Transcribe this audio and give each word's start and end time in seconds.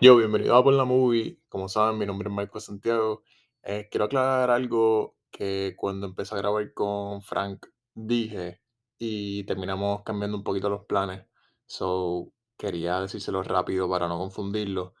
Yo, 0.00 0.16
bienvenido 0.16 0.54
a 0.54 0.62
Por 0.62 0.74
la 0.74 0.84
Movie. 0.84 1.40
Como 1.48 1.68
saben, 1.68 1.98
mi 1.98 2.06
nombre 2.06 2.28
es 2.28 2.34
Marco 2.34 2.60
Santiago. 2.60 3.24
Eh, 3.64 3.88
quiero 3.90 4.04
aclarar 4.04 4.48
algo 4.48 5.16
que 5.30 5.74
cuando 5.76 6.06
empecé 6.06 6.36
a 6.36 6.38
grabar 6.38 6.72
con 6.72 7.20
Frank 7.22 7.66
dije 7.94 8.60
y 8.96 9.44
terminamos 9.44 10.02
cambiando 10.04 10.36
un 10.36 10.44
poquito 10.44 10.70
los 10.70 10.84
planes. 10.86 11.26
So, 11.66 12.32
quería 12.56 13.00
decírselo 13.00 13.42
rápido 13.42 13.90
para 13.90 14.06
no 14.06 14.18
confundirlo. 14.18 14.94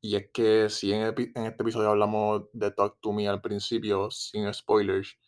Y 0.00 0.16
es 0.16 0.30
que 0.32 0.70
si 0.70 0.92
en, 0.92 1.02
este 1.02 1.62
episodio 1.62 1.90
hablamos 1.90 2.44
de 2.52 2.70
Talk 2.70 3.00
to 3.00 3.12
Me 3.12 3.28
al 3.28 3.40
principio, 3.42 4.10
sin 4.12 4.52
spoilers, 4.54 5.18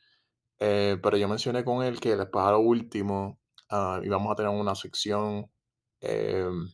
eh, 0.61 0.99
pero 1.03 1.17
yo 1.17 1.29
mencioné 1.29 1.65
con 1.65 1.85
él 1.85 2.01
que 2.01 2.17
después 2.17 2.45
a 2.45 2.53
lo 2.53 2.61
último 2.61 3.41
ah, 3.71 4.01
íbamos 4.05 4.33
a 4.33 4.37
tener 4.37 4.53
una 4.53 4.75
sección. 4.77 5.51
em, 6.01 6.69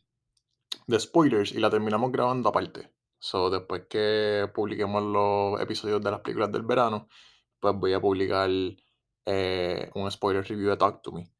de 0.86 1.00
spoilers 1.00 1.52
y 1.52 1.58
la 1.58 1.70
terminamos 1.70 2.12
grabando 2.12 2.48
aparte. 2.48 2.92
So, 3.18 3.50
después 3.50 3.86
que 3.88 4.50
publiquemos 4.54 5.02
los 5.02 5.60
episodios 5.60 6.02
de 6.02 6.10
las 6.10 6.20
películas 6.20 6.50
del 6.50 6.62
verano, 6.62 7.08
pues 7.60 7.74
voy 7.76 7.92
a 7.92 8.00
publicar 8.00 8.50
eh, 9.24 9.90
un 9.94 10.10
spoiler 10.10 10.44
review 10.44 10.70
de 10.70 10.76
Talk 10.76 11.02
to 11.02 11.12
Me. 11.12 11.30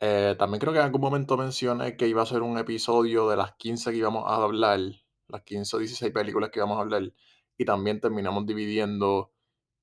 Eh, 0.00 0.34
también 0.36 0.60
creo 0.60 0.72
que 0.72 0.80
en 0.80 0.86
algún 0.86 1.00
momento 1.00 1.36
mencioné 1.36 1.96
que 1.96 2.08
iba 2.08 2.22
a 2.22 2.26
ser 2.26 2.42
un 2.42 2.58
episodio 2.58 3.28
de 3.28 3.36
las 3.36 3.54
15 3.54 3.92
que 3.92 3.98
íbamos 3.98 4.24
a 4.26 4.42
hablar, 4.42 4.80
las 5.28 5.42
15 5.42 5.76
o 5.76 5.78
16 5.78 6.12
películas 6.12 6.50
que 6.50 6.58
íbamos 6.58 6.78
a 6.78 6.80
hablar, 6.80 7.12
y 7.56 7.64
también 7.64 8.00
terminamos 8.00 8.44
dividiendo, 8.44 9.32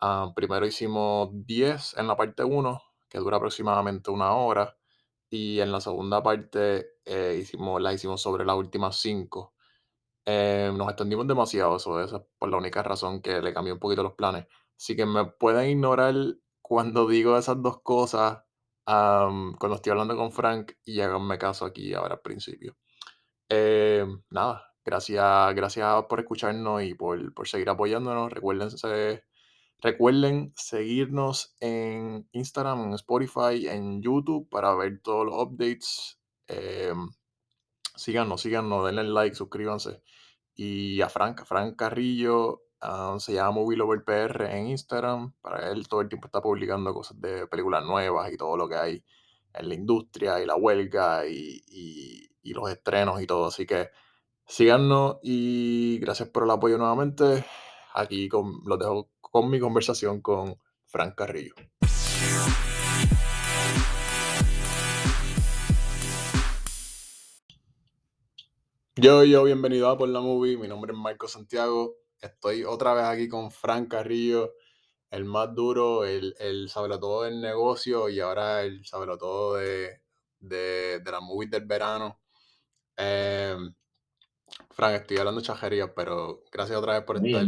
ah, 0.02 0.34
primero 0.35 0.66
hicimos 0.66 1.29
10 1.31 1.98
en 1.98 2.07
la 2.07 2.18
parte 2.18 2.43
1, 2.43 2.81
que 3.07 3.20
dura 3.20 3.38
aproximadamente 3.38 4.12
una 4.12 4.34
hora, 4.34 4.77
y 5.30 5.60
en 5.60 5.72
la 5.72 5.82
segunda 5.82 6.24
parte 6.24 6.94
eh, 7.06 7.38
hicimos, 7.42 7.82
la 7.82 7.94
hicimos 7.94 8.22
sobre 8.22 8.46
las 8.46 8.56
últimas 8.56 8.98
5. 9.00 9.54
Eh, 10.26 10.72
nos 10.76 10.90
extendimos 10.90 11.28
demasiado, 11.28 11.78
eso, 11.78 12.02
esa 12.02 12.18
es 12.18 12.24
por 12.38 12.50
la 12.50 12.58
única 12.58 12.84
razón 12.84 13.22
que 13.22 13.42
le 13.42 13.54
cambié 13.54 13.74
un 13.74 13.80
poquito 13.80 14.04
los 14.04 14.13
planes. 14.13 14.48
Así 14.77 14.96
que 14.96 15.05
me 15.05 15.26
pueden 15.26 15.70
ignorar 15.70 16.16
cuando 16.62 17.08
digo 17.08 17.38
esas 17.38 17.62
dos 17.62 17.82
cosas, 17.82 18.44
am, 18.86 19.55
cuando 19.60 19.76
estoy 19.77 19.91
hablando 19.91 20.16
con 20.16 20.32
Frank, 20.32 20.74
y 20.86 21.02
háganme 21.02 21.38
caso 21.38 21.66
aquí 21.66 21.93
ahora 21.93 22.16
al 22.16 22.21
principio. 22.21 22.77
Eh, 23.49 24.05
nada, 24.30 24.74
gracias, 24.86 25.55
gracias 25.55 26.05
por 26.10 26.20
escucharnos 26.20 26.84
y 26.84 26.93
por, 26.96 27.34
por 27.34 27.48
seguir 27.48 27.70
apoyándonos. 27.70 28.32
Recuérdense, 28.32 29.24
recuerden 29.82 30.54
seguirnos 30.55 31.55
en 31.60 32.27
Instagram, 32.32 32.85
en 32.85 32.94
Spotify, 32.94 33.68
en 33.68 34.02
YouTube 34.02 34.49
para 34.49 34.76
ver 34.76 35.02
todos 35.02 35.26
los 35.26 35.36
updates. 35.36 36.20
Em, 36.48 37.10
síganos, 37.96 38.41
síganos, 38.41 38.86
denle 38.86 39.04
like, 39.04 39.36
suscríbanse. 39.36 40.02
Y 40.55 41.02
a 41.02 41.10
Frank, 41.10 41.46
Frank 41.46 41.76
Carrillo, 41.77 42.63
ah, 42.82 43.16
se 43.20 43.34
llama 43.34 43.52
Movie 43.52 43.77
Lover 43.77 44.04
PR 44.04 44.58
en 44.58 44.68
Instagram. 44.68 45.34
Para 45.41 45.71
él 45.71 45.88
todo 45.88 46.02
el 46.02 46.10
tiempo 46.10 46.27
está 46.27 46.41
publicando 46.41 46.93
cosas 46.93 47.20
de 47.21 47.48
películas 47.48 47.84
nuevas 47.86 48.32
y 48.32 48.38
todo 48.38 48.58
lo 48.58 48.68
que 48.68 48.76
hay 48.76 49.04
en 49.54 49.70
la 49.70 49.76
industria 49.76 50.41
y 50.41 50.46
la 50.46 50.55
huelga 50.55 51.26
y, 51.27 52.27
los 52.43 52.70
estrenos 52.71 53.21
y 53.21 53.27
todo. 53.27 53.48
Así 53.48 53.66
que 53.68 53.90
síganos 54.46 55.18
y 55.21 55.99
gracias 55.99 56.30
por 56.30 56.43
el 56.43 56.52
apoyo 56.52 56.77
nuevamente. 56.77 57.46
Aquí 57.93 58.27
los 58.66 58.80
dejo 58.80 59.12
con 59.30 59.49
mi 59.49 59.60
conversación 59.60 60.22
con 60.22 60.60
Frank 60.85 61.16
Carrillo. 61.16 61.54
Yo, 68.96 69.24
yo, 69.24 69.44
bienvenido 69.44 69.90
a 69.90 69.97
Por 69.97 70.09
la 70.09 70.19
Movie. 70.19 70.58
Mi 70.58 70.68
nombre 70.68 70.91
es 70.91 70.97
Marco 70.97 71.28
Santiago. 71.28 71.96
Estoy 72.19 72.66
otra 72.66 72.94
vez 72.94 73.06
aquí 73.06 73.30
con 73.30 73.50
Frank 73.50 73.90
Carrillo, 73.90 74.56
el 75.09 75.24
más 75.24 75.56
duro, 75.56 76.03
el, 76.03 76.36
el 76.40 76.69
todo 76.74 77.24
del 77.24 77.40
negocio 77.40 78.09
y 78.09 78.20
ahora 78.20 78.64
el 78.64 78.82
todo 79.18 79.56
de, 79.56 80.02
de, 80.40 81.00
de 81.00 81.12
las 81.12 81.22
movies 81.22 81.52
del 81.52 81.66
verano. 81.66 82.20
Eh, 82.98 83.56
Frank, 84.72 84.96
estoy 84.96 85.18
hablando 85.18 85.40
chajerías, 85.40 85.92
pero 85.96 86.44
gracias 86.52 86.78
otra 86.78 86.96
vez 86.96 87.03
por 87.03 87.26
estar. 87.26 87.46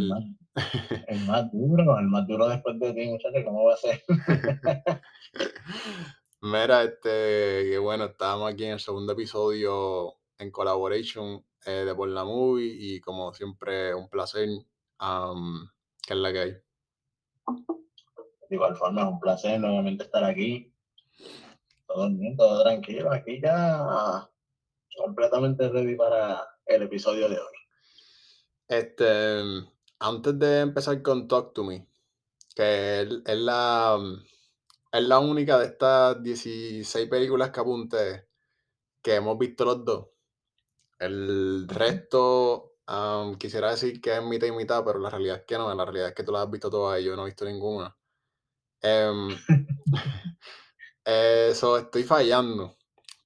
El 1.08 1.26
más 1.26 1.52
duro, 1.52 1.98
el 1.98 2.08
más 2.08 2.28
duro 2.28 2.48
después 2.50 2.80
de 2.80 2.94
ti, 2.94 3.08
muchachos, 3.08 3.44
¿cómo 3.46 3.66
va 3.66 3.74
a 3.74 3.78
ser? 3.78 4.04
Mira, 6.42 6.84
este, 6.84 7.70
que 7.70 7.78
bueno, 7.78 8.06
estábamos 8.06 8.52
aquí 8.52 8.66
en 8.66 8.72
el 8.74 8.80
segundo 8.80 9.14
episodio 9.14 10.16
en 10.40 10.52
collaboration 10.52 11.46
eh, 11.66 11.86
de 11.86 11.96
Por 11.96 12.10
la 12.10 12.26
Movie 12.26 12.76
y 12.78 13.00
como 13.00 13.34
siempre, 13.34 13.94
un 13.94 14.10
placer. 14.10 14.50
am, 14.98 15.70
que 16.06 16.14
es 16.14 16.20
la 16.20 16.34
que 16.34 16.40
hay. 16.40 16.52
De 18.50 18.56
igual 18.56 18.76
forma, 18.76 19.02
es 19.02 19.08
un 19.08 19.20
placer 19.20 19.60
nuevamente 19.60 20.04
estar 20.04 20.24
aquí. 20.24 20.74
Todo 21.88 22.10
bien, 22.10 22.36
todo 22.36 22.64
tranquilo. 22.64 23.12
Aquí 23.12 23.40
ya 23.42 24.28
completamente 24.98 25.70
ready 25.70 25.96
para 25.96 26.44
el 26.66 26.84
episodio 26.84 27.30
de 27.30 27.36
hoy. 27.36 27.56
Este, 28.68 29.42
antes 30.02 30.38
de 30.40 30.62
empezar 30.62 31.02
con 31.02 31.28
Talk 31.28 31.54
to 31.54 31.64
Me, 31.64 31.88
que 32.56 33.02
es, 33.02 33.10
es 33.26 33.38
la, 33.38 33.98
es 34.92 35.04
la 35.04 35.20
única 35.20 35.60
de 35.60 35.68
estas 35.68 36.22
16 36.22 37.08
películas 37.08 37.52
que 37.52 37.60
apunté 37.60 38.28
que 39.02 39.16
hemos 39.16 39.38
visto 39.38 39.64
los 39.66 39.86
dos. 39.86 40.08
El 41.00 41.68
resto, 41.68 42.76
am, 42.88 43.38
quisiera 43.38 43.72
decir 43.72 44.02
que 44.02 44.16
es 44.16 44.24
mitad 44.24 44.48
y 44.48 44.52
mitad, 44.52 44.84
pero 44.86 45.00
la 45.00 45.10
realidad 45.10 45.38
es 45.38 45.44
que 45.46 45.58
no. 45.58 45.74
La 45.74 45.86
realidad 45.86 46.10
es 46.10 46.16
que 46.16 46.24
tú 46.24 46.32
las 46.32 46.46
has 46.46 46.52
visto 46.52 46.70
todas 46.70 47.00
y 47.00 47.06
yo 47.06 47.16
no 47.16 47.24
he 47.24 47.26
visto 47.26 47.46
ninguna. 47.46 47.96
Em, 48.82 49.30
eso 51.06 51.78
estoy 51.78 52.04
fallando. 52.04 52.78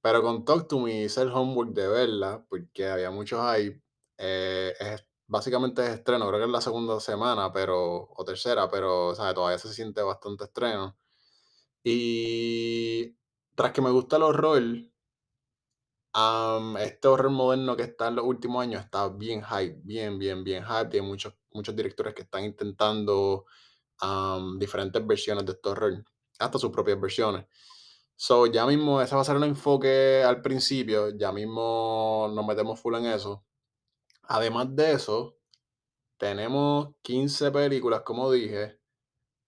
Pero 0.01 0.21
con 0.21 0.45
Talk 0.45 0.67
to 0.67 0.79
Me 0.79 1.03
hice 1.03 1.21
el 1.21 1.31
homework 1.31 1.71
de 1.73 1.87
verla, 1.87 2.45
porque 2.49 2.87
había 2.87 3.11
muchos 3.11 3.41
hype. 3.55 3.81
Eh, 4.17 4.73
es, 4.79 5.05
básicamente 5.27 5.83
es 5.83 5.89
estreno, 5.91 6.27
creo 6.27 6.39
que 6.39 6.45
es 6.45 6.51
la 6.51 6.61
segunda 6.61 6.99
semana, 6.99 7.51
pero, 7.51 8.09
o 8.15 8.25
tercera, 8.25 8.69
pero 8.69 9.07
o 9.07 9.15
sea, 9.15 9.33
todavía 9.33 9.57
se 9.59 9.73
siente 9.73 10.01
bastante 10.01 10.45
estreno. 10.45 10.97
Y 11.83 13.15
tras 13.55 13.71
que 13.73 13.81
me 13.81 13.91
gusta 13.91 14.17
el 14.17 14.23
horror, 14.23 14.63
am, 16.13 16.77
este 16.77 17.07
horror 17.07 17.31
moderno 17.31 17.75
que 17.75 17.83
está 17.83 18.07
en 18.07 18.15
los 18.15 18.25
últimos 18.25 18.61
años 18.63 18.81
está 18.83 19.09
bien 19.09 19.43
hype, 19.43 19.81
bien, 19.83 20.17
bien, 20.19 20.43
bien 20.43 20.63
hype. 20.63 20.97
Hay 20.97 21.01
muchos, 21.01 21.33
muchos 21.51 21.75
directores 21.75 22.13
que 22.13 22.23
están 22.23 22.43
intentando 22.45 23.45
am, 23.99 24.57
diferentes 24.59 25.05
versiones 25.05 25.45
de 25.45 25.53
este 25.53 25.69
horror, 25.69 26.03
hasta 26.39 26.59
sus 26.59 26.71
propias 26.71 26.99
versiones. 26.99 27.45
So, 28.17 28.47
ya 28.47 28.65
mismo, 28.65 29.01
ese 29.01 29.15
va 29.15 29.21
a 29.21 29.25
ser 29.25 29.35
un 29.35 29.43
enfoque 29.43 30.23
al 30.23 30.41
principio, 30.41 31.09
ya 31.17 31.31
mismo 31.33 32.31
nos 32.33 32.45
metemos 32.45 32.79
full 32.79 32.95
en 32.95 33.07
eso. 33.07 33.43
Además 34.27 34.75
de 34.75 34.93
eso, 34.93 35.37
tenemos 36.17 36.95
15 37.03 37.51
películas, 37.51 38.01
como 38.03 38.31
dije, 38.31 38.79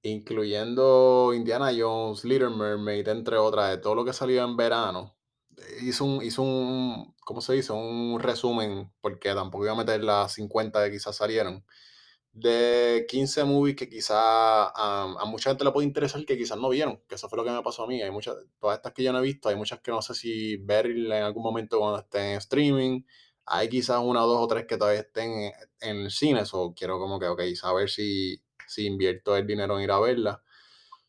incluyendo 0.04 1.34
Indiana 1.36 1.72
Jones, 1.78 2.26
Little 2.26 2.52
Mermaid, 2.52 3.08
entre 3.10 3.38
otras, 3.38 3.72
de 3.72 3.78
todo 3.80 3.96
lo 3.96 4.06
que 4.06 4.14
salió 4.14 4.44
en 4.44 4.58
verano. 4.58 5.18
Hizo 5.82 6.06
un, 6.06 6.24
hizo 6.24 6.44
un, 6.44 7.16
¿cómo 7.26 7.42
se 7.42 7.54
dice? 7.54 7.74
Un 7.74 8.20
resumen, 8.22 8.94
porque 9.02 9.34
tampoco 9.34 9.66
iba 9.66 9.74
a 9.74 9.78
meter 9.78 10.04
las 10.04 10.34
50 10.34 10.86
que 10.86 10.92
quizás 10.92 11.16
salieron 11.16 11.66
de 12.38 13.06
15 13.10 13.44
movies 13.46 13.76
que 13.76 13.90
quizás 13.90 14.16
a 14.76 15.24
mucha 15.28 15.50
gente 15.50 15.64
le 15.64 15.72
puede 15.72 15.88
interesar 15.88 16.24
que 16.26 16.38
quizás 16.38 16.58
no 16.60 16.70
vieron, 16.70 17.02
que 17.08 17.16
eso 17.16 17.28
fue 17.30 17.38
lo 17.38 17.44
que 17.44 17.52
me 17.52 17.64
pasó 17.64 17.84
a 17.84 17.88
mí. 17.88 18.02
Hay 18.02 18.12
muchas, 18.12 18.36
todas 18.60 18.78
estas 18.78 18.94
que 18.94 19.04
yo 19.04 19.12
no 19.12 19.20
he 19.20 19.22
visto, 19.24 19.50
hay 19.50 19.56
muchas 19.56 19.80
que 19.82 19.92
no 19.92 20.02
sé 20.02 20.14
si 20.14 20.58
ver 20.58 20.86
en 20.88 21.12
algún 21.14 21.44
momento 21.44 21.80
cuando 21.80 22.00
estén 22.00 22.26
en 22.26 22.38
streaming. 22.38 23.02
Hay 23.48 23.70
quizás 23.70 24.00
una, 24.04 24.22
dos 24.22 24.40
o 24.42 24.48
tres 24.48 24.66
que 24.66 24.78
todavía 24.78 25.02
estén 25.02 25.32
en, 25.32 25.54
en 25.82 25.98
el 25.98 26.12
cine, 26.12 26.44
o 26.52 26.74
quiero 26.74 27.00
como 27.00 27.20
que, 27.20 27.28
ok, 27.28 27.42
saber 27.56 27.90
si, 27.90 28.42
si 28.68 28.86
invierto 28.86 29.36
el 29.36 29.48
dinero 29.48 29.78
en 29.78 29.84
ir 29.86 29.92
a 29.92 30.00
verla. 30.00 30.44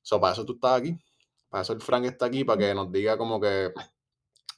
So, 0.03 0.21
para 0.21 0.33
eso 0.33 0.45
tú 0.47 0.55
estás 0.55 0.81
aquí. 0.81 0.97
Para 1.49 1.63
eso 1.63 1.73
el 1.73 1.81
Frank 1.81 2.05
está 2.05 2.27
aquí, 2.27 2.45
para 2.45 2.59
que 2.59 2.75
nos 2.75 2.93
diga 2.93 3.19
como 3.19 3.41
que 3.41 3.73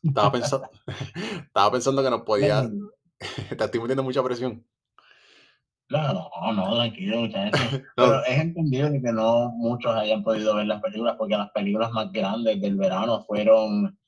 estaba 0.02 0.32
pensando, 0.32 0.68
estaba 1.46 1.72
pensando 1.72 2.02
que 2.02 2.10
nos 2.10 2.22
podía. 2.22 2.70
Te 3.18 3.64
estoy 3.64 3.80
metiendo 3.80 4.02
mucha 4.02 4.22
presión. 4.22 4.64
No, 5.90 6.12
no, 6.12 6.52
no, 6.52 6.74
tranquilo, 6.76 7.22
muchachos. 7.22 7.82
Pero 7.96 8.24
es 8.24 8.38
entendible 8.38 9.02
que 9.02 9.12
no 9.12 9.48
muchos 9.50 9.92
hayan 9.96 10.22
podido 10.22 10.54
ver 10.54 10.66
las 10.66 10.80
películas, 10.80 11.16
porque 11.18 11.36
las 11.36 11.50
películas 11.50 11.90
más 11.90 12.12
grandes 12.12 12.60
del 12.60 12.76
verano 12.76 13.24
fueron, 13.24 13.98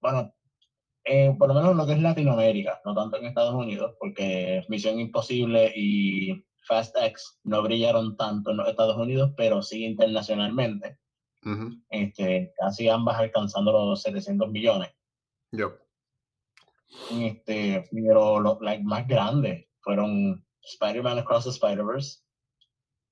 bueno, 0.00 0.34
eh, 1.10 1.34
por 1.38 1.48
lo 1.48 1.54
menos 1.54 1.74
lo 1.74 1.86
que 1.86 1.94
es 1.94 2.02
Latinoamérica, 2.02 2.82
no 2.84 2.94
tanto 2.94 3.16
en 3.16 3.24
Estados 3.24 3.54
Unidos, 3.54 3.94
porque 3.98 4.62
Misión 4.68 5.00
Imposible 5.00 5.72
y 5.74 6.44
Fast 6.66 6.94
X 6.98 7.38
no 7.44 7.62
brillaron 7.62 8.14
tanto 8.18 8.50
en 8.50 8.58
los 8.58 8.68
Estados 8.68 8.98
Unidos, 8.98 9.32
pero 9.34 9.62
sí 9.62 9.86
internacionalmente. 9.86 10.98
este, 11.88 12.52
casi 12.58 12.90
ambas 12.90 13.18
alcanzando 13.18 13.72
los 13.72 14.02
700 14.02 14.50
millones. 14.50 14.90
Yo. 15.50 15.78
Este, 17.10 17.88
pero 17.90 18.60
las 18.60 18.82
más 18.82 19.06
grandes 19.08 19.66
fueron 19.80 20.44
Spider-Man 20.62 21.20
Across 21.20 21.44
the 21.44 21.50
Spider-Verse. 21.50 22.18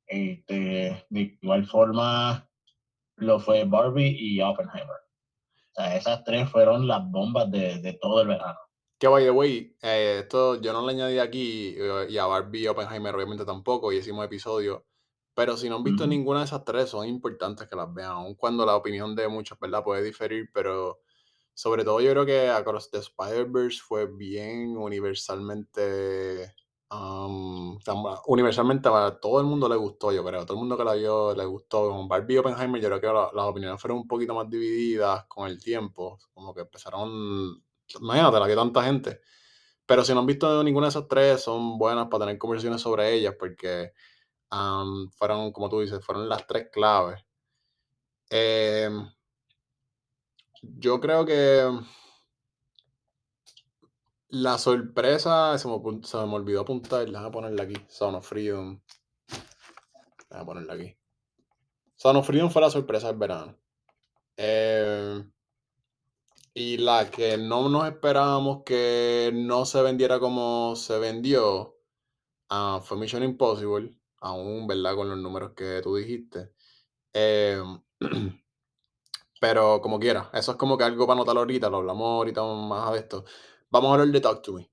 Este, 0.06 1.06
de 1.08 1.38
igual 1.40 1.64
forma 1.64 2.46
lo 3.16 3.40
fue 3.40 3.64
Barbie 3.64 4.16
y 4.18 4.42
Oppenheimer. 4.42 5.05
O 5.76 5.82
sea, 5.82 5.96
esas 5.96 6.24
tres 6.24 6.50
fueron 6.50 6.88
las 6.88 7.02
bombas 7.10 7.50
de, 7.50 7.78
de 7.80 7.92
todo 8.00 8.22
el 8.22 8.28
verano. 8.28 8.58
Que 8.98 9.08
by 9.08 9.24
the 9.24 9.30
way, 9.30 9.76
eh, 9.82 10.20
esto 10.22 10.58
yo 10.58 10.72
no 10.72 10.86
le 10.86 10.94
añadí 10.94 11.18
aquí, 11.18 11.74
eh, 11.78 12.06
y 12.08 12.16
a 12.16 12.24
Barbie 12.24 12.62
y 12.62 12.66
Oppenheimer 12.66 13.14
obviamente 13.14 13.44
tampoco, 13.44 13.92
y 13.92 13.98
hicimos 13.98 14.24
episodio. 14.24 14.86
Pero 15.34 15.54
si 15.58 15.68
no 15.68 15.76
han 15.76 15.84
visto 15.84 16.04
Ujú. 16.04 16.10
ninguna 16.10 16.38
de 16.38 16.46
esas 16.46 16.64
tres, 16.64 16.88
son 16.88 17.06
importantes 17.06 17.68
que 17.68 17.76
las 17.76 17.92
vean, 17.92 18.12
aun 18.12 18.34
cuando 18.36 18.64
la 18.64 18.74
opinión 18.74 19.14
de 19.14 19.28
muchos, 19.28 19.58
¿verdad? 19.60 19.84
Puede 19.84 20.02
diferir, 20.02 20.48
pero 20.54 21.00
sobre 21.52 21.84
todo 21.84 22.00
yo 22.00 22.10
creo 22.12 22.24
que 22.24 22.48
Across 22.48 22.90
the 22.90 22.98
Spider-Verse 22.98 23.82
fue 23.86 24.06
bien 24.06 24.78
universalmente, 24.78 26.54
tam- 27.84 28.20
universalmente 28.26 28.88
a 28.88 29.18
todo 29.20 29.40
el 29.40 29.46
mundo 29.46 29.68
le 29.68 29.76
gustó, 29.76 30.12
yo 30.12 30.24
creo. 30.24 30.44
Todo 30.46 30.54
el 30.54 30.60
mundo 30.60 30.76
que 30.76 30.84
la 30.84 30.94
vio 30.94 31.34
le 31.34 31.44
gustó. 31.44 31.90
Con 31.90 32.08
Barbie 32.08 32.34
y 32.34 32.38
Oppenheimer 32.38 32.80
yo 32.82 32.88
creo 32.88 33.00
que 33.00 33.06
la- 33.08 33.30
las 33.34 33.46
opiniones 33.46 33.80
fueron 33.80 33.98
un 33.98 34.06
poquito 34.08 34.34
más 34.34 34.48
divididas 34.50 35.24
con 35.26 35.48
el 35.48 35.62
tiempo, 35.62 36.18
como 36.34 36.54
que 36.54 36.60
empezaron, 36.62 37.62
imagínate, 38.00 38.40
la 38.40 38.46
vio 38.46 38.56
tanta 38.56 38.82
gente. 38.84 39.20
Pero 39.86 40.04
si 40.04 40.12
no 40.14 40.20
han 40.20 40.26
visto 40.26 40.62
ninguna 40.64 40.86
de 40.86 40.90
esas 40.90 41.08
tres, 41.08 41.42
son 41.42 41.78
buenas 41.78 42.08
para 42.08 42.26
tener 42.26 42.38
conversaciones 42.38 42.80
sobre 42.82 43.14
ellas, 43.14 43.34
porque 43.38 43.92
Am, 44.50 45.10
fueron, 45.12 45.52
como 45.52 45.68
tú 45.70 45.80
dices, 45.80 46.04
fueron 46.04 46.28
las 46.28 46.46
tres 46.46 46.68
claves. 46.72 47.24
Em, 48.30 48.94
yo 50.62 51.00
creo 51.00 51.24
que 51.24 51.62
la 54.42 54.58
sorpresa, 54.58 55.56
se 55.58 55.68
me, 55.68 55.80
se 56.02 56.16
me 56.18 56.34
olvidó 56.34 56.60
apuntar, 56.60 57.06
déjame 57.06 57.30
ponerla 57.30 57.62
aquí, 57.64 57.76
Son 57.88 58.14
of 58.14 58.26
Freedom. 58.28 58.80
Déjame 60.30 60.44
ponerla 60.46 60.74
aquí. 60.74 60.96
Son 61.96 62.16
of 62.16 62.26
Freedom 62.26 62.50
fue 62.50 62.62
la 62.62 62.70
sorpresa 62.70 63.08
del 63.08 63.16
verano. 63.16 63.56
Em, 64.36 65.32
y 66.54 66.78
la 66.78 67.10
que 67.10 67.38
no 67.38 67.68
nos 67.68 67.86
esperábamos 67.86 68.62
que 68.64 69.30
no 69.34 69.64
se 69.64 69.82
vendiera 69.82 70.20
como 70.20 70.76
se 70.76 70.98
vendió, 70.98 71.76
ah, 72.50 72.80
fue 72.84 72.98
Mission 72.98 73.22
Impossible, 73.22 73.98
aún, 74.20 74.66
¿verdad? 74.66 74.96
Con 74.96 75.08
los 75.08 75.18
números 75.18 75.52
que 75.54 75.80
tú 75.82 75.96
dijiste. 75.96 76.52
Em, 77.12 77.80
Pero 79.40 79.80
como 79.82 79.98
quiera, 79.98 80.30
eso 80.32 80.52
es 80.52 80.58
como 80.58 80.78
que 80.78 80.84
algo 80.84 81.06
para 81.06 81.18
notar 81.18 81.36
ahorita, 81.36 81.68
lo 81.68 81.78
hablamos 81.78 82.06
ahorita 82.06 82.42
más 82.42 82.92
de 82.92 82.98
esto. 82.98 83.24
Vamos 83.68 83.90
a 83.90 83.94
hablar 83.94 84.08
de 84.08 84.20
Talk 84.20 84.42
to 84.42 84.52
Me. 84.52 84.70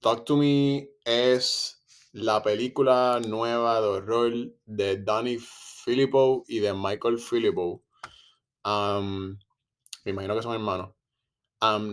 Talk 0.00 0.24
to 0.24 0.36
Me 0.36 0.90
es 1.04 1.84
la 2.10 2.42
película 2.42 3.20
nueva 3.24 3.80
de 3.80 3.86
horror 3.86 4.32
de 4.66 5.02
Danny 5.02 5.38
Filippo 5.38 6.42
y 6.48 6.58
de 6.58 6.74
Michael 6.74 7.18
Filippo. 7.18 7.84
Me 8.64 10.10
imagino 10.10 10.34
que 10.34 10.42
son 10.42 10.54
hermanos. 10.54 10.94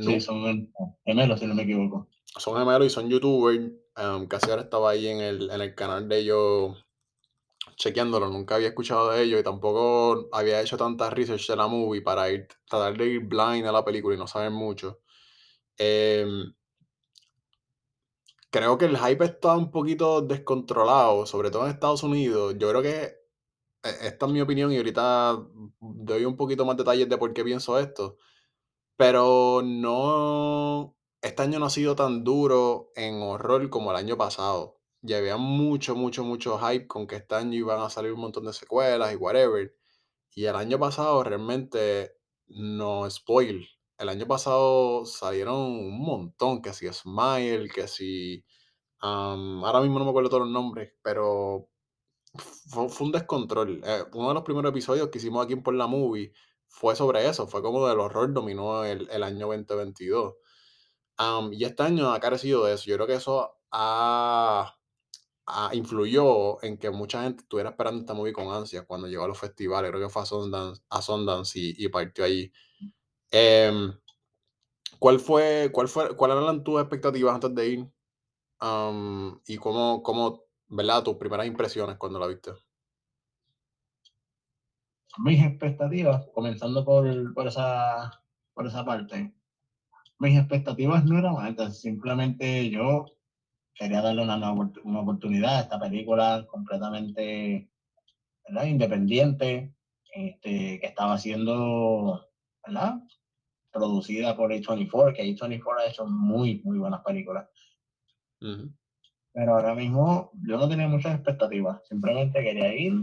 Sí, 0.04 0.20
son 0.20 0.74
gemelos, 1.06 1.40
si 1.40 1.46
no 1.46 1.54
me 1.54 1.62
equivoco. 1.62 2.08
son 2.26 2.58
gemelos 2.58 2.88
y 2.88 2.90
son 2.90 3.08
youtubers. 3.08 3.72
casi 4.28 4.50
ahora 4.50 4.64
estaba 4.64 4.90
ahí 4.90 5.08
en 5.10 5.22
el, 5.22 5.52
en 5.52 5.62
el 5.62 5.76
canal 5.76 6.10
de 6.10 6.18
ellos 6.18 6.86
chequeándolo. 7.76 8.30
Nunca 8.30 8.56
había 8.56 8.70
escuchado 8.70 9.12
de 9.12 9.22
ellos 9.22 9.40
y 9.40 9.44
tampoco 9.44 10.28
había 10.32 10.60
hecho 10.60 10.76
tanta 10.76 11.12
research 11.12 11.48
de 11.48 11.56
la 11.56 11.68
movie 11.68 12.02
para 12.02 12.32
ir, 12.32 12.48
tratar 12.68 12.98
de 12.98 13.06
ir 13.06 13.20
blind 13.20 13.68
a 13.68 13.72
la 13.72 13.86
película 13.86 14.16
y 14.16 14.18
no 14.18 14.26
saber 14.26 14.50
mucho. 14.50 15.02
Em, 15.78 16.54
creo 18.50 18.78
que 18.78 18.86
el 18.86 18.98
hype 18.98 19.26
está 19.26 19.56
un 19.58 19.72
poquito 19.72 20.22
descontrolado, 20.22 21.26
sobre 21.26 21.52
todo 21.52 21.66
en 21.66 21.72
Estados 21.72 22.04
Unidos. 22.04 22.56
Yo 22.58 22.70
creo 22.70 22.82
que 22.82 23.22
eh, 23.84 23.98
esta 24.04 24.26
es 24.28 24.32
mi 24.32 24.42
opinión 24.42 24.72
y 24.72 24.78
ahorita 24.78 25.40
doy 25.80 26.26
un 26.26 26.38
poquito 26.38 26.66
más 26.66 26.78
detalles 26.78 27.10
de 27.10 27.18
por 27.18 27.34
qué 27.34 27.44
pienso 27.44 27.80
esto. 27.80 28.18
Pero 28.98 29.62
no, 29.64 30.96
este 31.22 31.44
año 31.44 31.60
no 31.60 31.66
ha 31.68 31.70
sido 31.70 31.96
tan 31.96 32.24
duro 32.24 32.92
en 32.96 33.22
horror 33.22 33.70
como 33.70 33.92
el 33.92 33.98
año 33.98 34.18
pasado. 34.18 34.80
Ya 35.02 35.18
había 35.18 35.38
mucho, 35.38 35.96
mucho, 35.96 36.24
mucho 36.24 36.60
hype 36.60 36.88
con 36.88 37.08
que 37.08 37.18
este 37.18 37.36
año 37.36 37.56
iban 37.58 37.82
a 37.82 37.90
salir 37.90 38.14
un 38.14 38.22
montón 38.22 38.46
de 38.46 38.54
secuelas 38.54 39.14
y 39.14 39.16
whatever. 39.18 39.76
Y 40.36 40.46
el 40.46 40.56
año 40.56 40.80
pasado 40.80 41.24
realmente, 41.24 42.14
no 42.48 43.10
spoil, 43.10 43.68
el 44.02 44.10
año 44.10 44.28
pasado 44.28 45.06
salieron 45.06 45.56
un 45.58 46.00
montón, 46.02 46.62
que 46.62 46.74
si 46.74 46.92
Smile, 46.92 47.70
que 47.70 47.88
si, 47.88 48.44
ahora 49.00 49.82
mismo 49.82 50.00
no 50.00 50.06
me 50.06 50.12
acuerdo 50.12 50.30
todos 50.30 50.44
los 50.44 50.52
nombres, 50.52 50.94
pero 51.04 51.70
fue, 52.70 52.88
un 53.02 53.12
descontrol. 53.12 53.82
Eh, 53.84 54.04
uno 54.14 54.30
de 54.30 54.34
los 54.36 54.44
primeros 54.44 54.72
episodios 54.72 55.10
que 55.10 55.18
hicimos 55.20 55.44
aquí 55.44 55.54
en 55.54 55.64
Por 55.64 55.74
la 55.76 55.88
Movie 55.88 56.34
fue 56.68 56.96
sobre 56.96 57.28
eso, 57.28 57.48
fue 57.48 57.62
como 57.62 57.88
del 57.88 58.00
horror 58.00 58.34
dominó 58.34 58.84
el, 58.86 59.10
el 59.12 59.24
año 59.24 59.48
2022. 59.48 60.36
Am, 61.18 61.54
y 61.54 61.64
este 61.66 61.84
año 61.84 62.12
ha 62.14 62.20
carecido 62.20 62.66
de 62.66 62.74
eso. 62.76 62.86
Yo 62.88 62.96
creo 62.96 63.08
que 63.08 63.16
eso 63.16 63.58
ha, 63.72 64.76
ha- 65.48 65.76
influyó 65.76 66.64
en 66.64 66.78
que 66.78 66.90
mucha 66.92 67.24
gente 67.24 67.44
estuviera 67.44 67.72
esperando 67.72 68.02
esta 68.02 68.14
movie 68.14 68.34
con 68.34 68.50
ansia 68.54 68.84
cuando 68.86 69.08
llegó 69.08 69.26
a 69.26 69.28
los 69.30 69.40
festivales. 69.40 69.92
Creo 69.92 70.04
que 70.04 70.10
fue 70.14 70.24
a 70.24 70.26
Sundance, 70.26 70.82
a 70.90 71.02
Sundance 71.02 71.60
y, 71.60 71.76
y 71.78 71.90
partió 71.90 72.26
allí. 72.26 72.52
Em, 73.32 73.94
¿cuál 75.00 75.20
fue, 75.20 75.70
cuál 75.72 75.88
fue, 75.88 76.16
cuáles 76.18 76.38
eran 76.38 76.64
tus 76.64 76.82
expectativas 76.82 77.36
antes 77.36 77.56
de 77.56 77.68
ir? 77.70 77.88
Y 79.48 79.58
cómo, 79.58 80.04
cómo, 80.04 80.44
¿verdad? 80.68 81.04
Tus 81.04 81.16
primeras 81.16 81.48
impresiones 81.48 81.98
cuando 81.98 82.20
la 82.20 82.28
viste. 82.28 82.52
Mis 85.18 85.44
expectativas, 85.44 86.28
comenzando 86.34 86.86
por, 86.86 87.34
por, 87.34 87.48
esa, 87.48 88.24
por 88.54 88.68
esa 88.68 88.86
parte, 88.86 89.34
mis 90.20 90.38
expectativas 90.38 91.04
no 91.06 91.18
eran 91.18 91.38
altas, 91.38 91.82
simplemente 91.82 92.70
yo 92.70 93.06
quería 93.74 94.02
darle 94.02 94.24
una, 94.24 94.38
una 94.54 95.00
oportunidad 95.00 95.58
a 95.58 95.62
esta 95.62 95.80
película 95.80 96.46
completamente 96.48 97.70
¿verdad? 98.48 98.66
independiente, 98.66 99.74
este, 100.14 100.80
que 100.80 100.86
estaba 100.86 101.18
siendo 101.18 102.32
¿verdad? 102.66 103.02
Producida 103.72 104.36
por 104.36 104.52
A24, 104.52 105.14
que 105.16 105.24
A24 105.24 105.80
ha 105.80 105.90
hecho 105.90 106.06
muy, 106.06 106.62
muy 106.64 106.78
buenas 106.78 107.02
películas. 107.04 107.48
Ujú, 108.42 108.72
Pero 109.34 109.54
ahora 109.56 109.74
mismo 109.76 110.32
yo 110.46 110.58
no 110.58 110.68
tenía 110.68 110.88
muchas 110.88 111.16
expectativas, 111.16 111.82
simplemente 111.88 112.42
quería 112.44 112.74
ir, 112.76 112.94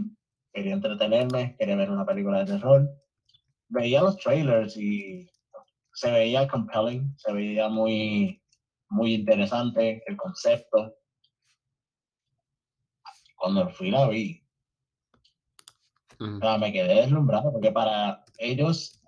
quería 0.53 0.73
entretenerme, 0.73 1.55
quería 1.57 1.75
ver 1.75 1.89
una 1.89 2.05
película 2.05 2.39
de 2.39 2.53
terror. 2.53 2.89
Veía 3.69 4.01
los 4.01 4.17
trailers 4.17 4.75
y 4.77 5.29
se 5.93 6.11
veía 6.11 6.47
compelling, 6.47 7.13
se 7.17 7.31
veía 7.31 7.69
muy, 7.69 8.41
muy 8.89 9.13
interesante 9.13 10.03
el 10.05 10.17
concepto. 10.17 10.95
Cuando 13.35 13.69
fui 13.69 13.91
la 13.91 14.07
vi, 14.09 14.43
o 16.19 16.39
sea, 16.39 16.57
me 16.57 16.73
quedé 16.73 16.95
deslumbrado 16.95 17.53
porque 17.53 17.71
para 17.71 18.25
ellos 18.37 18.98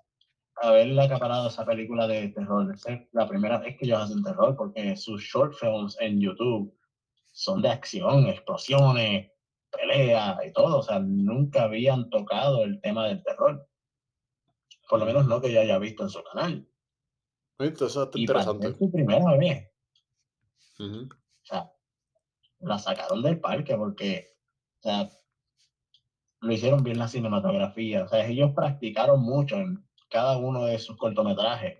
haber 0.56 0.98
acaparado 1.00 1.48
esa 1.48 1.64
película 1.64 2.06
de 2.06 2.28
terror, 2.28 2.72
es 2.74 2.86
la 3.12 3.28
primera 3.28 3.58
vez 3.58 3.76
que 3.78 3.86
ellos 3.86 4.00
hacen 4.00 4.22
terror 4.22 4.56
porque 4.56 4.96
sus 4.96 5.22
short 5.22 5.54
films 5.54 5.96
en 6.00 6.20
YouTube 6.20 6.76
son 7.32 7.62
de 7.62 7.70
acción, 7.70 8.26
explosiones, 8.26 9.30
peleas 9.70 10.38
y 10.46 10.52
todo, 10.52 10.78
o 10.78 10.82
sea, 10.82 10.98
nunca 10.98 11.64
habían 11.64 12.10
tocado 12.10 12.62
el 12.62 12.80
tema 12.80 13.08
del 13.08 13.22
terror, 13.22 13.66
por 14.88 14.98
lo 14.98 15.06
menos 15.06 15.26
no 15.26 15.40
que 15.40 15.52
yo 15.52 15.60
haya 15.60 15.78
visto 15.78 16.02
en 16.02 16.10
su 16.10 16.22
canal. 16.22 16.68
Eso 17.58 17.88
ser 17.88 18.08
interesante. 18.14 18.74
su 18.74 18.90
primera 18.90 19.36
vez, 19.36 19.70
Ujú, 20.78 21.04
o 21.04 21.44
sea, 21.44 21.72
la 22.60 22.78
sacaron 22.78 23.22
del 23.22 23.40
parque 23.40 23.76
porque, 23.76 24.36
o 24.80 24.82
sea, 24.82 25.10
lo 26.40 26.52
hicieron 26.52 26.82
bien 26.82 26.98
la 26.98 27.08
cinematografía, 27.08 28.04
o 28.04 28.08
sea, 28.08 28.26
ellos 28.26 28.52
practicaron 28.54 29.22
mucho 29.22 29.56
en 29.56 29.86
cada 30.12 30.36
uno 30.36 30.66
de 30.66 30.78
sus 30.78 30.96
cortometrajes 30.98 31.78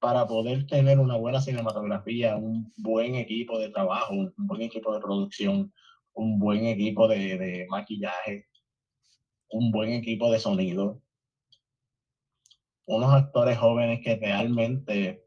para 0.00 0.26
poder 0.26 0.66
tener 0.66 0.98
una 0.98 1.16
buena 1.16 1.40
cinematografía, 1.40 2.36
un 2.36 2.72
buen 2.76 3.14
equipo 3.14 3.58
de 3.58 3.68
trabajo, 3.68 4.14
un 4.14 4.32
buen 4.36 4.62
equipo 4.62 4.94
de 4.94 5.00
producción, 5.00 5.72
un 6.14 6.38
buen 6.38 6.64
equipo 6.64 7.06
de, 7.08 7.36
de 7.36 7.66
maquillaje, 7.68 8.48
un 9.50 9.70
buen 9.70 9.92
equipo 9.92 10.32
de 10.32 10.38
sonido, 10.38 11.02
unos 12.86 13.12
actores 13.12 13.58
jóvenes 13.58 14.00
que 14.02 14.16
realmente, 14.16 15.26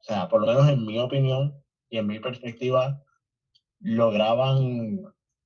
o 0.00 0.04
sea, 0.04 0.28
por 0.28 0.40
lo 0.40 0.48
menos 0.48 0.68
en 0.68 0.84
mi 0.84 0.98
opinión 0.98 1.62
y 1.88 1.98
en 1.98 2.06
mi 2.08 2.18
perspectiva, 2.18 3.00
lograban 3.78 5.02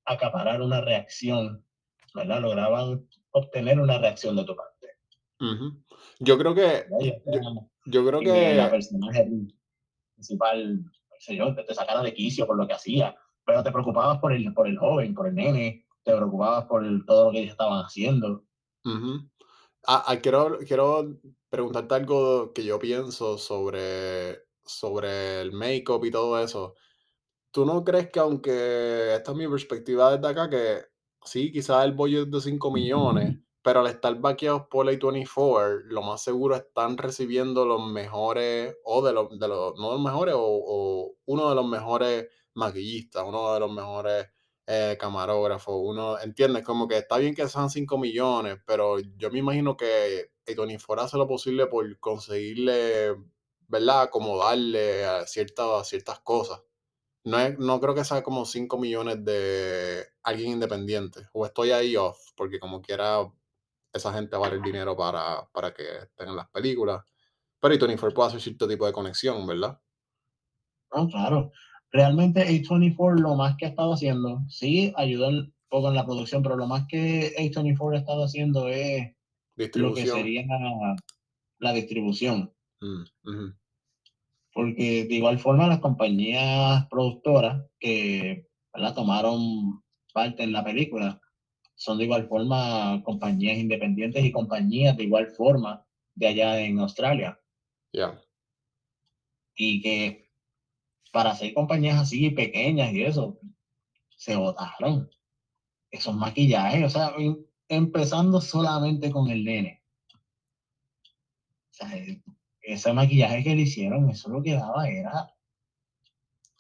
acaparar 0.06 0.62
una 0.62 0.80
reacción, 0.80 1.66
¿verdad? 2.14 2.40
Lograban 2.40 3.06
obtener 3.32 3.78
una 3.78 3.98
reacción 3.98 4.36
de 4.36 4.44
tu 4.44 4.56
parte. 4.56 4.67
Yo 6.20 6.38
creo 6.38 6.54
que, 6.54 6.86
yo, 7.00 7.40
yo 7.86 8.06
creo 8.06 8.20
en 8.20 8.56
la 8.56 8.64
que, 8.64 8.70
personaje 8.70 9.28
principal, 10.14 10.84
qué 11.10 11.16
sé 11.20 11.36
yo, 11.36 11.54
que 11.54 11.62
te 11.64 11.74
sacara 11.74 12.02
de 12.02 12.12
quicio 12.14 12.46
por 12.46 12.56
lo 12.56 12.66
que 12.66 12.74
hacía, 12.74 13.14
pero 13.44 13.62
te 13.62 13.72
preocupabas 13.72 14.18
por 14.18 14.32
el, 14.32 14.52
por 14.52 14.66
el 14.66 14.78
joven, 14.78 15.14
por 15.14 15.28
el 15.28 15.34
nene, 15.34 15.86
te 16.02 16.14
preocupabas 16.16 16.66
por 16.66 16.84
el- 16.84 17.04
todo 17.06 17.26
lo 17.26 17.32
que 17.32 17.38
ellos 17.40 17.52
estaban 17.52 17.84
haciendo. 17.84 18.44
Ujú. 18.84 19.28
Ah, 19.86 20.04
ah, 20.06 20.16
quiero, 20.16 20.58
quiero 20.66 21.18
preguntarte 21.48 21.94
algo 21.94 22.52
que 22.52 22.64
yo 22.64 22.78
pienso 22.78 23.38
sobre, 23.38 24.38
sobre 24.64 25.40
el 25.40 25.52
make-up 25.52 26.04
y 26.04 26.10
todo 26.10 26.38
eso. 26.42 26.74
¿Tú 27.50 27.64
no 27.64 27.82
crees 27.84 28.10
que 28.10 28.20
aunque 28.20 29.14
esta 29.14 29.30
es 29.32 29.36
mi 29.36 29.48
perspectiva 29.48 30.16
desde 30.16 30.28
acá, 30.28 30.50
que 30.50 30.82
sí, 31.24 31.50
quizás 31.50 31.84
el 31.84 31.92
budget 31.92 32.26
es 32.26 32.30
de 32.30 32.40
5 32.40 32.70
millones, 32.70 33.38
pero 33.62 33.80
al 33.80 33.88
estar 33.88 34.14
baqueados 34.20 34.66
por 34.68 34.86
A24, 34.86 35.82
lo 35.86 36.02
más 36.02 36.22
seguro 36.22 36.56
están 36.56 36.96
recibiendo 36.96 37.66
los 37.66 37.84
mejores, 37.90 38.76
o 38.84 39.04
de 39.04 39.12
los, 39.12 39.38
de 39.38 39.48
los 39.48 39.78
no 39.78 39.92
los 39.92 40.00
mejores, 40.00 40.34
o, 40.36 41.14
uno 41.26 41.48
de 41.48 41.54
los 41.54 41.66
mejores 41.66 42.28
maquillistas, 42.54 43.24
uno 43.26 43.52
de 43.54 43.60
los 43.60 43.72
mejores 43.72 44.28
eh, 44.66 44.96
camarógrafos, 45.00 45.74
uno, 45.78 46.18
¿entiendes? 46.20 46.64
Como 46.64 46.88
que 46.88 46.98
está 46.98 47.18
bien 47.18 47.34
que 47.34 47.48
sean 47.48 47.70
5 47.70 47.98
millones, 47.98 48.58
pero 48.66 48.98
yo 49.00 49.30
me 49.30 49.38
imagino 49.38 49.76
que 49.76 50.30
A24 50.46 51.02
hace 51.02 51.16
lo 51.16 51.26
posible 51.26 51.66
por 51.66 51.98
conseguirle, 52.00 53.16
¿verdad? 53.66 54.02
Acomodarle 54.02 55.04
a 55.04 55.26
ciertas, 55.26 55.88
ciertas 55.88 56.20
cosas. 56.20 56.60
No, 57.24 57.38
no 57.58 57.80
creo 57.80 57.94
que 57.94 58.04
sea 58.04 58.22
como 58.22 58.44
5 58.46 58.78
millones 58.78 59.24
de 59.24 60.06
alguien 60.22 60.52
independiente. 60.52 61.28
O 61.32 61.44
estoy 61.46 61.70
ahí 61.72 61.96
off, 61.96 62.18
porque 62.36 62.58
como 62.60 62.80
quiera, 62.82 63.20
esa 63.98 64.12
gente 64.12 64.36
vale 64.36 64.56
el 64.56 64.62
dinero 64.62 64.96
para, 64.96 65.46
para 65.52 65.72
que 65.72 65.82
estén 66.02 66.28
en 66.28 66.36
las 66.36 66.48
películas. 66.48 67.04
Pero 67.60 67.74
y 67.74 67.78
24 67.78 68.14
puede 68.14 68.28
hacer 68.28 68.40
cierto 68.40 68.68
tipo 68.68 68.86
de 68.86 68.92
conexión, 68.92 69.46
¿verdad? 69.46 69.80
No, 70.94 71.08
claro. 71.08 71.52
Realmente 71.90 72.46
A24 72.46 73.18
lo 73.18 73.34
más 73.34 73.56
que 73.56 73.66
ha 73.66 73.68
estado 73.68 73.94
haciendo, 73.94 74.42
sí, 74.48 74.92
ayuda 74.96 75.28
un 75.28 75.54
poco 75.68 75.88
en 75.88 75.94
la 75.94 76.04
producción, 76.04 76.42
pero 76.42 76.56
lo 76.56 76.66
más 76.66 76.86
que 76.88 77.34
A24 77.36 77.94
ha 77.94 77.98
estado 77.98 78.24
haciendo 78.24 78.68
es 78.68 79.14
lo 79.74 79.94
que 79.94 80.06
sería 80.06 80.46
la, 80.46 80.96
la 81.58 81.72
distribución. 81.72 82.52
Mm, 82.80 83.50
Porque 84.52 85.04
de 85.04 85.14
igual 85.14 85.38
forma 85.38 85.66
las 85.66 85.80
compañías 85.80 86.86
productoras 86.88 87.64
que 87.80 88.48
¿verdad? 88.72 88.94
tomaron 88.94 89.82
parte 90.12 90.42
en 90.42 90.52
la 90.52 90.64
película 90.64 91.20
son 91.78 91.96
de 91.96 92.04
igual 92.04 92.26
forma 92.26 93.00
compañías 93.04 93.56
independientes 93.56 94.24
y 94.24 94.32
compañías 94.32 94.96
de 94.96 95.04
igual 95.04 95.28
forma 95.28 95.86
de 96.16 96.26
allá 96.26 96.60
en 96.60 96.80
Australia. 96.80 97.40
Ya. 97.92 98.20
Y 99.54 99.80
que 99.80 100.28
para 101.12 101.34
ser 101.36 101.54
compañías 101.54 102.00
así 102.00 102.30
pequeñas 102.30 102.92
y 102.92 103.04
eso, 103.04 103.38
se 104.16 104.34
votaron 104.34 105.08
esos 105.90 106.16
maquillajes, 106.16 106.84
o 106.84 106.90
sea, 106.90 107.12
em- 107.16 107.46
empezando 107.68 108.40
solamente 108.40 109.12
con 109.12 109.30
el 109.30 109.44
nene. 109.44 109.84
O 111.70 111.74
sea, 111.74 111.96
e- 111.96 112.22
ese 112.60 112.92
maquillaje 112.92 113.44
que 113.44 113.54
le 113.54 113.62
hicieron, 113.62 114.10
eso 114.10 114.28
lo 114.30 114.42
que 114.42 114.54
daba 114.54 114.88
era, 114.88 115.32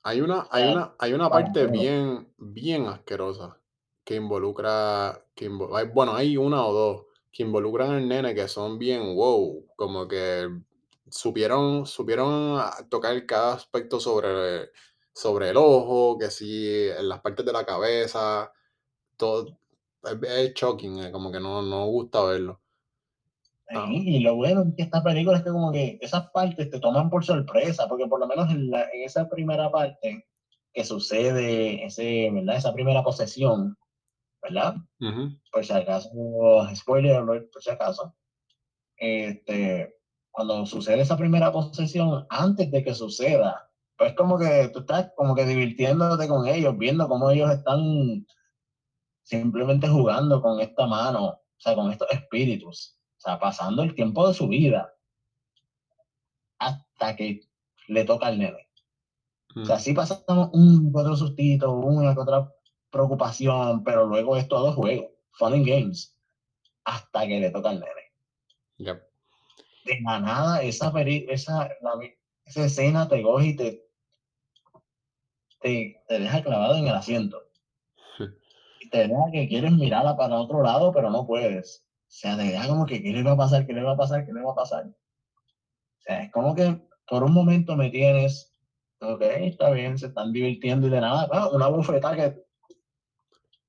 Hay 0.04 0.20
una, 0.20 0.46
hay 0.52 0.72
una, 0.72 0.94
hay 1.00 1.12
una 1.12 1.28
parte 1.28 1.66
bien, 1.66 2.32
bien 2.38 2.86
asquerosa 2.86 3.60
que 4.08 4.16
involucra, 4.16 5.22
que 5.36 5.50
invo- 5.50 5.76
hay- 5.76 5.88
bueno, 5.88 6.14
hay 6.16 6.36
una 6.38 6.64
o 6.66 6.72
dos 6.72 7.06
que 7.32 7.42
involucran 7.44 7.90
al 7.92 8.08
nene 8.08 8.34
que 8.34 8.48
son 8.48 8.78
bien 8.78 9.14
wow, 9.16 9.66
como 9.76 10.08
que 10.08 10.48
supieron, 11.10 11.86
supieron 11.86 12.58
a- 12.58 12.72
tocar 12.88 13.14
cada 13.26 13.54
aspecto 13.54 14.00
sobre, 14.00 14.70
sobre 15.14 15.50
el 15.50 15.56
ojo, 15.58 16.18
que 16.18 16.30
sí, 16.30 16.88
en 16.98 17.08
las 17.08 17.20
partes 17.20 17.44
de 17.46 17.52
la 17.52 17.66
cabeza, 17.66 18.52
todo, 19.16 19.58
es, 20.04 20.18
es 20.22 20.54
shocking, 20.54 20.98
eh, 21.04 21.12
como 21.12 21.32
que 21.32 21.40
no, 21.40 21.62
no 21.62 21.86
gusta 21.86 22.22
verlo. 22.24 22.60
Ah, 23.70 23.86
y 23.90 24.20
lo 24.20 24.34
bueno 24.36 24.64
de 24.64 24.82
esta 24.82 25.02
película 25.02 25.38
es 25.38 25.44
que 25.44 25.50
como 25.50 25.70
que 25.72 25.98
esas 26.00 26.30
partes 26.30 26.70
te 26.70 26.80
toman 26.80 27.10
por 27.10 27.24
sorpresa, 27.24 27.86
porque 27.88 28.06
por 28.06 28.18
lo 28.20 28.26
menos 28.26 28.50
en, 28.50 28.70
la- 28.70 28.88
en 28.92 29.02
esa 29.04 29.28
primera 29.28 29.70
parte 29.70 30.26
que 30.72 30.84
sucede, 30.84 31.84
ese, 31.84 32.30
¿verdad? 32.32 32.56
Esa 32.56 32.72
primera 32.72 33.02
posesión, 33.02 33.76
¿verdad? 34.42 34.76
ujú, 35.00 35.38
Por 35.52 35.64
si 35.64 35.72
acaso, 35.72 36.10
spoiler 36.74 37.16
alert, 37.16 37.50
por 37.52 37.62
si 37.62 37.70
acaso, 37.70 38.14
este, 38.96 39.94
cuando 40.30 40.66
sucede 40.66 41.00
esa 41.00 41.16
primera 41.16 41.50
posesión, 41.52 42.26
antes 42.30 42.70
de 42.70 42.84
que 42.84 42.94
suceda, 42.94 43.68
pues 43.96 44.14
como 44.14 44.38
que 44.38 44.70
tú 44.72 44.80
estás 44.80 45.10
como 45.16 45.34
que 45.34 45.44
divirtiéndote 45.44 46.28
con 46.28 46.46
ellos, 46.46 46.76
viendo 46.78 47.08
cómo 47.08 47.30
ellos 47.30 47.50
están 47.50 48.24
simplemente 49.24 49.88
jugando 49.88 50.40
con 50.40 50.60
esta 50.60 50.86
mano, 50.86 51.26
o 51.26 51.40
sea, 51.58 51.74
con 51.74 51.90
estos 51.90 52.08
espíritus, 52.10 52.96
o 53.16 53.20
sea, 53.20 53.38
pasando 53.38 53.82
el 53.82 53.94
tiempo 53.94 54.26
de 54.28 54.34
su 54.34 54.46
vida 54.48 54.92
hasta 56.58 57.16
que 57.16 57.40
le 57.88 58.04
toca 58.04 58.28
al 58.28 58.38
nene. 58.38 58.68
O 59.56 59.64
sea, 59.64 59.76
mm, 59.76 59.80
sí 59.80 59.92
pasamos 59.92 60.50
un 60.52 60.92
otro 60.94 61.16
sustito, 61.16 61.72
una 61.72 62.14
que 62.14 62.20
otra 62.20 62.52
preocupación, 62.90 63.84
pero 63.84 64.06
luego 64.06 64.36
es 64.36 64.48
todo 64.48 64.72
juego, 64.72 65.10
fun 65.32 65.54
and 65.54 65.66
games, 65.66 66.16
hasta 66.84 67.26
que 67.26 67.40
le 67.40 67.50
toca 67.50 67.70
al 67.70 67.80
nene. 67.80 68.12
ya. 68.78 68.94
De 69.84 70.00
la 70.02 70.20
nada, 70.20 70.62
esa, 70.62 70.92
peri 70.92 71.26
esa, 71.30 71.68
la 71.80 71.92
esa 72.44 72.64
escena 72.64 73.08
te 73.08 73.22
coge 73.22 73.46
y 73.46 73.56
te, 73.56 73.86
te, 75.60 76.02
te 76.06 76.18
deja 76.18 76.42
clavado 76.42 76.76
en 76.76 76.86
el 76.86 76.94
asiento. 76.94 77.42
Y 78.80 78.90
te 78.90 79.08
deja 79.08 79.30
que 79.32 79.48
quieres 79.48 79.72
mirarla 79.72 80.16
para 80.16 80.38
otro 80.38 80.62
lado, 80.62 80.92
pero 80.92 81.10
no 81.10 81.26
puedes. 81.26 81.84
O 82.08 82.10
sea, 82.10 82.36
te 82.36 82.44
deja 82.44 82.68
como 82.68 82.86
que, 82.86 83.02
¿qué 83.02 83.12
le 83.12 83.22
va 83.22 83.32
a 83.32 83.36
pasar? 83.36 83.66
¿Qué 83.66 83.72
le 83.72 83.82
va 83.82 83.92
a 83.92 83.96
pasar? 83.96 84.24
¿Qué 84.24 84.32
le 84.32 84.42
va 84.42 84.52
a 84.52 84.56
pasar? 84.56 84.86
O 84.86 86.00
sea, 86.00 86.22
es 86.22 86.32
como 86.32 86.54
que 86.54 86.80
por 87.06 87.22
un 87.22 87.32
momento 87.32 87.76
me 87.76 87.90
tienes, 87.90 88.54
ok, 89.00 89.20
está 89.22 89.70
bien, 89.70 89.98
se 89.98 90.06
están 90.06 90.32
divirtiendo 90.32 90.86
y 90.86 90.90
de 90.90 91.00
nada, 91.00 91.28
ah, 91.32 91.48
una 91.52 91.68
bufetada 91.68 92.16
que 92.16 92.47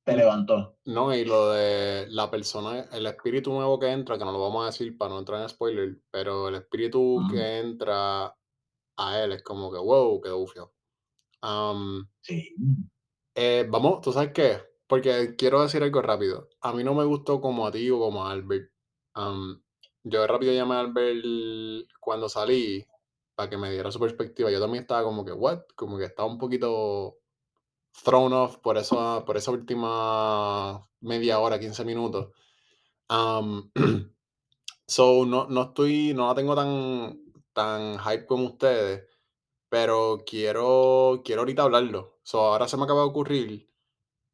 te 0.10 0.18
levantó. 0.18 0.78
No, 0.86 1.14
y 1.14 1.26
lo 1.26 1.52
de 1.52 2.08
la 2.10 2.30
persona, 2.30 2.88
el 2.92 3.06
espíritu 3.06 3.52
nuevo 3.52 3.80
que 3.80 3.92
entra, 3.92 4.18
que 4.18 4.26
no 4.26 4.32
lo 4.32 4.42
vamos 4.42 4.64
a 4.64 4.68
decir 4.68 4.98
para 4.98 5.14
no 5.14 5.20
entrar 5.20 5.42
en 5.42 5.50
spoiler, 5.50 5.98
pero 6.12 6.48
el 6.50 6.56
espíritu 6.56 7.22
que 7.32 7.60
entra 7.60 8.36
a 8.98 9.20
él 9.24 9.32
es 9.32 9.44
como 9.44 9.72
que, 9.72 9.78
wow, 9.78 10.20
qué 10.22 10.32
ufio. 10.32 10.74
Am, 11.42 12.10
sí, 12.22 12.54
eh, 13.36 13.66
vamos, 13.70 14.02
¿tú 14.02 14.12
sabes 14.12 14.32
qué? 14.34 14.58
Porque 14.88 15.36
quiero 15.38 15.62
decir 15.62 15.84
algo 15.84 16.02
rápido. 16.02 16.50
A 16.62 16.74
mí 16.74 16.84
no 16.84 16.94
me 16.94 17.06
gustó 17.06 17.40
como 17.40 17.66
a 17.66 17.72
ti 17.72 17.90
o 17.90 18.00
como 18.00 18.26
a 18.26 18.32
Albert. 18.32 18.72
Yo 20.04 20.28
rápido 20.28 20.54
llamé 20.54 20.76
a 20.76 20.80
Albert 20.80 21.88
cuando 22.00 22.28
salí 22.28 22.86
para 23.36 23.50
que 23.50 23.58
me 23.58 23.72
diera 23.72 23.92
su 23.92 24.00
perspectiva. 24.00 24.50
Yo 24.52 24.60
también 24.60 24.82
estaba 24.82 25.04
como 25.04 25.24
que, 25.24 25.32
what? 25.32 25.62
Como 25.76 25.98
que 25.98 26.06
estaba 26.06 26.28
un 26.28 26.38
poquito 26.38 27.19
thrown 28.04 28.34
off 28.34 28.58
por 28.58 28.78
esa, 28.78 29.24
por 29.26 29.38
esa 29.38 29.52
última 29.52 30.88
media 31.02 31.40
hora, 31.40 31.60
15 31.60 31.86
minutos. 31.86 32.30
Am, 33.10 33.72
so, 34.88 35.26
no, 35.26 35.48
no 35.48 35.62
estoy, 35.64 36.14
no 36.14 36.28
la 36.28 36.36
tengo 36.36 36.56
tan, 36.56 37.20
tan 37.54 38.00
hype 38.00 38.26
como 38.26 38.46
ustedes, 38.46 39.08
pero 39.70 40.24
quiero, 40.26 41.22
quiero 41.24 41.42
ahorita 41.42 41.64
hablarlo. 41.64 42.20
So, 42.24 42.40
ahora 42.42 42.68
se 42.68 42.78
me 42.78 42.84
acaba 42.84 43.02
de 43.02 43.08
ocurrir, 43.08 43.70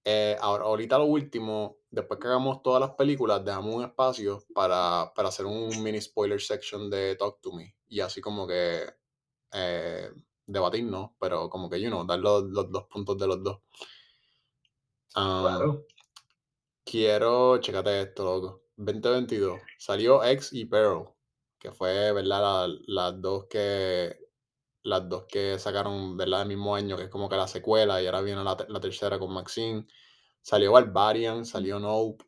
eh, 0.05 0.38
ahora, 0.39 0.65
ahorita 0.65 0.98
lo 1.00 1.05
último, 1.05 1.79
después 1.89 2.19
que 2.19 2.27
hagamos 2.27 2.62
todas 2.63 2.81
las 2.81 2.91
películas, 2.91 3.43
dejamos 3.43 3.75
un 3.75 3.84
espacio 3.84 4.43
para, 4.53 5.12
para 5.15 5.29
hacer 5.29 5.45
un 5.45 5.81
mini 5.84 6.01
spoiler 6.01 6.41
section 6.41 6.89
de 6.89 7.15
Talk 7.15 7.41
to 7.41 7.53
Me. 7.53 7.75
Y 7.88 8.01
así 8.01 8.22
como 8.22 8.48
que 8.48 8.86
eh, 9.53 10.12
debatir, 10.48 10.84
¿no? 10.86 11.16
Pero 11.20 11.50
como 11.50 11.70
que, 11.70 11.80
you 11.82 11.90
know, 11.90 12.06
dar 12.06 12.20
los, 12.20 12.44
los 12.46 12.72
dos 12.72 12.86
puntos 12.86 13.18
de 13.18 13.28
los 13.28 13.44
dos. 13.44 13.60
Claro. 15.14 15.86
Quiero, 16.84 17.58
chécate 17.60 18.02
esto, 18.02 18.24
loco. 18.24 18.62
2022 18.78 19.60
salió 19.78 20.24
X 20.24 20.52
y 20.54 20.66
Pearl, 20.66 21.06
que 21.60 21.72
fue, 21.72 22.12
¿verdad? 22.12 22.68
La- 22.68 22.75
las 22.88 23.22
dos 23.22 23.46
que 23.50 24.20
las 24.84 25.10
dos 25.10 25.25
que 25.28 25.58
sacaron, 25.60 26.18
¿verdad? 26.18 26.44
El 26.44 26.50
mismo 26.50 26.75
año, 26.75 26.98
que 26.98 27.04
es 27.06 27.10
como 27.10 27.30
que 27.30 27.36
la 27.38 27.48
secuela, 27.48 28.02
y 28.02 28.06
ahora 28.08 28.22
viene 28.22 28.44
la, 28.44 28.58
la 28.70 28.80
tercera 28.80 29.20
con 29.20 29.34
Maxine. 29.34 29.88
Salió 30.42 30.72
Barbarian, 30.74 31.46
salió 31.46 31.80
Nope, 31.80 32.24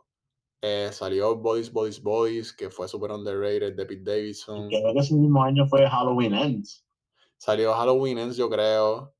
eh, 0.61 0.89
salió 0.93 1.35
Boys, 1.37 1.71
Boys, 1.73 2.01
Boys, 2.01 2.53
que 2.53 2.69
fue 2.71 2.87
super 2.87 3.11
underrated 3.11 3.75
de 3.75 3.85
Pete 3.87 4.01
Y 4.01 4.03
Davidson. 4.05 4.69
creo 4.81 4.93
que 4.93 4.99
ese 4.99 5.15
mismo 5.15 5.43
año 5.43 5.67
fue 5.67 5.87
Halloween 5.89 6.33
Ends. 6.33 6.86
Salió 7.37 7.73
Halloween 7.73 8.17
Ends, 8.17 8.37
yo 8.37 8.49
creo. 8.49 9.13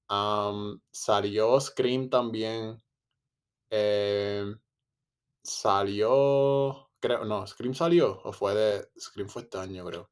Salió 0.91 1.59
Scream 1.59 2.09
también. 2.09 2.81
eh, 3.69 4.55
Salió, 5.47 6.89
creo, 6.99 7.23
no, 7.23 7.47
Scream 7.47 7.73
salió 7.73 8.19
o 8.25 8.33
fue 8.33 8.53
de, 8.53 8.89
Scream 8.99 9.29
fue 9.29 9.43
este 9.43 9.57
año, 9.57 9.85
creo. 9.85 10.09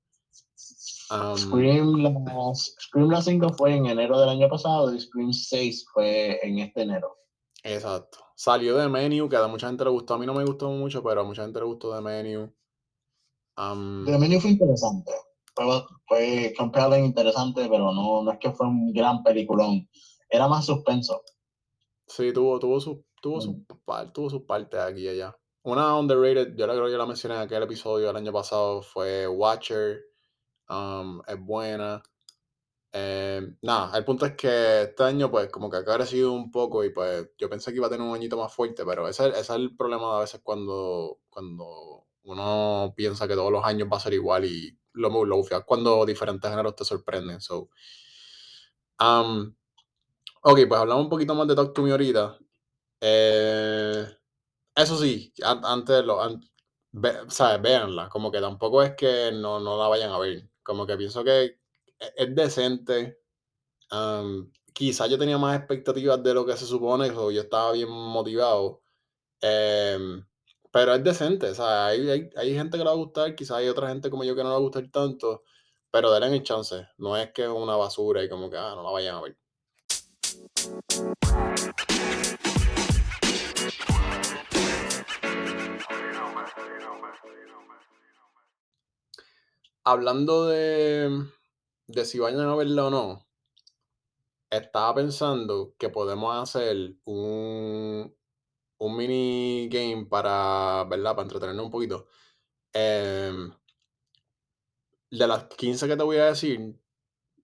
Um, 1.11 1.37
Scream, 1.37 1.97
la, 1.97 2.53
Scream 2.55 3.09
la 3.09 3.21
5 3.21 3.49
fue 3.57 3.75
en 3.75 3.85
enero 3.87 4.17
del 4.17 4.29
año 4.29 4.47
pasado 4.47 4.93
y 4.93 4.99
Scream 4.99 5.33
6 5.33 5.87
fue 5.93 6.39
en 6.41 6.59
este 6.59 6.83
enero. 6.83 7.17
Exacto. 7.63 8.19
Salió 8.35 8.77
de 8.77 8.87
Menu, 8.87 9.27
que 9.27 9.35
a 9.35 9.47
mucha 9.47 9.67
gente 9.67 9.83
le 9.83 9.89
gustó. 9.89 10.13
A 10.13 10.17
mí 10.17 10.25
no 10.25 10.33
me 10.33 10.45
gustó 10.45 10.69
mucho, 10.69 11.03
pero 11.03 11.21
a 11.21 11.23
mucha 11.25 11.43
gente 11.43 11.59
le 11.59 11.65
gustó 11.65 11.93
de 11.93 12.01
Menu. 12.01 12.53
Um, 13.57 14.05
The 14.05 14.17
Menu 14.17 14.39
fue 14.39 14.51
interesante. 14.51 15.11
Fue, 15.55 15.65
fue 16.07 16.99
interesante, 16.99 17.67
pero 17.69 17.91
no, 17.93 18.23
no 18.23 18.31
es 18.31 18.39
que 18.39 18.51
fue 18.51 18.67
un 18.67 18.91
gran 18.93 19.23
peliculón. 19.23 19.89
Era 20.29 20.47
más 20.47 20.65
suspenso. 20.65 21.21
sí, 22.07 22.31
tuvo, 22.33 22.59
tuvo 22.59 22.79
su, 22.79 23.05
tuvo 23.21 23.41
su, 23.41 23.63
par- 23.85 24.11
tuvo 24.13 24.29
sus 24.29 24.43
partes 24.43 24.79
aquí 24.79 25.01
y 25.01 25.07
allá. 25.09 25.35
Una 25.63 25.97
underrated, 25.97 26.55
yo 26.55 26.67
la 26.67 26.73
creo 26.73 26.85
que 26.87 26.97
la 26.97 27.05
mencioné 27.07 27.35
en 27.35 27.41
aquel 27.41 27.63
episodio 27.63 28.07
del 28.07 28.15
año 28.17 28.31
pasado, 28.31 28.81
fue 28.81 29.27
Watcher. 29.27 30.03
Um, 30.69 31.21
es 31.27 31.39
buena. 31.39 32.03
Eh, 32.93 33.41
nada, 33.61 33.97
el 33.97 34.05
punto 34.05 34.25
es 34.25 34.35
que 34.35 34.83
este 34.83 35.03
año, 35.03 35.29
pues, 35.31 35.49
como 35.51 35.69
que 35.69 35.77
ha 35.77 35.85
crecido 35.85 36.33
un 36.33 36.51
poco 36.51 36.83
y 36.83 36.91
pues 36.91 37.29
yo 37.37 37.49
pensé 37.49 37.71
que 37.71 37.77
iba 37.77 37.87
a 37.87 37.89
tener 37.89 38.07
un 38.07 38.15
añito 38.15 38.37
más 38.37 38.53
fuerte, 38.53 38.85
pero 38.85 39.07
ese, 39.07 39.29
ese 39.29 39.39
es 39.41 39.49
el 39.51 39.75
problema 39.75 40.11
de 40.13 40.17
a 40.17 40.19
veces 40.21 40.41
cuando, 40.43 41.19
cuando 41.29 42.07
uno 42.25 42.93
piensa 42.97 43.27
que 43.27 43.35
todos 43.35 43.51
los 43.51 43.65
años 43.65 43.89
va 43.91 43.97
a 43.97 43.99
ser 44.01 44.13
igual 44.13 44.45
y 44.45 44.77
lo, 44.93 45.25
lo 45.25 45.37
ufia, 45.37 45.61
cuando 45.61 46.05
diferentes 46.05 46.49
géneros 46.49 46.75
te 46.75 46.85
sorprenden. 46.85 47.41
So. 47.41 47.69
Um, 48.99 49.55
ok, 50.43 50.59
pues 50.67 50.81
hablamos 50.81 51.05
un 51.05 51.09
poquito 51.09 51.35
más 51.35 51.47
de 51.47 51.55
Talk 51.55 51.73
to 51.73 51.81
Me 51.83 51.91
ahorita. 51.91 52.39
Eh, 53.01 54.05
eso 54.75 54.97
sí, 54.99 55.33
an- 55.43 55.65
antes 55.65 56.05
lo, 56.05 56.21
an- 56.23 56.41
ve- 56.93 57.19
¿sabes? 57.29 57.61
Véanla, 57.61 58.09
como 58.09 58.31
que 58.31 58.41
tampoco 58.41 58.83
es 58.83 58.95
que 58.95 59.31
no, 59.33 59.59
no 59.59 59.77
la 59.79 59.87
vayan 59.89 60.11
a 60.11 60.19
ver. 60.19 60.49
Como 60.63 60.87
que 60.87 60.97
pienso 60.97 61.23
que 61.23 61.45
es, 61.45 61.53
es 62.17 62.35
decente. 62.35 63.19
Um, 63.91 64.51
quizás 64.73 65.09
yo 65.09 65.17
tenía 65.19 65.37
más 65.37 65.57
expectativas 65.57 66.21
de 66.23 66.33
lo 66.33 66.45
que 66.45 66.57
se 66.57 66.65
supone, 66.67 67.11
o 67.11 67.31
yo 67.31 67.41
estaba 67.43 67.73
bien 67.73 67.89
motivado. 67.91 68.81
Em, 69.41 70.25
pero 70.75 70.93
es 70.93 71.01
decente, 71.05 71.51
o 71.51 71.55
sea, 71.55 71.85
hay, 71.85 72.09
hay, 72.09 72.29
hay 72.35 72.53
gente 72.53 72.77
que 72.77 72.83
le 72.83 72.89
va 72.89 72.91
a 72.91 72.95
gustar, 72.95 73.33
quizás 73.33 73.59
hay 73.59 73.69
otra 73.69 73.87
gente 73.87 74.09
como 74.09 74.25
yo 74.25 74.35
que 74.35 74.43
no 74.43 74.49
le 74.49 74.55
va 74.55 74.57
a 74.57 74.59
gustar 74.59 74.85
tanto, 74.91 75.43
pero 75.89 76.11
denle 76.11 76.35
el 76.35 76.43
chance. 76.43 76.85
No 76.97 77.15
es 77.15 77.31
que 77.31 77.43
es 77.43 77.47
una 77.47 77.77
basura 77.77 78.21
y 78.21 78.27
como 78.27 78.49
que, 78.49 78.57
ah, 78.57 78.73
no 78.75 78.83
la 78.83 78.89
vayan 78.89 79.15
a 79.15 79.21
ver. 79.21 79.37
Hablando 89.85 90.47
de, 90.47 91.25
de 91.87 92.03
si 92.05 92.19
vayan 92.19 92.41
a 92.41 92.55
verla 92.57 92.87
o 92.87 92.89
no, 92.89 93.25
estaba 94.49 94.95
pensando 94.95 95.73
que 95.77 95.87
podemos 95.87 96.35
hacer 96.35 96.95
un, 97.05 98.13
un 98.77 98.97
mini 98.97 99.69
game 99.69 100.05
para, 100.07 100.85
¿verdad? 100.89 101.15
Para 101.15 101.23
entretenernos 101.23 101.65
un 101.65 101.71
poquito. 101.71 102.07
Em, 102.73 103.51
de 105.11 105.27
las 105.27 105.45
15 105.45 105.87
que 105.87 105.95
te 105.97 106.03
voy 106.03 106.17
a 106.17 106.25
decir, 106.25 106.79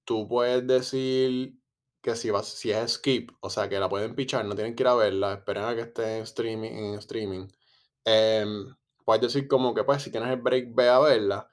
tú 0.06 0.28
puedes 0.28 0.66
decir 0.68 1.60
que 2.02 2.16
si 2.16 2.32
vas, 2.32 2.48
si 2.48 2.72
es 2.72 2.94
skip, 2.94 3.32
o 3.42 3.50
sea 3.50 3.70
que 3.70 3.80
la 3.80 3.90
pueden 3.90 4.16
pichar, 4.16 4.46
no 4.46 4.56
tienen 4.56 4.76
que 4.76 4.84
ir 4.84 4.88
a 4.88 4.96
verla, 4.96 5.34
esperen 5.36 5.64
a 5.66 5.76
que 5.76 5.82
esté 5.82 6.18
en 6.18 6.24
streaming, 6.24 6.72
en 6.72 6.96
streaming. 6.96 7.48
Em, 8.06 8.76
puedes 9.06 9.22
decir 9.24 9.48
como 9.48 9.74
que 9.76 9.84
pues 9.84 10.04
si 10.04 10.12
tienes 10.12 10.30
el 10.32 10.42
break, 10.42 10.74
ve 10.76 10.90
a 10.90 11.00
verla 11.00 11.50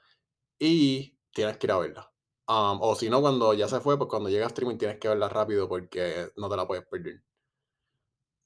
y 0.59 1.19
tienes 1.33 1.59
que 1.59 1.67
ir 1.67 1.73
a 1.73 1.79
verla. 1.79 2.13
Um, 2.49 2.81
o 2.83 2.95
si 2.97 3.11
no, 3.11 3.21
cuando 3.21 3.55
ya 3.55 3.69
se 3.69 3.81
fue, 3.81 3.99
pues 3.99 4.09
cuando 4.11 4.31
llega 4.31 4.47
a 4.47 4.49
streaming 4.49 4.79
tienes 4.79 4.99
que 4.99 5.09
verla 5.09 5.29
rápido 5.29 5.69
porque 5.69 6.33
no 6.37 6.49
te 6.49 6.57
la 6.57 6.67
puedes 6.67 6.87
perder. 6.87 7.23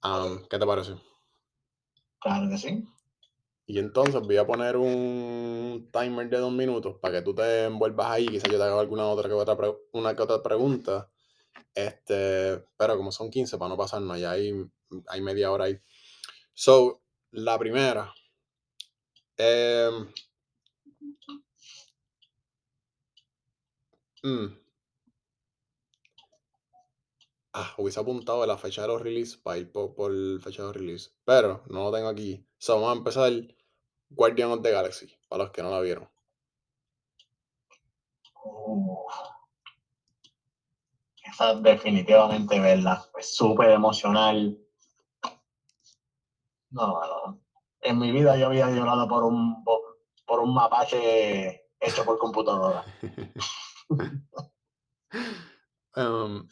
Um, 0.05 0.43
¿Qué 0.49 0.59
te 0.59 0.67
parece? 0.67 1.12
Claro 2.23 2.49
que 2.49 2.59
sí. 2.59 2.85
Y 3.67 3.79
entonces 3.79 4.21
voy 4.23 4.37
a 4.39 4.47
poner 4.47 4.77
un 4.77 5.89
timer 5.93 6.29
de 6.31 6.39
dos 6.39 6.53
minutos 6.53 6.97
para 7.01 7.19
que 7.19 7.23
tú 7.23 7.35
te 7.35 7.65
envuelvas 7.67 8.09
ahí. 8.11 8.27
Quizás 8.29 8.51
yo 8.51 8.59
te 8.59 8.65
haga 8.65 8.81
alguna 8.81 9.07
otra 9.07 9.29
que 9.29 9.35
otra, 9.35 9.57
una 9.93 10.15
que 10.17 10.23
otra 10.23 10.43
pregunta. 10.43 11.11
Este, 11.75 12.65
pero 12.77 12.97
como 12.97 13.13
son 13.13 13.31
15, 13.31 13.59
para 13.59 13.71
no 13.71 13.77
pasarnos, 13.77 14.19
ya 14.21 14.33
hay, 14.33 14.53
hay 15.09 15.21
media 15.23 15.53
hora 15.53 15.67
ahí. 15.67 15.81
So, 16.55 17.03
la 17.33 17.59
primera. 17.59 18.13
mm, 24.25 24.62
ah, 27.53 27.75
hubiese 27.79 28.01
apuntado 28.01 28.45
la 28.47 28.59
fecha 28.59 28.83
de 28.83 28.89
los 28.89 29.03
release 29.03 29.39
para 29.39 29.59
ir 29.59 29.71
por, 29.73 29.95
por 29.95 30.13
fecha 30.41 30.63
de 30.63 30.69
los 30.69 30.77
release. 30.77 31.11
Pero 31.25 31.63
no 31.69 31.85
lo 31.85 31.93
tengo 31.93 32.09
aquí. 32.09 32.47
So, 32.59 32.75
vamos 32.75 32.91
a 32.91 32.99
empezar 32.99 33.33
Guardian 34.11 34.51
of 34.51 34.63
the 34.63 34.71
Galaxy, 34.71 35.13
para 35.29 35.45
los 35.45 35.53
que 35.53 35.63
no 35.63 35.71
la 35.71 35.81
vieron. 35.81 36.09
Uf. 38.45 39.13
Esa 41.25 41.55
definitivamente 41.55 42.61
verla. 42.61 43.05
Es 43.19 43.35
súper 43.35 43.71
emocional. 43.71 44.59
No, 46.71 46.87
no, 46.87 47.01
no. 47.01 47.41
En 47.81 47.99
mi 47.99 48.13
vida 48.13 48.37
yo 48.37 48.47
había 48.47 48.71
llorado 48.71 49.09
por 49.09 49.25
un 49.25 49.65
por, 49.65 49.81
por 50.27 50.41
un 50.41 50.55
mapache 50.55 51.69
hecho 51.81 52.05
por 52.05 52.19
computadora. 52.19 52.85
Um, 55.95 56.49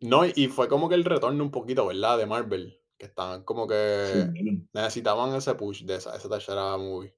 no, 0.00 0.24
y- 0.26 0.48
fue 0.48 0.68
como 0.68 0.88
que 0.88 0.94
el 0.94 1.04
retorno 1.04 1.42
un 1.44 1.50
poquito, 1.50 1.86
¿verdad? 1.86 2.18
De 2.18 2.26
Marvel. 2.26 2.76
Que 2.98 3.06
estaban 3.06 3.44
como 3.44 3.66
que 3.66 4.30
Sí. 4.34 4.68
necesitaban 4.74 5.34
ese 5.34 5.54
push 5.54 5.84
de 5.84 5.96
esa, 5.96 6.14
esa 6.16 6.28
tercera 6.28 6.76
movie. 6.76 7.14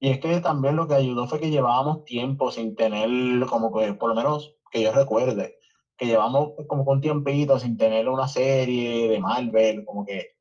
Y 0.00 0.10
es 0.10 0.18
que 0.20 0.40
también 0.40 0.76
lo 0.76 0.86
que 0.88 0.94
ayudó 0.94 1.26
fue 1.28 1.40
que 1.40 1.50
llevábamos 1.50 2.04
tiempo 2.04 2.50
sin 2.50 2.74
tener, 2.74 3.08
como 3.46 3.72
que, 3.72 3.94
por 3.94 4.10
lo 4.10 4.14
menos 4.16 4.56
que 4.70 4.82
yo 4.82 4.92
recuerde, 4.92 5.56
que 5.96 6.06
llevamos 6.06 6.52
como 6.66 6.82
un 6.82 7.00
tiempito 7.00 7.58
sin 7.58 7.76
tener 7.76 8.08
una 8.08 8.26
serie 8.28 9.08
de 9.08 9.20
Marvel, 9.20 9.84
como 9.84 10.04
que, 10.04 10.36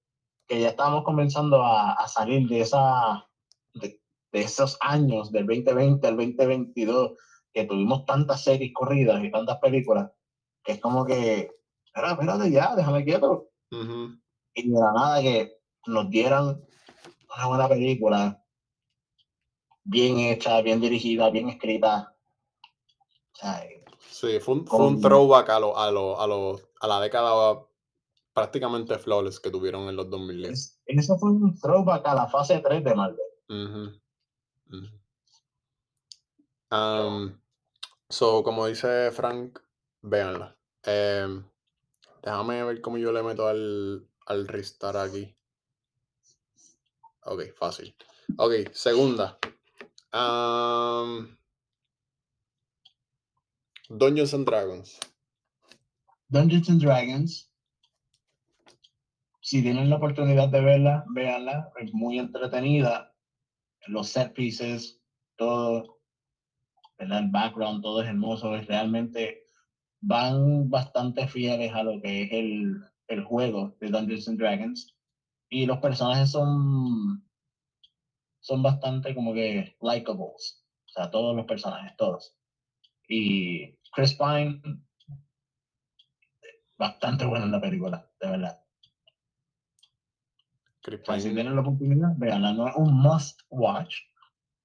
que 0.47 0.59
ya 0.59 0.69
estábamos 0.69 1.03
comenzando 1.03 1.63
a, 1.63 1.93
a 1.93 2.07
salir 2.07 2.47
de, 2.49 2.61
esa, 2.61 3.29
de, 3.75 4.01
de 4.31 4.41
esos 4.41 4.75
años, 4.81 5.31
del 5.31 5.45
2020 5.45 6.07
al 6.07 6.17
2022, 6.17 7.11
que 7.53 7.65
tuvimos 7.65 8.05
tantas 8.05 8.43
series 8.43 8.73
corridas 8.73 9.23
y 9.23 9.31
tantas 9.31 9.59
películas, 9.59 10.11
que 10.63 10.73
es 10.73 10.79
como 10.79 11.05
que, 11.05 11.51
espera, 11.85 12.11
espérate 12.13 12.51
ya, 12.51 12.75
déjame 12.75 13.03
quieto. 13.03 13.49
Y 14.55 14.69
de 14.69 14.79
la 14.79 14.91
nada 14.93 15.21
que 15.21 15.57
nos 15.87 16.09
dieran 16.09 16.63
una 17.35 17.47
buena 17.47 17.67
película, 17.67 18.43
bien 19.83 20.19
hecha, 20.19 20.61
bien 20.61 20.79
dirigida, 20.79 21.29
bien 21.29 21.49
escrita. 21.49 22.15
O 23.33 23.35
sea, 23.35 23.63
Sí, 24.09 24.39
fue 24.39 24.53
un, 24.55 24.67
fue 24.67 24.85
un 24.85 25.01
throwback 25.01 25.49
a, 25.49 25.59
lo, 25.59 25.77
a, 25.77 25.89
lo, 25.91 26.19
a, 26.21 26.27
lo, 26.27 26.59
a 26.79 26.87
la 26.87 27.01
década 27.01 27.59
prácticamente 28.31 28.97
flawless 28.99 29.39
que 29.39 29.49
tuvieron 29.49 29.89
en 29.89 29.95
los 29.95 30.09
2010. 30.09 30.51
es- 30.51 30.79
eso 30.85 31.17
fue 31.17 31.31
un 31.31 31.59
throwback 31.59 32.05
a 32.07 32.15
la 32.15 32.27
fase 32.27 32.59
3 32.59 32.83
de 32.83 32.95
Marvel. 32.95 34.01
Um, 36.71 37.39
so, 38.09 38.43
como 38.43 38.65
dice 38.67 39.11
Frank, 39.11 39.59
véanla. 40.03 40.55
Em, 40.83 41.43
déjame 42.21 42.63
ver 42.63 42.81
cómo 42.81 42.97
yo 42.97 43.11
le 43.11 43.23
meto 43.23 43.47
al, 43.47 44.07
al 44.27 44.47
restart 44.47 44.97
aquí. 44.97 45.35
Ok, 47.25 47.53
fácil. 47.55 47.95
Ok, 48.37 48.69
segunda. 48.73 49.39
Dungeons 53.89 54.33
and 54.33 54.45
Dragons. 54.45 54.99
Dungeons 56.29 56.69
and 56.69 56.81
Dragons. 56.81 57.49
Si 59.41 59.61
tienen 59.61 59.89
la 59.89 59.97
oportunidad 59.97 60.49
de 60.49 60.61
verla, 60.61 61.05
véanla. 61.09 61.71
Es 61.79 61.93
muy 61.93 62.19
entretenida. 62.19 63.13
Los 63.87 64.09
set 64.09 64.33
pieces, 64.33 65.01
todo, 65.35 65.99
el 66.97 67.29
background, 67.29 67.81
todo 67.81 68.01
es 68.01 68.07
hermoso. 68.07 68.55
Es 68.55 68.67
realmente 68.67 69.42
van 70.05 70.69
bastante 70.69 71.27
fieles 71.27 71.73
a 71.73 71.83
lo 71.83 72.01
que 72.01 72.23
es 72.23 72.31
el, 72.33 72.75
el 73.07 73.23
juego 73.23 73.75
de 73.79 73.89
Dungeons 73.89 74.27
and 74.27 74.39
Dragons. 74.39 74.95
Y 75.49 75.65
los 75.65 75.79
personajes 75.79 76.31
son, 76.31 77.23
son 78.39 78.63
bastante 78.63 79.15
como 79.15 79.33
que 79.33 79.77
likeables. 79.81 80.65
O 80.87 80.89
sea, 80.89 81.09
todos 81.11 81.35
los 81.35 81.45
personajes, 81.45 81.95
todos. 81.97 82.35
Y 83.07 83.77
Chris 83.91 84.15
Pine, 84.15 84.61
bastante 86.77 87.25
bueno 87.25 87.45
en 87.45 87.51
la 87.51 87.61
película, 87.61 88.09
de 88.19 88.29
verdad. 88.29 88.59
Chris 90.81 91.01
O 91.01 91.05
sea, 91.05 91.19
si 91.19 91.29
Pine. 91.29 91.35
tienen 91.35 91.55
la 91.55 91.61
oportunidad, 91.61 92.09
veanla. 92.17 92.53
No 92.53 92.67
es 92.67 92.75
un 92.75 92.93
must 92.93 93.41
watch, 93.49 93.95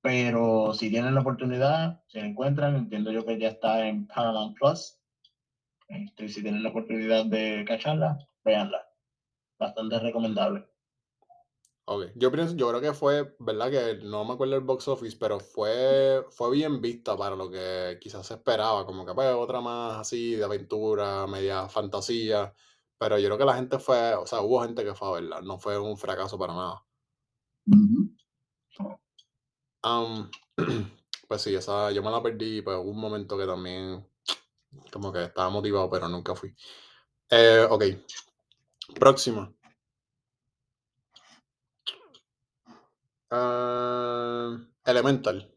pero 0.03 0.75
si 0.75 0.91
tienen 0.91 1.15
la 1.15 1.21
oportunidad, 1.21 2.03
si 2.09 2.19
la 2.21 2.27
encuentran, 2.27 2.77
entiendo 2.77 3.13
yo 3.13 3.25
que 3.25 3.39
ya 3.39 3.49
está 3.49 3.87
en 3.87 4.07
Paramount 4.09 4.57
Plus. 4.59 4.98
Este, 5.89 6.29
si 6.29 6.43
tienen 6.43 6.63
la 6.63 6.69
oportunidad 6.69 7.25
de 7.27 7.65
cacharla, 7.67 8.19
véanla. 8.45 8.87
Bastante 9.59 9.99
recomendable. 9.99 10.69
Ok, 11.91 12.09
yo, 12.17 12.31
pienso, 12.31 12.55
yo 12.55 12.69
creo 12.69 12.83
que 12.83 12.93
fue, 12.93 13.35
¿verdad? 13.39 13.71
Que 13.71 14.05
no 14.05 14.23
me 14.27 14.35
acuerdo 14.35 14.57
el 14.57 14.61
box 14.61 14.89
office, 14.89 15.17
pero 15.19 15.41
fue, 15.41 16.23
fue 16.29 16.51
bien 16.51 16.83
vista 16.83 17.17
para 17.17 17.35
lo 17.35 17.51
que 17.51 17.99
quizás 17.99 18.27
se 18.27 18.35
esperaba, 18.35 18.85
como 18.85 19.07
que 19.07 19.15
pues 19.15 19.35
otra 19.35 19.63
más 19.63 19.97
así 19.99 20.35
de 20.35 20.45
aventura, 20.45 21.27
media 21.27 21.67
fantasía, 21.71 22.53
pero 22.99 23.19
yo 23.19 23.29
creo 23.29 23.39
que 23.39 23.45
la 23.47 23.55
gente 23.55 23.79
fue, 23.79 24.15
o 24.15 24.27
sea, 24.27 24.43
hubo 24.43 24.61
gente 24.63 24.85
que 24.85 24.95
fue 24.95 25.09
a 25.09 25.13
verla, 25.13 25.41
no 25.41 25.59
fue 25.59 25.79
un 25.79 25.97
fracaso 25.97 26.39
para 26.39 26.53
nada. 26.53 26.85
pues 31.29 31.41
sí, 31.41 31.55
esa, 31.55 31.91
yo 31.93 32.03
me 32.03 32.11
la 32.11 32.23
perdí, 32.23 32.61
pues 32.61 32.77
hubo 32.77 32.91
un 32.91 33.01
momento 33.01 33.39
que 33.39 33.47
también 33.47 34.07
como 34.93 35.13
que 35.13 35.25
estaba 35.25 35.51
motivado, 35.51 35.91
pero 35.91 36.09
nunca 36.09 36.35
fui. 36.35 36.55
Eh, 37.31 37.67
ok, 37.69 37.85
próxima. 38.99 39.53
Ah, 43.31 44.57
Elemental. 44.85 45.53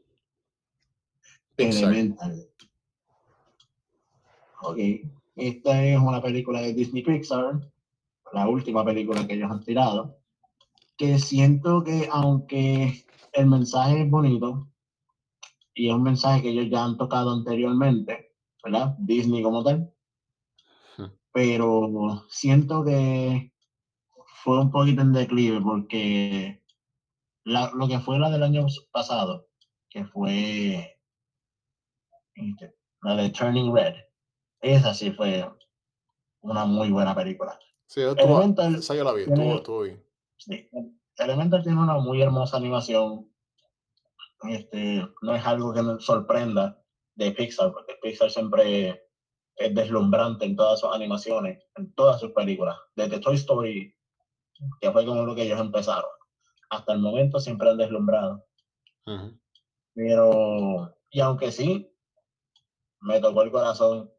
Elemental. 1.57 2.49
Ok. 4.61 4.77
Esta 5.35 5.83
es 5.85 5.97
una 5.97 6.21
película 6.21 6.61
de 6.61 6.73
Disney 6.73 7.03
Pixar, 7.03 7.61
la 8.33 8.47
última 8.47 8.83
película 8.83 9.25
que 9.25 9.35
ellos 9.35 9.49
han 9.49 9.63
tirado, 9.63 10.17
que 10.97 11.17
siento 11.19 11.83
que 11.83 12.09
aunque 12.11 13.05
el 13.31 13.47
mensaje 13.47 14.01
es 14.01 14.09
bonito 14.09 14.67
y 15.73 15.87
es 15.87 15.95
un 15.95 16.03
mensaje 16.03 16.41
que 16.41 16.49
ellos 16.49 16.69
ya 16.69 16.83
han 16.83 16.97
tocado 16.97 17.31
anteriormente, 17.31 18.30
¿verdad? 18.63 18.95
Disney 18.99 19.41
como 19.43 19.63
tal, 19.63 19.93
pero 21.31 22.25
siento 22.29 22.83
que 22.83 23.53
fue 24.43 24.59
un 24.59 24.71
poquito 24.71 25.01
en 25.01 25.13
declive 25.13 25.61
porque 25.61 26.61
lo 27.43 27.87
que 27.87 27.99
fue 27.99 28.19
la 28.19 28.29
del 28.29 28.43
año 28.43 28.65
pasado, 28.91 29.47
que 29.89 30.05
fue 30.05 30.99
este, 32.35 32.75
la 33.01 33.15
de 33.15 33.29
Turning 33.29 33.73
Red, 33.73 33.95
esa 34.61 34.93
sí 34.93 35.11
fue 35.11 35.49
una 36.41 36.65
muy 36.65 36.91
buena 36.91 37.15
película. 37.15 37.57
Sí, 37.87 38.01
Elemental, 38.01 38.75
esa 38.75 38.95
yo 38.95 39.03
la 39.03 39.13
vi, 39.13 39.25
tiene, 39.25 39.61
bien. 39.83 40.05
Sí, 40.37 40.69
Elemental 41.17 41.63
tiene 41.63 41.79
una 41.79 41.97
muy 41.97 42.21
hermosa 42.21 42.57
animación. 42.57 43.29
Este, 44.43 45.05
no 45.21 45.35
es 45.35 45.45
algo 45.45 45.73
que 45.73 45.83
nos 45.83 46.03
sorprenda 46.03 46.80
de 47.25 47.31
Pixar, 47.31 47.71
porque 47.71 47.97
Pixar 48.01 48.29
siempre 48.29 49.03
es 49.55 49.75
deslumbrante 49.75 50.45
en 50.45 50.55
todas 50.55 50.79
sus 50.79 50.93
animaciones, 50.93 51.63
en 51.75 51.93
todas 51.93 52.19
sus 52.19 52.31
películas. 52.31 52.77
Desde 52.95 53.19
Toy 53.19 53.35
Story, 53.35 53.95
que 54.79 54.91
fue 54.91 55.05
como 55.05 55.25
lo 55.25 55.35
que 55.35 55.43
ellos 55.43 55.59
empezaron 55.59 56.09
hasta 56.71 56.93
el 56.93 56.99
momento 56.99 57.39
siempre 57.39 57.69
han 57.69 57.77
deslumbrado. 57.77 58.45
Pero, 59.93 60.95
y 61.09 61.19
aunque 61.19 61.51
sí, 61.51 61.93
me 63.01 63.19
tocó 63.19 63.43
el 63.43 63.51
corazón, 63.51 64.11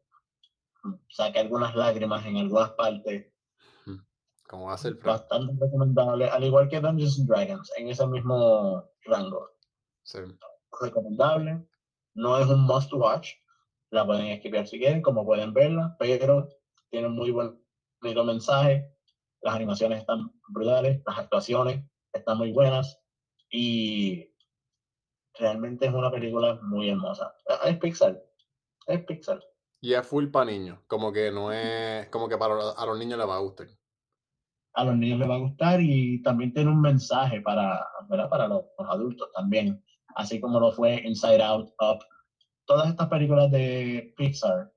saqué 1.09 1.39
algunas 1.39 1.75
lágrimas 1.75 2.25
en 2.25 2.37
algunas 2.37 2.71
partes. 2.71 3.33
Como 4.47 4.71
hace 4.71 4.89
el 4.89 4.95
Bastante 4.95 5.53
recomendable, 5.59 6.29
al 6.29 6.43
igual 6.43 6.69
que 6.69 6.79
Dungeons 6.79 7.19
and 7.19 7.27
Dragons, 7.27 7.71
en 7.75 7.89
ese 7.89 8.05
mismo 8.05 8.87
rango. 9.05 9.49
Sí. 10.03 10.19
Recomendable, 10.79 11.65
no 12.15 12.37
es 12.37 12.47
un 12.47 12.65
must 12.65 12.93
watch, 12.93 13.31
la 13.91 14.05
pueden 14.05 14.27
escribir 14.27 14.67
si 14.67 14.79
quieren, 14.79 15.01
como 15.01 15.25
pueden 15.25 15.53
verla, 15.53 15.95
pero 15.99 16.49
tiene 16.89 17.07
un 17.07 17.15
muy 17.15 17.31
buen 17.31 17.59
mensaje, 18.01 18.91
las 19.41 19.55
animaciones 19.55 19.99
están 19.99 20.31
brutales, 20.49 21.01
las 21.05 21.17
actuaciones 21.17 21.83
están 22.13 22.37
muy 22.37 22.51
buenas 22.51 22.99
y 23.51 24.33
realmente 25.39 25.85
es 25.85 25.93
una 25.93 26.11
película 26.11 26.59
muy 26.63 26.89
hermosa. 26.89 27.33
Es 27.65 27.77
Pixar, 27.77 28.21
es 28.87 29.03
Pixar. 29.05 29.41
Y 29.81 29.93
es 29.93 30.07
full 30.07 30.29
para 30.29 30.45
niños, 30.45 30.79
como 30.87 31.11
que 31.11 31.31
no 31.31 31.51
es, 31.51 32.07
como 32.09 32.29
que 32.29 32.37
para 32.37 32.55
a 32.71 32.85
los 32.85 32.97
niños 32.97 33.19
les 33.19 33.27
va 33.27 33.35
a 33.35 33.41
gustar. 33.41 33.67
A 34.75 34.85
los 34.85 34.95
niños 34.95 35.19
les 35.19 35.29
va 35.29 35.35
a 35.35 35.39
gustar 35.39 35.81
y 35.81 36.21
también 36.23 36.53
tiene 36.53 36.71
un 36.71 36.81
mensaje 36.81 37.41
para, 37.41 37.85
para 38.07 38.47
los, 38.47 38.63
adultos 38.77 39.29
también, 39.35 39.83
así 40.15 40.39
como 40.39 40.59
lo 40.59 40.71
fue 40.71 41.01
Inside 41.05 41.43
Out, 41.43 41.69
Up. 41.79 41.99
Todas 42.65 42.89
estas 42.89 43.07
películas 43.07 43.51
de 43.51 44.13
Pixar 44.17 44.71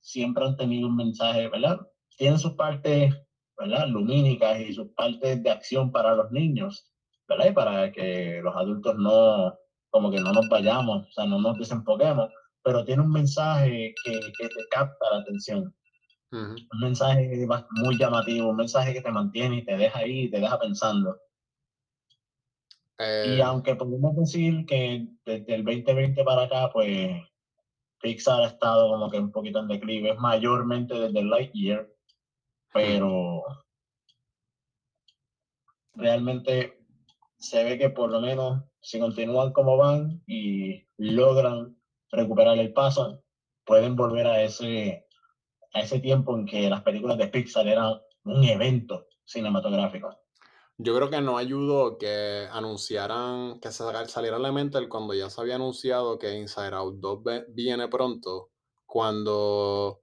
siempre 0.00 0.44
han 0.44 0.56
tenido 0.56 0.88
un 0.88 0.96
mensaje, 0.96 1.48
¿verdad? 1.48 1.80
Tienen 2.16 2.38
sus 2.38 2.54
partes 2.54 3.14
¿verdad? 3.58 3.88
lumínicas 3.88 4.60
y 4.60 4.72
sus 4.72 4.88
partes 4.92 5.42
de 5.42 5.50
acción 5.50 5.90
para 5.90 6.14
los 6.14 6.30
niños, 6.30 6.90
¿verdad? 7.28 7.46
Y 7.50 7.52
para 7.52 7.92
que 7.92 8.40
los 8.42 8.54
adultos 8.54 8.96
no, 8.96 9.54
como 9.90 10.10
que 10.10 10.20
no 10.20 10.32
nos 10.32 10.48
vayamos, 10.48 11.06
o 11.08 11.12
sea, 11.12 11.26
no 11.26 11.40
nos 11.40 11.58
desenfoquemos, 11.58 12.30
pero 12.62 12.84
tiene 12.84 13.02
un 13.02 13.12
mensaje 13.12 13.94
que, 14.04 14.12
que 14.12 14.48
te 14.48 14.68
capta 14.70 15.10
la 15.10 15.18
atención. 15.18 15.74
Un 16.32 16.80
mensaje 16.80 17.46
muy 17.82 17.96
llamativo, 17.96 18.50
un 18.50 18.56
mensaje 18.56 18.92
que 18.92 19.00
te 19.00 19.10
mantiene 19.10 19.58
y 19.58 19.64
te 19.64 19.76
deja 19.76 20.00
ahí, 20.00 20.22
y 20.22 20.30
te 20.30 20.40
deja 20.40 20.58
pensando. 20.58 21.16
Y 22.98 23.02
eh. 23.02 23.42
aunque 23.42 23.74
podemos 23.76 24.16
decir 24.16 24.64
que 24.66 25.06
desde 25.24 25.54
el 25.54 25.64
2020 25.64 26.24
para 26.24 26.44
acá, 26.44 26.70
pues 26.72 27.22
Pixar 28.00 28.42
ha 28.42 28.46
estado 28.46 28.88
como 28.88 29.10
que 29.10 29.18
un 29.18 29.30
poquito 29.30 29.58
en 29.60 29.68
declive, 29.68 30.14
mayormente 30.14 30.94
desde 30.94 31.24
Lightyear, 31.24 31.88
pero 32.72 33.44
realmente 35.94 36.78
se 37.38 37.64
ve 37.64 37.78
que 37.78 37.90
por 37.90 38.10
lo 38.10 38.20
menos 38.20 38.62
si 38.80 38.98
continúan 38.98 39.52
como 39.52 39.76
van 39.76 40.22
y 40.26 40.86
logran 40.96 41.76
recuperar 42.10 42.58
el 42.58 42.72
paso, 42.72 43.22
pueden 43.64 43.96
volver 43.96 44.26
a 44.26 44.42
ese, 44.42 45.06
a 45.72 45.80
ese 45.80 45.98
tiempo 45.98 46.36
en 46.36 46.46
que 46.46 46.70
las 46.70 46.82
películas 46.82 47.18
de 47.18 47.28
Pixar 47.28 47.66
eran 47.66 47.94
un 48.24 48.44
evento 48.44 49.06
cinematográfico. 49.24 50.16
Yo 50.78 50.94
creo 50.94 51.08
que 51.10 51.20
no 51.22 51.38
ayudó 51.38 51.96
que 51.98 52.46
anunciaran, 52.50 53.60
que 53.60 53.70
saliera 53.72 54.36
Elemental 54.36 54.88
cuando 54.88 55.14
ya 55.14 55.30
se 55.30 55.40
había 55.40 55.54
anunciado 55.54 56.18
que 56.18 56.34
Inside 56.34 56.74
Out 56.74 56.96
2 57.00 57.20
viene 57.48 57.88
pronto, 57.88 58.50
cuando 58.84 60.02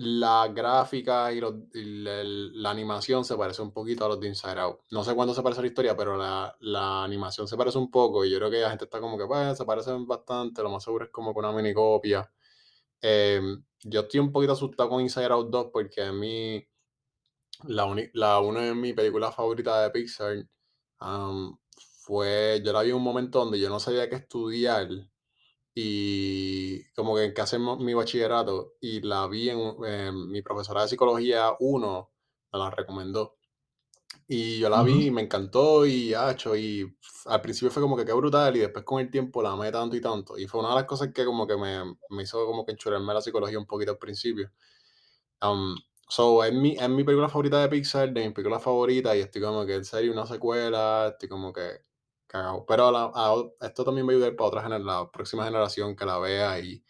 la 0.00 0.48
gráfica 0.48 1.32
y, 1.32 1.40
la, 1.40 2.70
animación 2.70 3.24
se 3.24 3.36
parece 3.36 3.62
un 3.62 3.72
poquito 3.72 4.04
a 4.04 4.08
los 4.08 4.20
de 4.20 4.28
Inside 4.28 4.60
Out. 4.60 4.80
No 4.90 5.02
sé 5.02 5.14
cuándo 5.14 5.34
se 5.34 5.42
parece 5.42 5.60
la 5.62 5.66
historia, 5.68 5.96
pero 5.96 6.16
la, 6.16 7.04
animación 7.04 7.48
se 7.48 7.56
parece 7.56 7.78
un 7.78 7.90
poco 7.90 8.24
y 8.24 8.30
yo 8.30 8.38
creo 8.38 8.50
que 8.50 8.60
la 8.60 8.70
gente 8.70 8.84
está 8.84 9.00
como 9.00 9.18
que, 9.18 9.26
pues, 9.26 9.56
se 9.58 9.64
parecen 9.64 10.06
bastante, 10.06 10.62
lo 10.62 10.70
más 10.70 10.84
seguro 10.84 11.06
es 11.06 11.10
como 11.10 11.34
con 11.34 11.44
una 11.44 11.54
mini 11.56 11.74
copia. 11.74 12.30
Em, 13.00 13.64
yo 13.84 14.00
estoy 14.00 14.20
un 14.20 14.32
poquito 14.32 14.52
asustado 14.52 14.88
con 14.90 15.00
Inside 15.00 15.26
Out 15.26 15.50
2 15.50 15.66
porque 15.72 16.02
a 16.02 16.12
mí, 16.12 16.66
la, 17.64 17.86
la 18.12 18.40
una 18.40 18.60
de 18.62 18.74
mis 18.74 18.94
películas 18.94 19.34
favoritas 19.34 19.82
de 19.82 19.90
Pixar 19.90 20.46
fue, 22.02 22.62
yo 22.64 22.72
la 22.72 22.82
vi 22.82 22.90
en 22.90 22.96
un 22.96 23.02
momento 23.02 23.40
donde 23.40 23.60
yo 23.60 23.68
no 23.68 23.80
sabía 23.80 24.08
qué 24.08 24.16
estudiar 24.16 24.88
y 25.74 26.82
como 26.94 27.14
que 27.14 27.24
en 27.24 27.34
que 27.34 27.40
hacemos 27.40 27.78
mi 27.78 27.94
bachillerato 27.94 28.74
y 28.80 29.00
la 29.02 29.28
vi 29.28 29.50
en, 29.50 30.28
mi 30.28 30.42
profesora 30.42 30.82
de 30.82 30.88
psicología 30.88 31.54
1 31.60 32.10
me 32.52 32.58
la 32.58 32.70
recomendó. 32.70 33.36
Y 34.26 34.58
yo 34.58 34.68
la 34.68 34.82
vi 34.82 35.06
y 35.06 35.10
me 35.10 35.22
encantó 35.22 35.86
y 35.86 36.14
hecho 36.14 36.56
y 36.56 36.84
al 37.26 37.40
principio 37.40 37.70
fue 37.70 37.82
como 37.82 37.96
que 37.96 38.04
qué 38.04 38.12
brutal 38.12 38.56
y 38.56 38.60
después 38.60 38.84
con 38.84 39.00
el 39.00 39.10
tiempo 39.10 39.42
la 39.42 39.52
amé 39.52 39.70
tanto 39.70 39.96
y 39.96 40.00
tanto. 40.00 40.36
Y 40.36 40.46
fue 40.46 40.60
una 40.60 40.70
de 40.70 40.74
las 40.76 40.84
cosas 40.84 41.12
que 41.14 41.24
como 41.24 41.46
que 41.46 41.56
me, 41.56 41.84
me 42.10 42.22
hizo 42.24 42.44
como 42.46 42.64
que 42.66 42.72
enchurarme 42.72 43.14
la 43.14 43.22
psicología 43.22 43.58
un 43.58 43.66
poquito 43.66 43.92
al 43.92 43.98
principio. 43.98 44.50
Um, 45.40 45.76
so 46.08 46.42
es 46.44 46.52
mi, 46.52 46.72
es 46.72 46.88
mi 46.88 47.04
película 47.04 47.28
favorita 47.28 47.60
de 47.60 47.68
Pixar 47.68 48.12
de 48.12 48.26
mi 48.26 48.34
película 48.34 48.58
favorita 48.58 49.16
y 49.16 49.20
estoy 49.20 49.42
como 49.42 49.66
que 49.66 49.74
en 49.74 49.84
serio 49.84 50.12
una 50.12 50.26
secuela 50.26 51.08
estoy 51.12 51.28
como 51.28 51.52
que 51.52 51.88
pero 52.66 53.12
esto 53.60 53.84
también 53.84 54.06
va 54.06 54.12
a 54.12 54.14
ayudar 54.16 54.36
para 54.36 54.48
otra 54.48 54.78
la 54.78 55.10
próxima 55.10 55.44
generación 55.44 55.96
que 55.96 56.04
la 56.04 56.18
vea 56.18 56.60
y, 56.60 56.82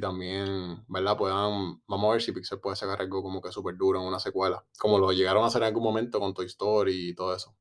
también, 0.00 0.84
¿verdad? 0.88 1.16
Puedan, 1.16 1.80
vamos 1.86 2.08
a 2.08 2.12
ver 2.12 2.22
si 2.22 2.32
Pixar 2.32 2.60
puede 2.60 2.76
sacar 2.76 3.00
algo 3.00 3.22
como 3.22 3.40
que 3.40 3.50
súper 3.50 3.76
duro 3.78 3.98
en 3.98 4.06
una 4.06 4.20
secuela, 4.20 4.62
como 4.78 4.98
lo 4.98 5.10
llegaron 5.10 5.42
a 5.42 5.46
hacer 5.46 5.62
en 5.62 5.68
algún 5.68 5.84
momento 5.84 6.20
con 6.20 6.34
Toy 6.34 6.46
Story 6.46 7.10
y 7.10 7.14
todo 7.14 7.34
eso. 7.34 7.56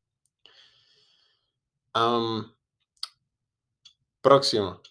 próximo. 4.21 4.82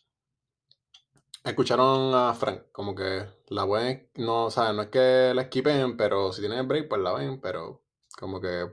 Escucharon 1.45 2.15
a 2.15 2.33
Frank, 2.33 2.63
como 2.73 2.95
que 2.95 3.27
la 3.55 3.65
ven, 3.67 4.09
no, 4.17 4.47
o 4.47 4.51
sea, 4.51 4.73
no 4.73 4.83
es 4.83 4.89
que 4.89 5.33
la 5.35 5.43
esquipen, 5.43 5.97
pero 5.97 6.33
si 6.33 6.41
tienen 6.41 6.69
break, 6.69 6.89
pues 6.89 7.01
la 7.01 7.13
ven, 7.15 7.41
pero 7.41 7.83
como 8.19 8.41
que 8.41 8.71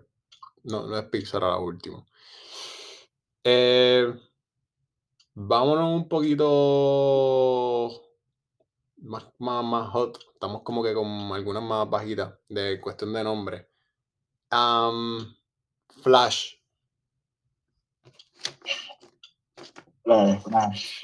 no, 0.64 0.88
no 0.88 0.98
es 0.98 1.06
Pixar 1.06 1.44
a 1.44 1.50
la 1.50 1.58
última. 1.58 2.06
Eh, 3.44 4.14
Vámonos 5.34 5.96
un 5.96 6.10
poquito 6.10 7.90
más, 8.98 9.26
más, 9.40 9.64
más 9.64 9.90
hot. 9.90 10.20
Estamos 10.34 10.62
como 10.64 10.84
que 10.84 10.94
con 10.94 11.08
algunas 11.32 11.64
más 11.64 11.90
bajitas 11.90 12.34
de 12.50 12.82
cuestión 12.82 13.14
de 13.14 13.24
nombre. 13.24 13.70
Flash. 16.04 16.56
Flash. 20.04 21.04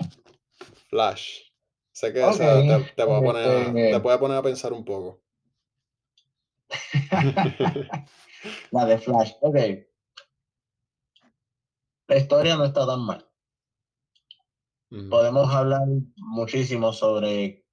Flash. 0.89 1.46
Sé 1.97 2.13
que 2.13 2.23
Ok, 2.23 2.33
esa 2.35 2.61
te, 2.61 2.93
te 2.95 3.05
puede 3.07 3.21
poner 3.23 3.49
a, 3.49 3.61
este- 3.69 3.91
te 3.91 3.99
puede 4.01 4.17
poner 4.19 4.37
a 4.37 4.43
pensar 4.43 4.71
un 4.71 4.85
poco. 4.85 5.19
La 8.71 8.85
de 8.85 8.99
Flash. 8.99 9.31
Ok. 9.41 9.55
La 12.07 12.17
historia 12.17 12.55
no 12.55 12.65
está 12.65 12.85
tan 12.85 12.99
mal. 12.99 13.27
Podemos 15.09 15.51
hablar 15.51 15.81
muchísimo 16.17 16.93
sobre 16.93 17.65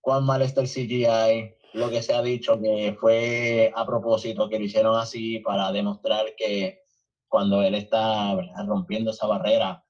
cuán 0.00 0.24
mal 0.24 0.42
está 0.42 0.62
el 0.62 0.66
CGI, 0.66 1.54
lo 1.74 1.88
que 1.90 2.02
se 2.02 2.12
ha 2.12 2.22
dicho 2.22 2.60
que 2.60 2.96
fue 3.00 3.72
a 3.76 3.86
propósito, 3.86 4.48
que 4.48 4.58
lo 4.58 4.64
hicieron 4.64 4.98
así 4.98 5.38
para 5.38 5.70
demostrar 5.70 6.34
que 6.36 6.80
cuando 7.28 7.62
él 7.62 7.76
está 7.76 8.34
¿verdad? 8.34 8.66
rompiendo 8.66 9.12
esa 9.12 9.28
barrera 9.28 9.84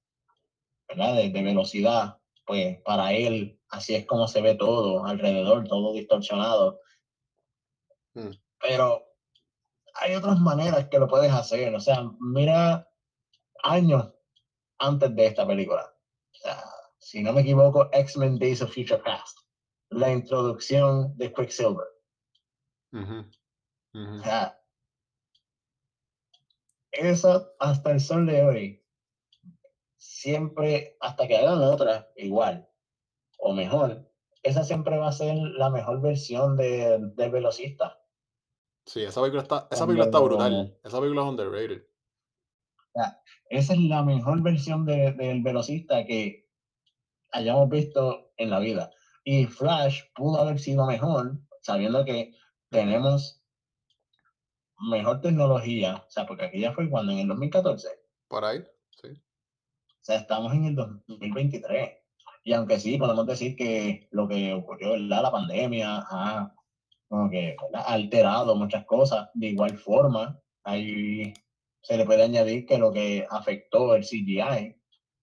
¿verdad? 0.86 1.16
De, 1.16 1.30
de 1.30 1.42
velocidad, 1.42 2.18
pues 2.46 2.80
para 2.82 3.12
él 3.12 3.58
así 3.70 3.94
es 3.94 4.06
como 4.06 4.28
se 4.28 4.40
ve 4.40 4.54
todo 4.54 5.04
alrededor, 5.04 5.64
todo 5.64 5.92
distorsionado. 5.92 6.80
Mm. 8.14 8.30
Pero 8.60 9.04
hay 9.94 10.14
otras 10.14 10.38
maneras 10.38 10.88
que 10.88 10.98
lo 10.98 11.08
puedes 11.08 11.32
hacer. 11.32 11.74
O 11.74 11.80
sea, 11.80 12.04
mira 12.20 12.88
años 13.62 14.12
antes 14.78 15.14
de 15.14 15.26
esta 15.26 15.46
película. 15.46 15.92
O 16.32 16.38
sea, 16.38 16.64
si 16.98 17.22
no 17.22 17.32
me 17.32 17.42
equivoco, 17.42 17.88
X-Men 17.92 18.38
Days 18.38 18.62
of 18.62 18.72
Future 18.72 19.02
Past. 19.02 19.38
La 19.90 20.10
introducción 20.10 21.16
de 21.16 21.32
Quicksilver. 21.32 21.86
ujú, 22.92 23.30
ujú. 23.94 24.16
O 24.16 24.22
sea, 24.22 24.58
esa 26.92 27.46
hasta 27.60 27.92
el 27.92 28.00
sol 28.00 28.26
de 28.26 28.42
hoy, 28.42 28.85
siempre, 30.06 30.96
hasta 31.00 31.26
que 31.26 31.36
hagan 31.36 31.62
otra 31.62 32.10
igual 32.16 32.68
o 33.38 33.52
mejor, 33.52 34.10
esa 34.42 34.64
siempre 34.64 34.96
va 34.96 35.08
a 35.08 35.12
ser 35.12 35.36
la 35.36 35.70
mejor 35.70 36.00
versión 36.00 36.56
de, 36.56 36.98
del 37.16 37.30
velocista. 37.30 38.00
Sí, 38.86 39.02
esa 39.02 39.20
película 39.20 39.42
está, 39.42 39.68
esa 39.70 39.84
película 39.86 40.04
está 40.06 40.20
brutal. 40.20 40.78
Esa 40.84 41.00
película 41.00 41.22
es 41.22 41.28
underrated. 41.28 41.82
Esa 43.50 43.74
es 43.74 43.80
la 43.80 44.02
mejor 44.02 44.42
versión 44.42 44.86
de- 44.86 45.12
del 45.12 45.42
velocista 45.42 46.04
que 46.04 46.48
hayamos 47.32 47.68
visto 47.68 48.32
en 48.36 48.50
la 48.50 48.58
vida. 48.58 48.90
Y 49.24 49.46
Flash 49.46 50.02
pudo 50.14 50.40
haber 50.40 50.58
sido 50.58 50.86
mejor, 50.86 51.38
sabiendo 51.60 52.04
que 52.04 52.32
tenemos 52.70 53.42
mejor 54.78 55.20
tecnología. 55.20 55.96
O 56.06 56.10
sea, 56.10 56.26
porque 56.26 56.44
aquí 56.46 56.60
ya 56.60 56.72
fue 56.72 56.88
cuando 56.88 57.12
en 57.12 57.18
el 57.20 57.28
2014. 57.28 57.88
Por 58.28 58.44
ahí, 58.44 58.64
sí. 58.90 59.08
Sea, 60.06 60.18
estamos 60.18 60.52
en 60.54 60.66
el 60.66 60.76
2023. 60.76 61.98
Y 62.44 62.52
aunque 62.52 62.78
sí, 62.78 62.96
podemos 62.96 63.26
decir 63.26 63.56
que 63.56 64.06
lo 64.12 64.28
que 64.28 64.52
ocurrió, 64.54 64.92
¿verdad? 64.92 65.22
La 65.22 65.32
pandemia 65.32 66.04
ha 66.08 66.54
como 67.08 67.28
que 67.28 67.56
¿verdad? 67.60 67.84
ha 67.88 67.92
alterado 67.94 68.54
muchas 68.54 68.84
cosas. 68.86 69.28
De 69.34 69.48
igual 69.48 69.76
forma, 69.76 70.40
ahí 70.62 71.34
se 71.82 71.96
le 71.96 72.04
puede 72.04 72.22
añadir 72.22 72.66
que 72.66 72.78
lo 72.78 72.92
que 72.92 73.26
afectó 73.28 73.96
el 73.96 74.04
CGI 74.04 74.76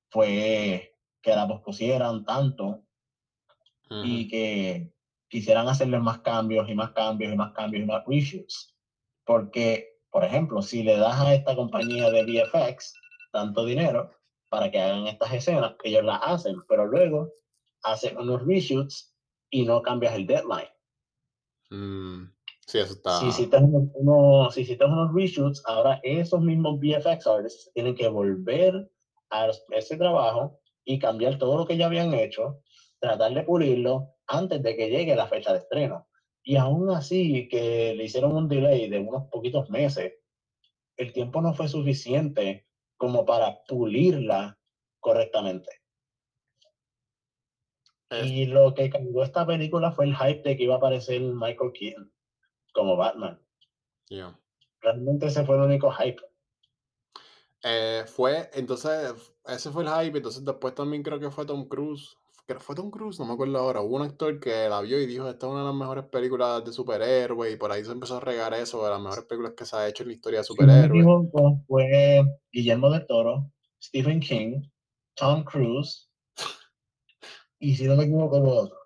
fue 0.10 0.98
que 1.22 1.32
la 1.34 1.48
pospusieran 1.48 2.26
tanto 2.26 2.84
y 4.02 4.28
Ujú, 4.28 4.28
que 4.28 4.94
quisieran 5.30 5.70
hacerle 5.70 6.00
más 6.00 6.20
cambios 6.20 6.68
y 6.70 6.76
más 6.76 6.92
cambios 6.92 7.34
y 7.34 7.38
más 7.38 7.54
cambios 7.54 7.84
y 7.84 7.86
más 7.86 8.04
reshoots. 8.06 8.76
Porque, 9.26 10.02
por 10.12 10.26
ejemplo, 10.26 10.62
si 10.62 10.84
le 10.84 10.98
das 10.98 11.22
a 11.22 11.34
esta 11.34 11.56
compañía 11.56 12.10
de 12.12 12.26
VFX 12.26 12.94
tanto 13.32 13.64
dinero 13.66 14.12
para 14.54 14.70
que 14.70 14.80
hagan 14.80 15.08
estas 15.08 15.34
escenas, 15.34 15.74
ellos 15.84 16.04
las 16.04 16.20
hacen, 16.22 16.58
pero 16.70 16.86
luego 16.86 17.34
hacen 17.82 18.16
unos 18.20 18.46
reshoots 18.46 19.12
y 19.50 19.66
no 19.66 19.82
cambias 19.82 20.14
el 20.14 20.28
deadline. 20.28 20.70
mm, 21.72 22.26
Sí, 22.68 22.78
eso 22.78 22.94
está. 22.94 23.20
Si 23.20 23.30
hiciste 23.30 23.58
unos, 23.58 24.54
si 24.54 24.78
unos 24.80 25.12
reshoots, 25.12 25.64
ahora 25.66 26.00
esos 26.04 26.40
mismos 26.40 26.80
VFX 26.80 27.26
artists 27.26 27.72
tienen 27.74 27.96
que 27.96 28.08
volver 28.08 28.92
a 29.32 29.50
ese 29.72 29.98
trabajo 29.98 30.60
y 30.86 31.00
cambiar 31.00 31.40
todo 31.40 31.58
lo 31.58 31.66
que 31.66 31.76
ya 31.76 31.88
habían 31.88 32.14
hecho, 32.14 32.60
tratar 33.00 33.34
de 33.34 33.42
pulirlo 33.42 34.10
antes 34.28 34.62
de 34.62 34.76
que 34.76 34.92
llegue 34.92 35.16
la 35.16 35.26
fecha 35.26 35.52
de 35.52 35.60
estreno. 35.60 36.08
Y 36.44 36.58
aún 36.58 36.92
así, 36.92 37.48
que 37.50 37.96
le 37.96 38.04
hicieron 38.04 38.36
un 38.36 38.48
delay 38.48 38.88
de 38.88 39.00
unos 39.00 39.24
poquitos 39.32 39.72
meses, 39.72 40.14
el 40.96 41.12
tiempo 41.12 41.42
no 41.42 41.56
fue 41.56 41.68
suficiente 41.68 42.68
como 43.04 43.26
para 43.26 43.62
pulirla 43.68 44.58
correctamente. 45.02 45.70
Es- 48.10 48.28
Y 48.28 48.46
lo 48.46 48.74
que 48.74 48.90
cambió 48.90 49.24
esta 49.24 49.46
película 49.46 49.92
fue 49.92 50.06
el 50.06 50.16
hype 50.16 50.42
de 50.48 50.56
que 50.56 50.64
iba 50.64 50.76
a 50.76 50.78
aparecer 50.78 51.20
Michael 51.20 51.74
Keaton 51.74 52.14
como 52.74 52.96
Batman. 52.96 53.46
yeah. 54.08 54.40
Realmente 54.80 55.26
ese 55.26 55.44
fue 55.46 55.56
el 55.58 55.64
único 55.64 55.92
hype. 55.92 56.22
Eh, 57.64 58.06
fue, 58.08 58.50
entonces, 58.54 59.36
ese 59.48 59.70
fue 59.70 59.84
el 59.84 59.90
hype. 59.90 60.18
Entonces, 60.20 60.46
después 60.46 60.74
también 60.74 61.04
creo 61.04 61.20
que 61.20 61.30
fue 61.30 61.46
Tom 61.46 61.68
Cruise. 61.68 62.18
Creo 62.46 62.60
que 62.60 62.64
fue 62.66 62.76
Tom 62.76 62.90
Cruise, 62.90 63.20
no 63.20 63.26
me 63.26 63.34
acuerdo 63.34 63.58
ahora. 63.58 63.82
Hubo 63.82 63.98
un 63.98 64.02
actor 64.04 64.40
que 64.40 64.70
la 64.70 64.80
vio 64.82 64.98
y 65.02 65.06
dijo: 65.06 65.28
Esta 65.30 65.46
es 65.48 65.52
una 65.52 65.60
de 65.62 65.66
las 65.68 65.76
mejores 65.76 66.06
películas 66.06 66.64
de 66.64 66.72
superhéroes. 66.72 67.54
Y 67.54 67.58
por 67.58 67.72
ahí 67.72 67.84
se 67.84 67.92
empezó 67.92 68.16
a 68.18 68.20
regar 68.22 68.54
eso 68.54 68.82
de 68.84 68.90
las 68.92 69.02
mejores 69.02 69.26
películas 69.26 69.54
que 69.58 69.66
se 69.66 69.76
ha 69.76 69.88
hecho 69.90 70.04
en 70.04 70.10
la 70.10 70.16
historia 70.16 70.40
de 70.40 70.44
Si 70.46 70.54
no 70.54 70.60
me 70.68 70.72
superhéroes. 70.74 70.88
equivoco, 70.88 71.62
fue 71.68 72.24
Guillermo 72.52 72.90
del 72.92 73.06
Toro, 73.08 73.52
Stephen 73.82 74.20
King, 74.22 74.62
Tom 75.16 75.44
Cruise, 75.44 76.10
y 77.60 77.76
si 77.76 77.86
no 77.88 77.96
me 77.96 78.04
equivoco, 78.04 78.38
hubo 78.38 78.54
otro. 78.62 78.78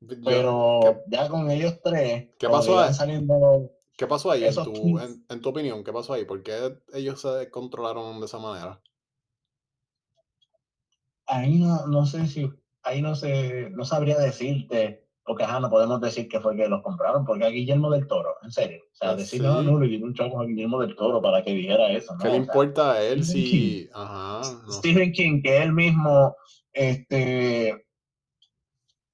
Yo- 0.00 0.16
Pero 0.24 0.80
¿qué, 0.80 0.96
ya 1.08 1.28
con 1.28 1.50
ellos 1.50 1.80
tres, 1.82 2.28
¿Qué 2.38 2.48
pasó 2.48 2.78
ahí? 2.78 2.92
saliendo 2.94 3.70
qué 3.96 4.06
pasó 4.06 4.30
ahí 4.30 4.44
en 4.44 4.54
tu, 4.62 4.98
en 4.98 5.40
tu 5.40 5.48
opinión? 5.48 5.84
¿Qué 5.84 5.92
pasó 5.92 6.12
ahí? 6.14 6.24
¿Por 6.24 6.42
qué 6.42 6.76
ellos 6.92 7.20
se 7.20 7.50
controlaron 7.50 8.20
de 8.20 8.26
esa 8.26 8.38
manera? 8.38 8.82
Ahí 11.26 11.58
no, 11.58 11.86
no 11.86 12.04
sé 12.06 12.26
si, 12.26 12.50
ahí 12.82 13.00
no 13.02 13.14
sé, 13.14 13.70
no 13.70 13.84
sabría 13.84 14.18
decirte, 14.18 15.06
porque 15.24 15.44
ajá, 15.44 15.60
no 15.60 15.70
podemos 15.70 16.00
decir 16.00 16.28
que 16.28 16.40
fue 16.40 16.56
que 16.56 16.68
los 16.68 16.82
compraron, 16.82 17.24
porque 17.24 17.44
a 17.44 17.48
Guillermo 17.50 17.90
del 17.90 18.06
Toro, 18.08 18.34
en 18.42 18.50
serio. 18.50 18.82
O 18.92 18.96
sea, 18.96 19.08
Pues 19.10 19.18
decir, 19.30 19.42
no, 19.42 19.60
sí. 19.60 19.66
no, 19.66 19.78
le 19.78 19.86
dieron 19.88 20.08
un 20.08 20.14
chavo 20.14 20.40
a 20.40 20.44
Guillermo 20.46 20.80
del 20.80 20.96
Toro 20.96 21.22
para 21.22 21.42
que 21.44 21.52
dijera 21.54 21.90
eso, 21.92 22.14
¿Qué 22.20 22.24
¿no? 22.28 22.30
le 22.34 22.40
O 22.40 22.44
sea, 22.44 22.46
importa 22.46 22.92
a 22.92 23.02
él 23.02 23.24
Stephen 23.24 23.50
si. 23.50 23.90
Ajá, 23.94 24.40
no 24.66 24.72
sé. 24.72 24.78
Stephen 24.78 25.12
King, 25.12 25.42
que 25.42 25.62
él 25.62 25.72
mismo 25.72 26.34
este, 26.72 27.86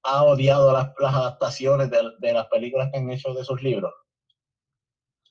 ha 0.03 0.23
odiado 0.23 0.73
las, 0.73 0.89
las 0.99 1.13
adaptaciones 1.13 1.91
de, 1.91 1.99
de 2.19 2.33
las 2.33 2.47
películas 2.47 2.89
que 2.91 2.97
han 2.97 3.11
hecho 3.11 3.33
de 3.33 3.43
sus 3.43 3.61
libros. 3.61 3.93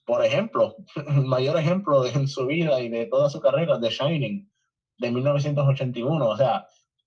Por 0.04 0.24
ejemplo, 0.24 0.76
el 1.08 1.24
mayor 1.26 1.58
ejemplo 1.58 2.02
de, 2.02 2.10
en 2.12 2.28
su 2.28 2.46
vida 2.46 2.80
y 2.80 2.88
de 2.88 3.06
toda 3.06 3.28
su 3.30 3.40
carrera, 3.40 3.80
The 3.80 3.90
Shining, 3.90 4.48
de 4.98 5.10
1981. 5.10 6.28
O 6.28 6.36
sea, 6.36 6.66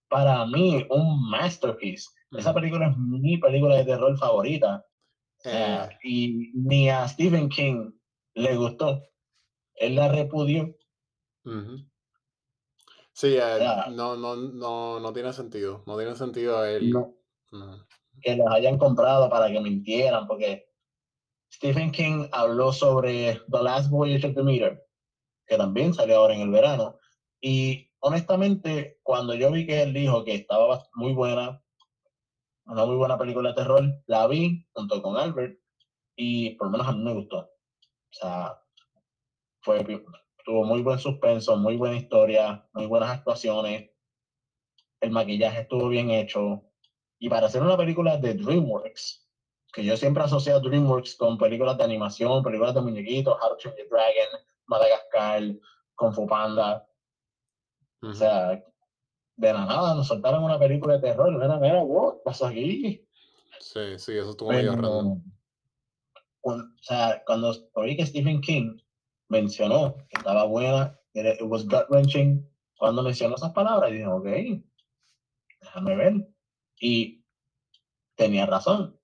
para 0.10 0.46
mí, 0.46 0.86
un 0.90 1.30
masterpiece. 1.30 2.10
Esa 2.32 2.52
Ujú. 2.52 2.60
película 2.60 2.88
es 2.90 2.98
mi 2.98 3.38
película 3.38 3.76
de 3.76 3.86
terror 3.86 4.18
favorita. 4.18 4.86
Eh, 5.44 5.90
y 6.04 6.52
ni 6.54 6.90
a 6.90 7.08
Stephen 7.08 7.50
King 7.50 7.92
le 8.36 8.56
gustó. 8.56 9.02
Él 9.76 9.96
la 9.96 10.08
repudió. 10.10 10.76
Sí, 13.14 13.36
eh, 13.36 13.58
sea, 13.58 13.88
no, 13.90 14.16
no, 14.16 14.36
no, 14.36 15.00
no 15.00 15.14
tiene 15.14 15.34
sentido. 15.34 15.84
No 15.86 15.98
tiene 15.98 16.16
sentido 16.16 16.64
el. 16.66 16.92
No, 16.92 17.16
no. 17.52 17.86
que 18.22 18.36
los 18.36 18.48
hayan 18.52 18.78
comprado 18.78 19.30
para 19.30 19.52
que 19.52 19.60
mintieran, 19.60 20.28
porque 20.28 20.70
Stephen 21.52 21.92
King 21.92 22.28
habló 22.32 22.72
sobre 22.72 23.42
The 23.52 23.64
Last 23.64 23.90
Voyage 23.90 24.28
of 24.28 24.36
Demeter, 24.36 24.88
que 25.46 25.58
también 25.58 25.94
salió 25.94 26.18
ahora 26.18 26.36
en 26.36 26.42
el 26.42 26.50
verano. 26.50 26.98
Y 27.42 27.90
honestamente, 28.00 29.00
cuando 29.04 29.34
yo 29.34 29.52
vi 29.52 29.66
que 29.66 29.82
él 29.82 29.94
dijo 29.94 30.24
que 30.24 30.36
estaba 30.36 30.88
muy 30.94 31.14
buena, 31.14 31.62
una 32.66 32.86
muy 32.86 32.96
buena 32.96 33.18
película 33.18 33.50
de 33.50 33.56
terror, 33.56 33.84
la 34.06 34.28
vi 34.28 34.66
junto 34.74 35.02
con 35.02 35.18
Albert 35.18 35.60
y 36.16 36.52
por 36.52 36.68
lo 36.68 36.72
menos 36.72 36.88
a 36.88 36.92
mí 36.92 37.04
me 37.04 37.14
gustó. 37.14 37.40
O 37.40 38.14
sea, 38.14 38.62
fue, 39.62 39.84
tuvo 40.46 40.64
muy 40.64 40.82
buen 40.82 41.00
suspenso, 41.00 41.58
muy 41.58 41.78
buena 41.78 41.98
historia, 41.98 42.68
muy 42.74 42.86
buenas 42.86 43.10
actuaciones, 43.10 43.90
el 45.02 45.12
maquillaje 45.12 45.62
estuvo 45.62 45.90
bien 45.90 46.12
hecho. 46.12 46.64
Y 47.20 47.30
para 47.30 47.48
hacer 47.48 47.62
una 47.62 47.78
película 47.78 48.18
de 48.18 48.36
DreamWorks, 48.36 49.28
que 49.74 49.84
yo 49.84 49.98
siempre 49.98 50.24
asocio 50.24 50.56
a 50.56 50.60
DreamWorks 50.60 51.16
con 51.16 51.38
películas 51.38 51.78
de 51.78 51.84
animación, 51.84 52.44
películas 52.44 52.74
de 52.76 52.82
muñequitos, 52.82 53.38
How 53.42 53.50
to 53.50 53.58
Train 53.58 53.76
Your 53.78 53.90
Dragon, 53.90 54.42
Madagascar, 54.68 55.44
Kung 55.96 56.14
Fu 56.14 56.28
Panda. 56.28 56.88
O 58.02 58.14
sea, 58.14 58.64
de 59.36 59.54
la 59.54 59.66
nada 59.66 59.96
nos 59.96 60.08
soltaron 60.08 60.44
una 60.44 60.60
película 60.60 60.96
de 60.96 61.02
terror. 61.02 61.32
Mira, 61.32 61.58
mira, 61.60 61.84
what 61.84 62.18
pasó 62.24 62.48
aquí? 62.48 63.08
Sí, 63.60 63.98
sí, 63.98 64.18
eso 64.18 64.32
estuvo 64.32 64.50
medio 64.50 64.76
raro. 64.76 65.18
O 66.42 66.58
sea, 66.82 67.22
cuando 67.26 67.54
oí 67.74 67.96
que 67.96 68.06
Stephen 68.06 68.42
King 68.42 68.78
mencionó 69.30 69.96
que 70.10 70.18
estaba 70.18 70.46
buena, 70.46 71.00
it 71.14 71.42
was 71.42 71.66
gut 71.66 71.86
wrenching, 71.90 72.48
cuando 72.78 73.04
mencionó 73.04 73.36
esas 73.36 73.52
palabras, 73.52 73.92
dije, 73.92 74.08
ok, 74.08 74.26
déjame 75.62 75.96
ver. 75.96 76.28
Y 76.80 77.24
tenía 78.16 78.48
razón, 78.48 79.00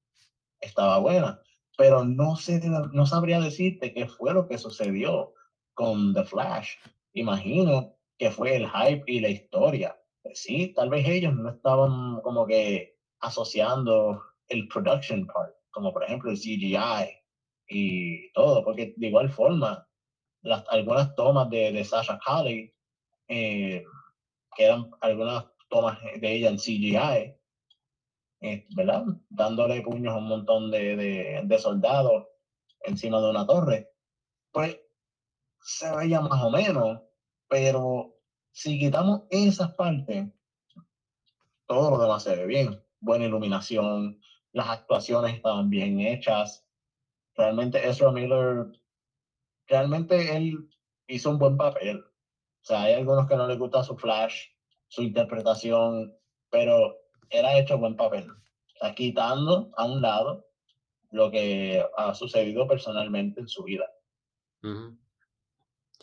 estaba 0.60 0.98
buena, 0.98 1.40
pero 1.78 2.04
no, 2.04 2.36
sé, 2.36 2.60
no 2.68 3.06
sabría 3.06 3.40
decirte 3.40 3.94
qué 3.94 4.08
fue 4.08 4.34
lo 4.34 4.48
que 4.48 4.58
sucedió 4.58 5.34
con 5.76 6.16
The 6.16 6.24
Flash. 6.24 6.72
Imagino 7.14 7.97
que 8.18 8.32
fue 8.32 8.56
el 8.56 8.68
hype 8.70 9.04
y 9.08 9.20
la 9.20 9.30
historia. 9.30 9.98
Sí, 10.34 10.74
tal 10.74 10.90
vez 10.90 11.08
ellos 11.08 11.34
no 11.34 11.50
estaban 11.50 12.22
como 12.22 12.46
que 12.46 12.98
asociando 13.20 14.22
el 14.48 14.68
production 14.68 15.26
part, 15.28 15.54
como 15.72 15.94
por 15.94 16.04
ejemplo 16.04 16.32
el 16.32 16.38
CGI 16.38 16.78
y 17.70 18.32
todo, 18.34 18.64
porque 18.64 18.94
de 18.96 19.08
igual 19.08 19.30
forma, 19.30 19.88
las, 20.42 20.64
algunas 20.70 21.16
tomas 21.16 21.50
de, 21.50 21.84
Sasha 21.84 22.20
Cali, 22.24 22.74
eh, 23.28 23.84
que 24.56 24.64
eran 24.64 24.90
algunas 25.02 25.46
tomas 25.70 26.00
de 26.20 26.32
ella 26.32 26.50
en 26.50 26.58
CGI, 26.58 27.36
eh, 28.42 28.68
¿verdad? 28.76 29.06
Dándole 29.30 29.82
puños 29.82 30.14
a 30.14 30.18
un 30.18 30.28
montón 30.28 30.72
de, 30.72 30.96
de, 30.96 31.42
de 31.44 31.60
soldados 31.60 32.28
encima 32.82 33.20
de 33.20 33.30
una 33.30 33.46
torre, 33.46 33.90
pues 34.52 34.80
se 35.60 35.94
veía 35.96 36.22
más 36.22 36.42
o 36.44 36.50
menos, 36.50 37.02
pero 37.48 38.16
si 38.52 38.80
quitamos 38.80 39.24
esas 39.30 39.74
partes, 39.76 40.28
todo 41.66 41.92
lo 41.92 42.02
demás 42.02 42.24
se 42.24 42.36
ve 42.36 42.46
bien. 42.46 42.82
Buena 43.00 43.26
iluminación, 43.26 44.20
las 44.54 44.70
actuaciones 44.70 45.36
estaban 45.36 45.70
bien 45.70 46.00
hechas. 46.00 46.66
Realmente 47.36 47.88
Ezra 47.88 48.12
Miller, 48.12 48.66
realmente 49.68 50.36
él 50.36 50.68
hizo 51.08 51.30
un 51.30 51.38
buen 51.38 51.58
papel. 51.58 52.00
O 52.00 52.66
sea, 52.66 52.84
hay 52.84 52.94
algunos 52.96 53.28
que 53.28 53.36
no 53.36 53.48
les 53.48 53.60
gusta 53.60 53.84
su 53.84 53.96
flash, 53.96 54.48
su 54.88 55.04
interpretación, 55.04 56.14
pero 56.50 56.98
era 57.30 57.58
hecho 57.58 57.78
buen 57.78 57.96
papel. 57.96 58.28
Sea, 58.80 58.94
quitando 58.94 59.72
a 59.76 59.86
un 59.86 60.02
lado 60.02 60.48
lo 61.12 61.32
que 61.32 61.84
ha 61.98 62.14
sucedido 62.14 62.68
personalmente 62.68 63.40
en 63.40 63.48
su 63.48 63.64
vida. 63.64 63.86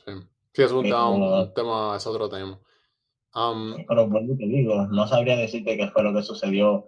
Sí. 0.05 0.13
Sí, 0.55 0.63
es 0.63 0.73
un, 0.73 0.85
tema, 0.85 1.11
un 1.11 1.55
tema, 1.55 1.97
es 1.97 2.07
otro 2.07 2.29
tema. 2.29 2.59
pero 3.87 4.09
bueno, 4.09 4.37
te 4.39 4.47
digo, 4.47 4.87
no 4.87 5.07
sabría 5.07 5.37
decirte 5.37 5.77
qué 5.77 5.89
fue 5.89 6.03
lo 6.03 6.15
que 6.15 6.23
sucedió 6.23 6.87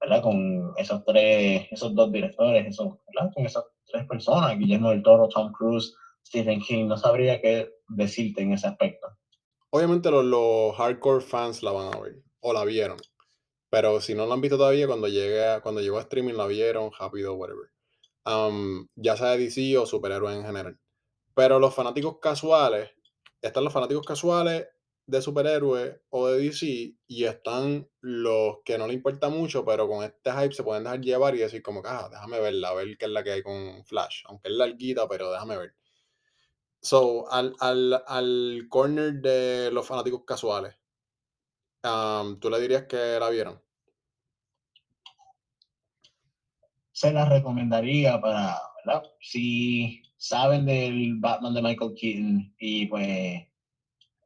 ¿verdad? 0.00 0.22
Con 0.22 0.72
esos 0.76 1.04
tres, 1.04 1.66
esos 1.70 1.94
dos 1.94 2.12
directores, 2.12 2.66
esos, 2.66 2.94
¿verdad? 3.06 3.32
Con 3.34 3.46
esas 3.46 3.64
tres 3.86 4.06
personas, 4.06 4.58
Guillermo 4.58 4.90
del 4.90 5.02
Toro, 5.02 5.28
Tom 5.28 5.52
Cruise, 5.52 5.94
Stephen 6.26 6.60
King, 6.60 6.86
no 6.86 6.96
sabría 6.96 7.40
qué 7.40 7.70
decirte 7.88 8.42
en 8.42 8.52
ese 8.52 8.68
aspecto. 8.68 9.08
Obviamente 9.70 10.10
los, 10.10 10.24
los 10.24 10.76
hardcore 10.76 11.20
fans 11.20 11.62
la 11.62 11.72
van 11.72 11.94
a 11.94 12.00
ver, 12.00 12.22
o 12.40 12.52
la 12.52 12.64
vieron. 12.64 12.98
Pero 13.70 14.00
si 14.00 14.14
no 14.14 14.26
la 14.26 14.34
han 14.34 14.40
visto 14.40 14.56
todavía, 14.56 14.86
cuando 14.86 15.08
llegue 15.08 15.60
cuando 15.62 15.80
llegó 15.80 15.98
a 15.98 16.02
streaming 16.02 16.34
la 16.34 16.46
vieron, 16.46 16.90
rápido, 16.98 17.34
whatever. 17.34 17.68
ya 18.96 19.16
sea 19.16 19.30
de 19.32 19.38
DC 19.38 19.76
o 19.76 19.84
superhéroes 19.84 20.36
en 20.36 20.44
general. 20.44 20.78
Pero 21.34 21.58
los 21.58 21.74
fanáticos 21.74 22.18
casuales, 22.18 22.90
están 23.42 23.64
los 23.64 23.72
fanáticos 23.72 24.06
casuales 24.06 24.68
de 25.06 25.22
superhéroes 25.22 25.96
o 26.10 26.28
de 26.28 26.38
DC 26.38 26.94
y 27.06 27.24
están 27.24 27.88
los 28.00 28.58
que 28.64 28.76
no 28.76 28.86
le 28.86 28.92
importa 28.92 29.30
mucho, 29.30 29.64
pero 29.64 29.88
con 29.88 30.04
este 30.04 30.30
hype 30.30 30.52
se 30.52 30.62
pueden 30.62 30.84
dejar 30.84 31.00
llevar 31.00 31.34
y 31.34 31.38
decir 31.38 31.62
como 31.62 31.82
ah, 31.86 32.08
déjame 32.10 32.40
verla, 32.40 32.68
a 32.68 32.74
ver 32.74 32.98
qué 32.98 33.06
es 33.06 33.10
la 33.10 33.24
que 33.24 33.32
hay 33.32 33.42
con 33.42 33.84
Flash, 33.86 34.24
aunque 34.26 34.50
es 34.50 34.54
larguita, 34.54 35.08
pero 35.08 35.32
déjame 35.32 35.56
ver. 35.56 35.74
So, 36.80 37.30
al, 37.32 37.56
al, 37.60 38.04
al 38.06 38.66
corner 38.68 39.14
de 39.14 39.70
los 39.72 39.86
fanáticos 39.86 40.24
casuales, 40.26 40.76
¿tú 42.40 42.50
le 42.50 42.60
dirías 42.60 42.84
que 42.84 43.18
la 43.18 43.30
vieron? 43.30 43.62
Se 46.92 47.12
la 47.12 47.24
recomendaría 47.24 48.20
para, 48.20 48.60
¿verdad? 48.84 49.04
Si 49.20 50.02
saben 50.18 50.66
del 50.66 51.14
Batman 51.18 51.54
de 51.54 51.62
Michael 51.62 51.94
Keaton 51.94 52.54
y 52.58 52.86
pues 52.86 53.46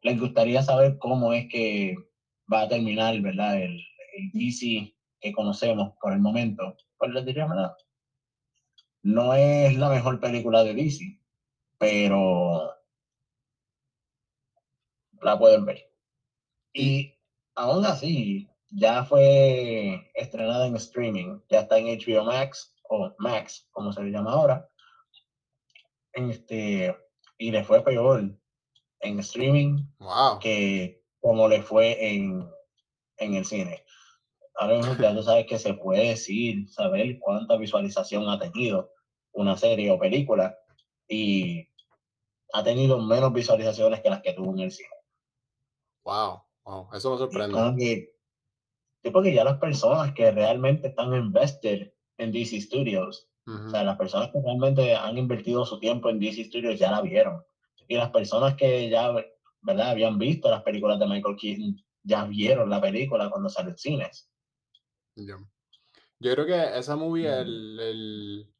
les 0.02 0.18
gustaría 0.18 0.62
saber 0.62 0.98
cómo 0.98 1.32
es 1.32 1.48
que 1.48 1.94
va 2.52 2.62
a 2.62 2.68
terminar, 2.68 3.20
¿verdad? 3.20 3.62
El, 3.62 3.80
el 4.16 4.30
DC 4.32 4.92
que 5.20 5.32
conocemos 5.32 5.92
por 6.00 6.12
el 6.12 6.18
momento. 6.18 6.76
Pues 6.98 7.12
les 7.12 7.24
diría, 7.24 7.46
¿verdad? 7.46 7.72
No 9.02 9.34
es 9.34 9.76
la 9.76 9.88
mejor 9.88 10.18
película 10.18 10.64
de 10.64 10.74
DC, 10.74 11.18
pero 11.78 12.74
la 15.20 15.38
pueden 15.38 15.64
ver. 15.64 15.90
Y 16.72 17.14
aún 17.54 17.84
así, 17.84 18.48
ya 18.70 19.04
fue 19.04 20.10
estrenada 20.14 20.66
en 20.66 20.76
streaming, 20.76 21.40
ya 21.50 21.60
está 21.60 21.78
en 21.78 21.86
HBO 21.86 22.24
Max, 22.24 22.74
o 22.88 23.14
Max, 23.18 23.68
como 23.72 23.92
se 23.92 24.02
le 24.02 24.10
llama 24.10 24.32
ahora. 24.32 24.68
Este, 26.12 26.94
y 27.38 27.50
le 27.50 27.64
fue 27.64 27.82
peor 27.82 28.38
en 29.00 29.18
streaming 29.18 29.84
que 30.40 31.02
como 31.20 31.48
le 31.48 31.62
fue 31.62 32.14
en, 32.14 32.48
en 33.18 33.34
el 33.34 33.44
cine. 33.44 33.84
Ahora 34.54 34.76
mismo 34.76 34.94
ya 35.00 35.14
tú 35.14 35.22
sabes 35.22 35.46
que 35.46 35.58
se 35.58 35.74
puede 35.74 36.10
decir, 36.10 36.68
saber 36.68 37.18
cuánta 37.18 37.56
visualización 37.56 38.28
ha 38.28 38.38
tenido 38.38 38.90
una 39.32 39.56
serie 39.56 39.90
o 39.90 39.98
película 39.98 40.56
y 41.08 41.68
ha 42.52 42.62
tenido 42.62 43.00
menos 43.00 43.32
visualizaciones 43.32 44.00
que 44.00 44.10
las 44.10 44.20
que 44.20 44.34
tuvo 44.34 44.52
en 44.52 44.60
el 44.60 44.72
cine. 44.72 44.88
Wow, 46.04 46.42
wow, 46.64 46.88
eso 46.92 47.12
me 47.12 47.18
sorprende. 47.18 48.12
porque 49.12 49.32
ya 49.32 49.44
las 49.44 49.58
personas 49.58 50.12
que 50.12 50.30
realmente 50.30 50.88
están 50.88 51.14
invested 51.14 51.92
en 52.18 52.32
DC 52.32 52.60
Studios, 52.60 53.28
o 53.46 53.70
sea, 53.70 53.82
las 53.82 53.98
personas 53.98 54.30
que 54.30 54.40
realmente 54.40 54.94
han 54.94 55.18
invertido 55.18 55.66
su 55.66 55.80
tiempo 55.80 56.08
en 56.10 56.20
DC 56.20 56.44
Studios 56.44 56.78
ya 56.78 56.90
la 56.92 57.00
vieron 57.00 57.42
y 57.88 57.96
las 57.96 58.10
personas 58.10 58.54
que 58.54 58.88
ya, 58.88 59.12
¿verdad? 59.60 59.90
Habían 59.90 60.18
visto 60.18 60.50
las 60.50 60.62
películas 60.62 60.98
de 60.98 61.06
Michael 61.06 61.36
Keaton, 61.36 61.76
ya 62.02 62.24
vieron 62.24 62.70
la 62.70 62.80
película 62.80 63.28
cuando 63.30 63.48
salió 63.48 63.70
en 63.70 63.78
cines. 63.78 64.30
Yo 65.16 66.32
creo 66.34 66.46
que 66.46 66.78
esa 66.78 66.96
movie, 66.96 67.28
el, 67.28 67.80
el, 67.80 68.54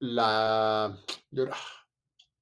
la, 0.00 0.96
yo, 1.30 1.46
yo 1.46 1.50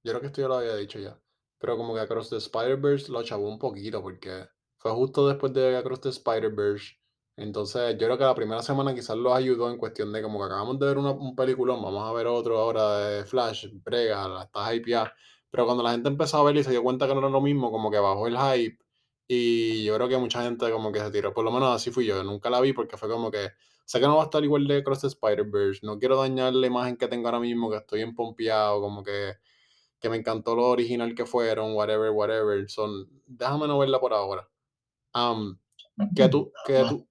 creo 0.03 0.21
que 0.21 0.27
esto 0.27 0.43
ya 0.43 0.49
lo 0.49 0.57
había 0.57 0.77
dicho 0.77 0.99
ya, 0.99 1.19
pero 1.59 1.77
como 1.77 1.95
que 1.95 2.01
Across 2.01 2.31
the 2.31 2.37
Spider-Verse 2.37 3.11
lo 3.11 3.23
chavó 3.23 3.49
un 3.49 3.59
poquito 3.59 4.03
porque 4.03 4.49
fue 4.79 4.91
justo 4.93 5.29
después 5.29 5.53
de 5.53 5.77
Across 5.77 6.01
the 6.01 6.09
Spider-Verse. 6.11 6.95
Entonces, 7.37 7.93
yo 7.99 8.07
creo 8.07 8.19
que 8.19 8.25
la 8.25 8.35
primera 8.35 8.63
semana 8.63 8.95
quizás 8.95 9.17
los 9.17 9.35
ayudó 9.35 9.71
en 9.71 9.77
cuestión 9.77 10.13
de 10.13 10.23
como 10.23 10.39
que 10.39 10.47
acabamos 10.47 10.79
de 10.79 10.87
ver 10.87 10.99
una, 10.99 11.11
un 11.11 11.37
peliculón, 11.37 11.83
vamos 11.83 12.09
a 12.09 12.13
ver 12.13 12.27
otro 12.27 12.59
ahora 12.59 12.99
de 12.99 13.25
Flash, 13.27 13.69
brega, 13.85 14.27
la 14.29 14.45
estás 14.45 14.75
hypeada. 14.75 15.13
Pero 15.51 15.67
cuando 15.67 15.83
la 15.83 15.93
gente 15.93 16.09
empezó 16.09 16.39
a 16.39 16.45
ver 16.45 16.57
y 16.57 16.65
se 16.65 16.71
dio 16.71 16.83
cuenta 16.83 17.07
que 17.07 17.15
no 17.15 17.21
era 17.21 17.29
lo 17.29 17.41
mismo, 17.41 17.71
como 17.71 17.91
que 17.91 17.99
bajó 17.99 18.27
el 18.27 18.39
hype. 18.39 18.79
Y 19.29 19.85
yo 19.85 19.95
creo 19.97 20.09
que 20.09 20.17
mucha 20.19 20.43
gente 20.43 20.71
como 20.71 20.93
que 20.93 21.01
se 21.01 21.11
tiró, 21.11 21.35
por 21.35 21.45
lo 21.45 21.51
menos 21.51 21.75
así 21.75 21.91
fui 21.91 22.07
yo, 22.07 22.23
nunca 22.25 22.49
la 22.51 22.61
vi 22.61 22.73
porque 22.73 22.97
fue 22.97 23.09
como 23.09 23.31
que, 23.31 23.51
sé 23.85 24.01
que 24.01 24.07
no 24.07 24.17
va 24.17 24.23
a 24.23 24.25
estar 24.27 24.43
igual 24.45 24.67
de 24.69 24.85
Cross 24.85 25.01
the 25.03 25.07
Spider-Verse, 25.09 25.81
no 25.85 25.99
quiero 25.99 26.17
dañar 26.17 26.55
la 26.55 26.67
imagen 26.67 26.97
que 26.97 27.09
tengo 27.09 27.29
ahora 27.29 27.41
mismo, 27.41 27.71
que 27.71 27.77
estoy 27.79 28.03
empompeado, 28.03 28.81
como 28.81 29.03
que, 29.03 29.35
que 30.01 30.09
me 30.09 30.17
encantó 30.17 30.55
lo 30.57 30.67
original 30.69 31.15
que 31.15 31.27
fueron, 31.27 31.75
whatever, 31.75 32.11
whatever. 32.11 32.69
Son, 32.71 33.09
déjame 33.27 33.67
no 33.67 33.79
verla 33.79 34.01
por 34.01 34.15
ahora. 34.15 34.49
Um, 35.15 35.59
que 36.15 36.29
tú, 36.29 36.53
que 36.67 36.85
tú, 36.89 37.07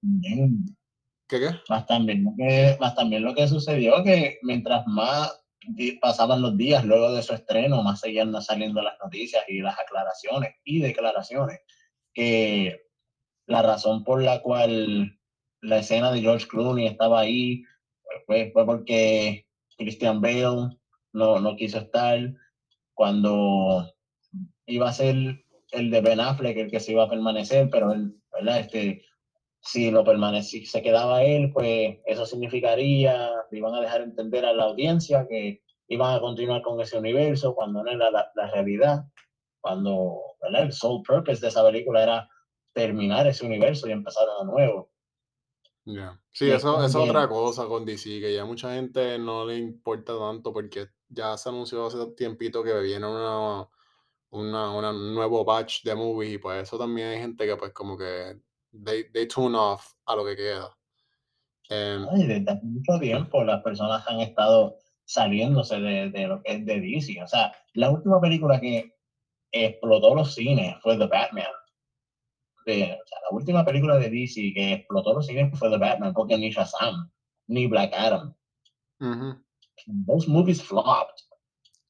¿qué 1.28 1.40
qué? 1.40 1.50
Más 1.68 1.86
también, 1.86 2.34
que, 2.36 2.76
más 2.80 2.94
también 2.94 3.24
lo 3.24 3.34
que 3.34 3.48
sucedió 3.48 4.02
que 4.04 4.38
mientras 4.42 4.86
más 4.86 5.42
pasaban 6.00 6.42
los 6.42 6.56
días 6.56 6.84
luego 6.84 7.12
de 7.12 7.22
su 7.22 7.34
estreno, 7.34 7.82
más 7.82 8.00
seguían 8.00 8.40
saliendo 8.40 8.82
las 8.82 8.94
noticias 9.02 9.42
y 9.48 9.60
las 9.60 9.78
aclaraciones 9.78 10.54
y 10.64 10.80
declaraciones 10.80 11.60
que 12.14 12.82
la 13.46 13.62
razón 13.62 14.04
por 14.04 14.22
la 14.22 14.40
cual 14.42 15.18
la 15.60 15.78
escena 15.78 16.12
de 16.12 16.20
George 16.20 16.46
Clooney 16.46 16.86
estaba 16.86 17.20
ahí 17.20 17.64
fue, 18.26 18.50
fue 18.52 18.64
porque 18.64 19.46
Christian 19.76 20.20
Bale 20.20 20.76
no, 21.12 21.40
no 21.40 21.56
quiso 21.56 21.78
estar 21.78 22.18
cuando 22.94 23.92
iba 24.66 24.88
a 24.88 24.92
ser 24.92 25.44
el 25.76 25.90
de 25.90 26.00
Ben 26.00 26.20
Affleck 26.20 26.56
el 26.56 26.70
que 26.70 26.80
se 26.80 26.92
iba 26.92 27.04
a 27.04 27.10
permanecer, 27.10 27.68
pero 27.70 27.92
él, 27.92 28.14
¿verdad? 28.32 28.60
Este, 28.60 29.04
si 29.60 29.90
lo 29.90 30.04
permanecía, 30.04 30.66
se 30.66 30.82
quedaba 30.82 31.22
él, 31.22 31.50
pues 31.52 31.98
eso 32.06 32.26
significaría, 32.26 33.30
iban 33.50 33.74
a 33.74 33.80
dejar 33.80 34.02
entender 34.02 34.44
a 34.44 34.52
la 34.52 34.64
audiencia 34.64 35.26
que 35.28 35.62
iban 35.88 36.14
a 36.14 36.20
continuar 36.20 36.62
con 36.62 36.80
ese 36.80 36.98
universo 36.98 37.54
cuando 37.54 37.82
no 37.82 37.90
era 37.90 38.10
la, 38.10 38.30
la 38.34 38.50
realidad. 38.50 39.04
cuando 39.60 40.20
¿verdad? 40.42 40.62
el 40.62 40.72
sole 40.72 41.02
purpose 41.06 41.40
de 41.40 41.48
esa 41.48 41.64
película 41.64 42.02
era 42.02 42.28
terminar 42.72 43.26
ese 43.26 43.46
universo 43.46 43.88
y 43.88 43.92
empezar 43.92 44.26
de 44.40 44.46
nuevo. 44.46 44.90
Ya. 45.84 46.20
Sí, 46.32 46.46
Y 46.46 46.50
es 46.50 46.56
eso, 46.56 46.84
es 46.84 46.94
otra 46.94 47.28
cosa 47.28 47.66
con 47.66 47.84
DC, 47.84 48.20
que 48.20 48.34
ya 48.34 48.44
mucha 48.44 48.74
gente 48.74 49.18
no 49.18 49.46
le 49.46 49.56
importa 49.56 50.18
tanto 50.18 50.52
porque 50.52 50.88
ya 51.08 51.36
se 51.36 51.48
anunció 51.48 51.86
hace 51.86 52.04
tiempito 52.16 52.62
que 52.62 52.78
viene 52.80 53.06
una, 53.06 53.68
una, 54.30 54.70
una 54.72 54.92
nuevo 54.92 55.44
batch 55.44 55.82
de 55.82 55.94
movies 55.94 56.34
y 56.34 56.38
pues 56.38 56.62
eso 56.62 56.78
también 56.78 57.08
hay 57.08 57.18
gente 57.20 57.46
que 57.46 57.56
pues 57.56 57.72
como 57.72 57.96
que 57.96 58.38
they, 58.84 59.10
they 59.12 59.26
tune 59.26 59.56
off 59.56 59.94
a 60.06 60.16
lo 60.16 60.24
que 60.24 60.36
queda. 60.36 60.76
Em, 61.68 62.06
ay, 62.10 62.26
desde 62.26 62.50
hace 62.50 62.64
mucho 62.64 62.98
tiempo 63.00 63.42
las 63.42 63.62
personas 63.62 64.06
han 64.06 64.20
estado 64.20 64.76
saliéndose 65.04 65.80
de, 65.80 66.10
de 66.10 66.26
lo 66.26 66.42
que 66.42 66.52
es 66.52 66.66
de 66.66 66.80
DC. 66.80 67.22
O 67.22 67.28
sea, 67.28 67.52
la 67.74 67.90
última 67.90 68.20
película 68.20 68.60
que 68.60 68.92
explotó 69.52 70.14
los 70.14 70.34
cines 70.34 70.76
fue 70.82 70.96
The 70.96 71.06
Batman. 71.06 71.46
De, 72.66 72.82
o 72.82 73.06
sea, 73.06 73.18
la 73.30 73.36
última 73.36 73.64
película 73.64 73.96
de 73.96 74.10
DC 74.10 74.52
que 74.54 74.72
explotó 74.72 75.14
los 75.14 75.26
cines 75.26 75.56
fue 75.58 75.70
The 75.70 75.78
Batman, 75.78 76.12
porque 76.12 76.36
ni 76.36 76.50
Shazam, 76.50 77.10
ni 77.46 77.66
Black 77.66 77.92
Adam. 77.94 78.34
ujú. 79.00 79.42
Those 80.06 80.26
movies 80.28 80.62
flopped. 80.62 81.25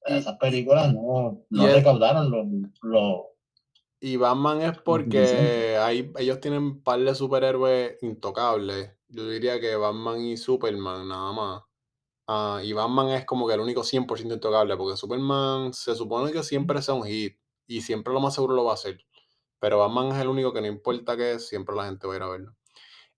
Esas 0.06 0.38
películas 0.38 0.92
no, 0.92 1.44
no 1.50 1.66
recaudaron 1.68 2.30
lo, 2.30 2.44
lo, 2.82 3.26
y 4.00 4.16
Batman 4.16 4.60
es 4.62 4.78
porque 4.78 5.76
hay, 5.80 6.12
ellos 6.18 6.40
tienen 6.40 6.62
un 6.62 6.82
par 6.82 7.00
de 7.00 7.14
superhéroes 7.14 7.96
intocables. 8.02 8.92
Yo 9.08 9.28
diría 9.28 9.60
que 9.60 9.74
Batman 9.76 10.20
y 10.20 10.36
Superman 10.36 11.08
nada 11.08 11.32
más. 11.32 11.62
Ah, 12.28 12.60
y 12.62 12.72
Batman 12.72 13.10
es 13.10 13.24
como 13.24 13.46
que 13.46 13.54
el 13.54 13.60
único 13.60 13.84
100% 13.84 14.34
intocable, 14.34 14.76
porque 14.76 14.96
Superman 14.96 15.72
se 15.72 15.94
supone 15.94 16.32
que 16.32 16.42
siempre 16.42 16.82
sea 16.82 16.94
un 16.94 17.04
hit 17.04 17.38
y 17.66 17.80
siempre 17.82 18.12
lo 18.12 18.20
más 18.20 18.34
seguro 18.34 18.54
lo 18.54 18.64
va 18.64 18.72
a 18.72 18.74
hacer. 18.74 18.98
Pero 19.60 19.78
Batman 19.78 20.08
es 20.12 20.18
el 20.22 20.28
único 20.28 20.52
que 20.52 20.60
no 20.60 20.66
importa 20.66 21.16
que 21.16 21.38
siempre 21.38 21.74
la 21.76 21.86
gente 21.86 22.06
va 22.06 22.14
a 22.14 22.16
ir 22.16 22.22
a 22.22 22.28
verlo. 22.28 22.56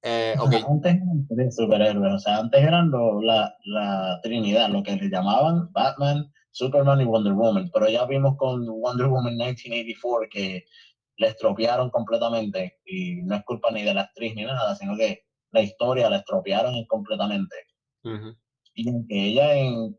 Eh, 0.02 0.36
antes 0.38 0.94
eran 0.94 1.26
tres 1.28 1.56
superhéroes, 1.56 2.14
o 2.14 2.18
sea, 2.20 2.38
antes 2.38 2.62
eran 2.62 2.90
lo- 2.90 3.20
la, 3.20 3.52
la 3.64 4.20
Trinidad, 4.22 4.68
lo 4.70 4.82
que 4.82 4.94
le 4.96 5.08
llamaban 5.10 5.72
Batman, 5.72 6.32
Superman 6.50 7.00
y 7.00 7.04
Wonder 7.04 7.32
Woman, 7.32 7.70
pero 7.72 7.88
ya 7.88 8.04
vimos 8.06 8.36
con 8.36 8.66
Wonder 8.66 9.06
Woman 9.06 9.36
1984 9.36 10.28
que 10.30 10.64
le 11.16 11.26
estropearon 11.26 11.90
completamente 11.90 12.78
y 12.84 13.22
no 13.22 13.36
es 13.36 13.44
culpa 13.44 13.70
ni 13.70 13.82
de 13.82 13.94
la 13.94 14.02
actriz 14.02 14.34
ni 14.34 14.44
nada, 14.44 14.74
sino 14.76 14.96
que 14.96 15.24
la 15.50 15.62
historia 15.62 16.10
la 16.10 16.18
estropearon 16.18 16.84
completamente. 16.86 17.56
Y 18.74 18.88
aunque 18.88 19.26
ella 19.26 19.54
en 19.54 19.98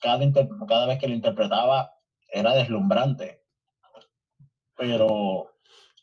cada, 0.00 0.24
cada 0.66 0.86
vez 0.86 0.98
que 0.98 1.08
la 1.08 1.14
interpretaba 1.14 1.92
era 2.32 2.54
deslumbrante, 2.54 3.42
pero 4.76 5.50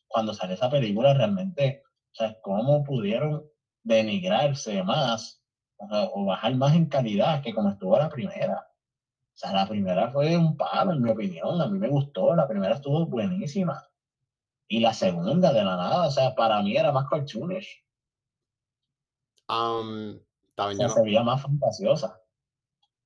cuando 0.08 0.34
sale 0.34 0.54
esa 0.54 0.70
película 0.70 1.14
realmente, 1.14 1.84
o 2.12 2.16
sea, 2.16 2.38
cómo 2.42 2.84
pudieron 2.84 3.44
denigrarse 3.84 4.84
más 4.84 5.44
o, 5.78 5.88
sea, 5.88 6.04
o 6.14 6.26
bajar 6.26 6.56
más 6.56 6.76
en 6.76 6.88
calidad 6.88 7.42
que 7.42 7.54
como 7.54 7.70
estuvo 7.70 7.98
la 7.98 8.10
primera. 8.10 8.67
O 9.38 9.40
sea, 9.40 9.54
la 9.54 9.70
primera 9.70 10.10
fue 10.10 10.36
un 10.36 10.58
palo, 10.58 10.94
en 10.94 11.04
mi 11.04 11.12
opinión, 11.12 11.62
a 11.62 11.68
mí 11.68 11.78
me 11.78 11.90
gustó, 11.90 12.36
la 12.36 12.48
primera 12.48 12.74
estuvo 12.74 13.06
buenísima. 13.06 13.88
Y 14.68 14.80
la 14.80 14.96
segunda, 14.96 15.54
de 15.54 15.64
la 15.64 15.78
nada, 15.78 16.08
o 16.08 16.10
sea, 16.10 16.34
para 16.34 16.60
mí 16.64 16.76
era 16.76 16.92
más 16.92 17.08
cartoonish, 17.08 17.86
am, 19.48 20.20
está 20.50 20.66
o 20.66 20.74
sea, 20.74 20.90
se 20.90 21.04
veía 21.04 21.22
más 21.22 21.40
fantasiosa. 21.44 22.20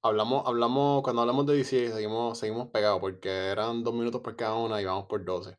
hablamos, 0.02 0.48
hablamos, 0.48 1.04
cuando 1.04 1.22
hablamos 1.22 1.46
de 1.48 1.58
DC 1.58 1.92
seguimos, 1.92 2.38
seguimos 2.38 2.70
pegados 2.70 3.02
porque 3.02 3.50
eran 3.50 3.84
dos 3.84 3.94
minutos 3.94 4.22
por 4.22 4.38
cada 4.38 4.56
una 4.56 4.82
y 4.82 4.86
vamos 4.86 5.08
por 5.08 5.26
12. 5.26 5.58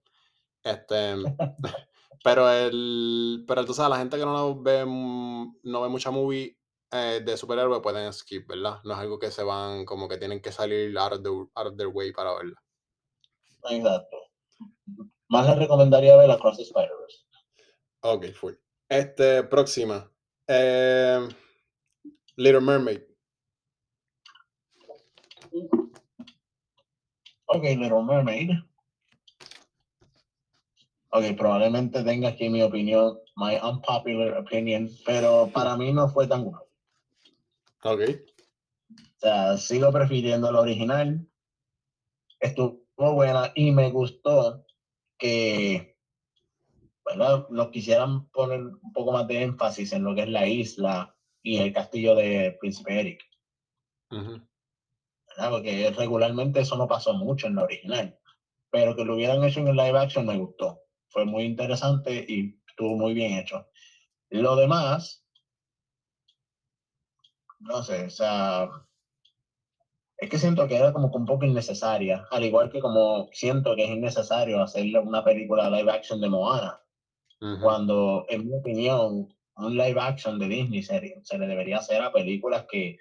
Este, 0.63 1.17
pero 2.25 2.51
el, 2.51 3.45
pero 3.47 3.67
tú 3.67 3.75
sabes, 3.75 3.91
la 3.91 3.99
gente 3.99 4.17
que 4.17 4.25
no 4.25 4.63
ve, 4.63 4.87
mm, 4.87 5.59
no 5.65 5.83
ve 5.83 5.89
mucha 5.91 6.11
movie 6.11 6.57
eh, 6.93 7.21
de 7.25 7.37
superhéroes 7.37 7.81
pueden 7.81 8.13
skip, 8.13 8.47
¿verdad? 8.49 8.81
No 8.85 8.93
es 8.95 8.99
algo 9.01 9.19
que 9.19 9.31
se 9.31 9.43
van, 9.43 9.85
como 9.85 10.09
que 10.09 10.19
tienen 10.19 10.41
que 10.41 10.53
salir 10.53 10.97
out 10.99 11.15
of, 11.15 11.23
the- 11.23 11.51
out 11.55 11.67
of 11.67 11.77
their 11.77 11.89
way 11.89 12.13
para 12.13 12.35
verla. 12.35 12.63
Exacto. 13.71 14.17
Más 15.29 15.47
les 15.49 15.59
recomendaría 15.59 16.17
ver 16.17 16.31
Across 16.31 16.59
the 16.59 16.63
Spider-Verse. 16.65 17.25
Ok, 18.03 18.27
full. 18.35 18.55
Este, 18.89 19.43
próxima. 19.45 20.11
Eh, 20.47 21.27
Little 22.37 22.61
Mermaid. 22.61 23.01
Ok, 27.47 27.63
Little 27.63 28.03
Mermaid. 28.03 28.51
Ok, 31.15 31.25
probablemente 31.37 32.03
tenga 32.03 32.31
aquí 32.31 32.49
mi 32.49 32.63
opinión, 32.63 33.19
my 33.37 33.57
unpopular 33.63 34.39
opinion, 34.39 34.89
pero 35.05 35.51
para 35.53 35.77
mí 35.77 35.93
no 35.93 36.09
fue 36.09 36.27
tan 36.27 36.45
bueno. 36.45 36.63
Ok. 37.85 38.01
O 38.01 39.19
sea, 39.19 39.57
sigo 39.57 39.91
prefiriendo 39.93 40.51
la 40.51 40.61
original. 40.61 41.27
Estuvo 42.41 42.83
buena 42.97 43.53
y 43.55 43.71
me 43.71 43.91
gustó 43.91 44.65
que 45.19 45.97
¿verdad? 47.05 47.47
nos 47.51 47.69
quisieran 47.69 48.29
poner 48.29 48.61
un 48.61 48.93
poco 48.93 49.13
más 49.13 49.27
de 49.27 49.43
énfasis 49.43 49.93
en 49.93 50.05
lo 50.05 50.15
que 50.15 50.23
es 50.23 50.29
la 50.29 50.47
isla 50.47 51.17
y 51.43 51.59
el 51.59 51.73
castillo 51.73 52.15
de 52.15 52.57
Príncipe 52.61 53.01
Eric. 53.01 53.21
Ujú. 54.11 54.41
¿verdad? 55.29 55.51
Porque 55.51 55.91
regularmente 55.97 56.61
eso 56.61 56.77
no 56.77 56.87
pasó 56.87 57.15
mucho 57.15 57.47
en 57.47 57.57
la 57.57 57.65
original. 57.65 58.19
Pero 58.71 58.97
que 58.97 59.05
lo 59.05 59.15
hubieran 59.15 59.43
hecho 59.45 59.61
en 59.61 59.69
el 59.69 59.77
live 59.77 59.99
action 59.99 60.27
me 60.27 60.39
gustó. 60.39 60.81
Fue 61.09 61.25
muy 61.25 61.45
interesante 61.45 62.25
y 62.27 62.59
estuvo 62.67 62.97
muy 62.97 63.15
bien 63.15 63.39
hecho. 63.39 63.67
Lo 64.31 64.57
demás, 64.57 65.22
no 67.63 67.83
sé, 67.83 68.07
o 68.07 68.11
sea, 68.11 68.69
es 70.19 70.31
que 70.31 70.39
siento 70.39 70.69
que 70.69 70.77
era 70.77 70.93
como 70.93 71.11
que 71.11 71.17
un 71.19 71.27
poco 71.27 71.45
innecesaria. 71.45 72.27
Al 72.31 72.45
igual 72.45 72.71
que 72.71 72.81
como 72.81 73.29
siento 73.33 73.75
que 73.75 73.85
es 73.85 73.91
innecesario 73.91 74.63
hacerle 74.63 74.99
una 75.01 75.25
película 75.25 75.71
live 75.71 75.91
action 75.91 76.21
de 76.21 76.29
Moana. 76.29 76.79
Cuando, 77.61 78.25
en 78.29 78.47
mi 78.47 78.55
opinión, 78.55 79.35
un 79.57 79.77
live 79.77 80.01
action 80.01 80.39
de 80.39 80.47
Disney 80.47 80.81
se, 80.85 81.21
se 81.25 81.39
le 81.39 81.49
debería 81.49 81.79
hacer 81.79 82.01
a 82.01 82.13
películas 82.13 82.67
que, 82.71 83.01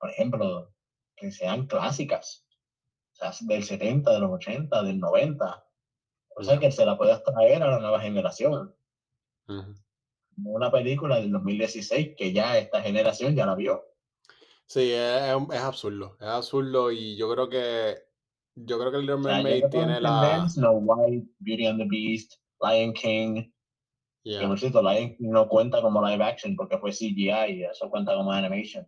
por 0.00 0.10
ejemplo, 0.10 0.72
que 1.14 1.30
sean 1.30 1.68
clásicas. 1.68 2.44
O 3.12 3.14
sea, 3.14 3.32
del 3.42 3.62
70, 3.62 4.12
de 4.12 4.18
los 4.18 4.32
80, 4.32 4.82
del 4.82 4.98
90. 4.98 5.64
O 6.34 6.42
sea, 6.42 6.58
que 6.58 6.72
se 6.72 6.84
la 6.84 6.98
puedas 6.98 7.22
traer 7.22 7.62
a 7.62 7.70
la 7.70 7.78
nueva 7.78 8.00
generación. 8.00 8.74
No 9.46 9.87
Una 10.44 10.70
película 10.70 11.20
del 11.20 11.32
2016 11.32 12.14
que 12.16 12.32
ya 12.32 12.58
esta 12.58 12.80
generación 12.80 13.34
ya 13.34 13.46
la 13.46 13.54
vio. 13.54 13.84
Sí, 14.66 14.92
es, 14.92 15.22
es- 15.52 15.60
absurdo. 15.60 16.16
Es 16.20 16.26
absurdo 16.26 16.92
y 16.92 17.16
yo 17.16 17.30
creo 17.32 17.48
que 17.48 17.96
yo 18.54 18.78
creo 18.78 18.90
que 18.90 18.98
Little 18.98 19.14
O 19.14 19.22
sea, 19.22 19.38
yo 19.38 19.42
Mermaid 19.44 19.70
tiene 19.70 20.00
la. 20.00 20.46
Snow 20.48 20.80
White, 20.84 21.28
Beauty 21.38 21.66
and 21.66 21.80
the 21.80 21.86
Beast, 21.88 22.34
Lion 22.60 22.92
King. 22.92 23.50
Que 24.24 24.46
por 24.46 24.58
cierto, 24.58 24.82
Lion 24.82 25.16
King 25.16 25.30
no 25.30 25.48
cuenta 25.48 25.80
como 25.80 26.06
live 26.06 26.22
action 26.22 26.54
porque 26.54 26.76
fue 26.78 26.92
CGI 26.92 27.30
y 27.50 27.64
eso 27.64 27.88
cuenta 27.88 28.14
como 28.14 28.30
animation. 28.30 28.86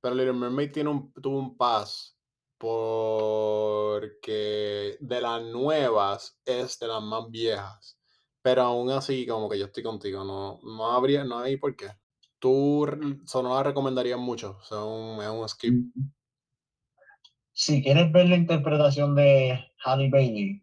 Pero 0.00 0.14
Little 0.14 0.34
Mermaid 0.34 0.72
tiene 0.72 0.90
un, 0.90 1.12
tuvo 1.14 1.38
un 1.38 1.56
pass 1.56 2.16
porque 2.58 4.96
de 5.00 5.20
las 5.20 5.42
nuevas 5.42 6.40
es 6.44 6.78
de 6.78 6.86
las 6.86 7.02
más 7.02 7.28
viejas. 7.28 7.98
Pero 8.42 8.62
aún 8.62 8.90
así, 8.90 9.26
como 9.26 9.48
que 9.48 9.58
yo 9.58 9.66
estoy 9.66 9.82
contigo, 9.82 10.24
no, 10.24 10.58
no 10.62 10.92
habría, 10.92 11.24
no 11.24 11.38
hay 11.38 11.56
por 11.56 11.76
qué. 11.76 11.86
Tú 12.38 12.86
re- 12.86 13.18
so, 13.24 13.42
no 13.42 13.54
la 13.54 13.62
recomendarías 13.62 14.18
mucho, 14.18 14.58
o 14.60 14.64
sea, 14.64 14.82
un- 14.84 15.22
es 15.22 15.28
un 15.28 15.48
skip. 15.48 15.74
Si 17.52 17.82
quieres 17.82 18.10
ver 18.10 18.28
la 18.28 18.36
interpretación 18.36 19.14
de 19.14 19.58
Halle 19.84 20.08
Bailey, 20.10 20.62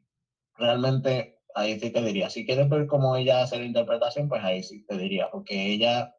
realmente 0.58 1.40
ahí 1.56 1.80
sí 1.80 1.92
te 1.92 2.02
diría. 2.02 2.30
Si 2.30 2.46
quieres 2.46 2.68
ver 2.70 2.88
cómo 2.88 3.16
ella 3.16 3.42
hace 3.44 3.58
la 3.60 3.66
interpretación, 3.66 4.28
pues 4.28 4.44
ahí 4.44 4.62
sí 4.64 4.86
te 4.86 4.98
diría, 4.98 5.30
porque 5.32 5.74
ella, 5.74 6.14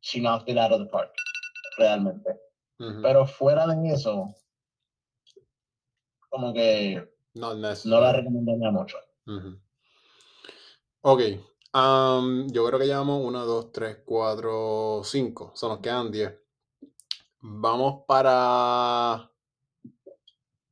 she 0.00 0.20
knocked 0.20 0.48
it 0.48 0.58
out 0.58 0.72
of 0.72 0.80
the 0.80 0.86
park, 0.90 1.10
realmente. 1.78 2.30
Ujú. 2.78 3.02
Pero 3.02 3.26
fuera 3.26 3.66
de 3.66 3.88
eso, 3.92 4.34
como 6.28 6.52
que 6.52 7.08
no 7.34 7.54
la 8.00 8.12
recomendaría 8.12 8.70
mucho. 8.70 8.98
Ujú. 9.26 9.58
Ok, 11.08 11.20
am, 11.72 12.48
yo 12.50 12.66
creo 12.66 12.80
que 12.80 12.86
llevamos 12.86 13.24
1, 13.24 13.46
2, 13.46 13.70
3, 13.70 13.98
4, 14.04 15.02
5. 15.04 15.52
So 15.54 15.68
nos 15.68 15.78
quedan 15.78 16.10
10. 16.10 16.34
Vamos 17.42 18.04
para 18.08 19.30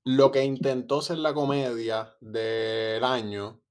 lo 0.04 0.32
que 0.32 0.44
intentó 0.44 1.00
ser 1.02 1.18
la 1.18 1.32
comedia 1.34 2.16
del 2.20 3.04
año. 3.04 3.62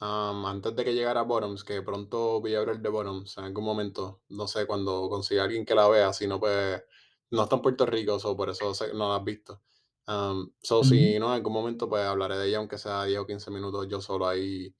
am, 0.00 0.46
antes 0.46 0.74
de 0.76 0.84
que 0.84 0.94
llegara 0.94 1.22
Bottoms, 1.22 1.64
que 1.64 1.82
pronto 1.82 2.40
voy 2.40 2.54
a 2.56 2.60
hablar 2.60 2.80
de 2.80 2.88
Bottoms 2.88 3.38
en 3.38 3.44
algún 3.44 3.64
momento. 3.64 4.22
No 4.30 4.48
sé, 4.48 4.66
cuando 4.66 5.08
consiga 5.08 5.44
alguien 5.44 5.64
que 5.64 5.76
la 5.76 5.88
vea, 5.88 6.12
si 6.12 6.26
no, 6.26 6.40
pues 6.40 6.82
no 7.30 7.44
está 7.44 7.56
en 7.56 7.62
Puerto 7.62 7.86
Rico, 7.86 8.18
so 8.18 8.36
por 8.36 8.50
eso 8.50 8.72
no 8.94 9.10
la 9.10 9.16
has 9.16 9.24
visto. 9.24 9.62
Um, 10.08 10.50
so, 10.62 10.82
si 10.82 11.18
no, 11.18 11.26
en 11.26 11.32
algún 11.32 11.52
momento 11.52 11.86
pues 11.86 12.02
hablaré 12.02 12.38
de 12.38 12.48
ella, 12.48 12.58
aunque 12.58 12.78
sea 12.78 13.04
10 13.04 13.20
o 13.20 13.26
15 13.26 13.50
minutos 13.50 13.86
yo 13.90 14.00
solo 14.00 14.26
ahí. 14.26 14.74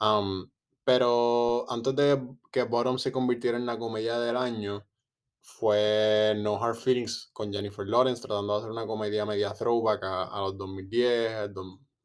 Um, 0.00 0.50
pero 0.84 1.70
antes 1.70 1.94
de 1.94 2.20
que 2.50 2.64
Bottom 2.64 2.98
se 2.98 3.12
convirtiera 3.12 3.56
en 3.56 3.64
la 3.64 3.78
comedia 3.78 4.18
del 4.18 4.36
año, 4.36 4.84
fue 5.40 6.34
No 6.36 6.60
Hard 6.60 6.76
Feelings 6.76 7.30
con 7.32 7.52
Jennifer 7.52 7.86
Lawrence, 7.86 8.22
tratando 8.22 8.54
de 8.54 8.58
hacer 8.58 8.72
una 8.72 8.86
comedia 8.86 9.24
media 9.24 9.54
throwback 9.54 10.02
a, 10.02 10.40
los 10.40 10.58
2010, 10.58 11.32
a 11.32 11.48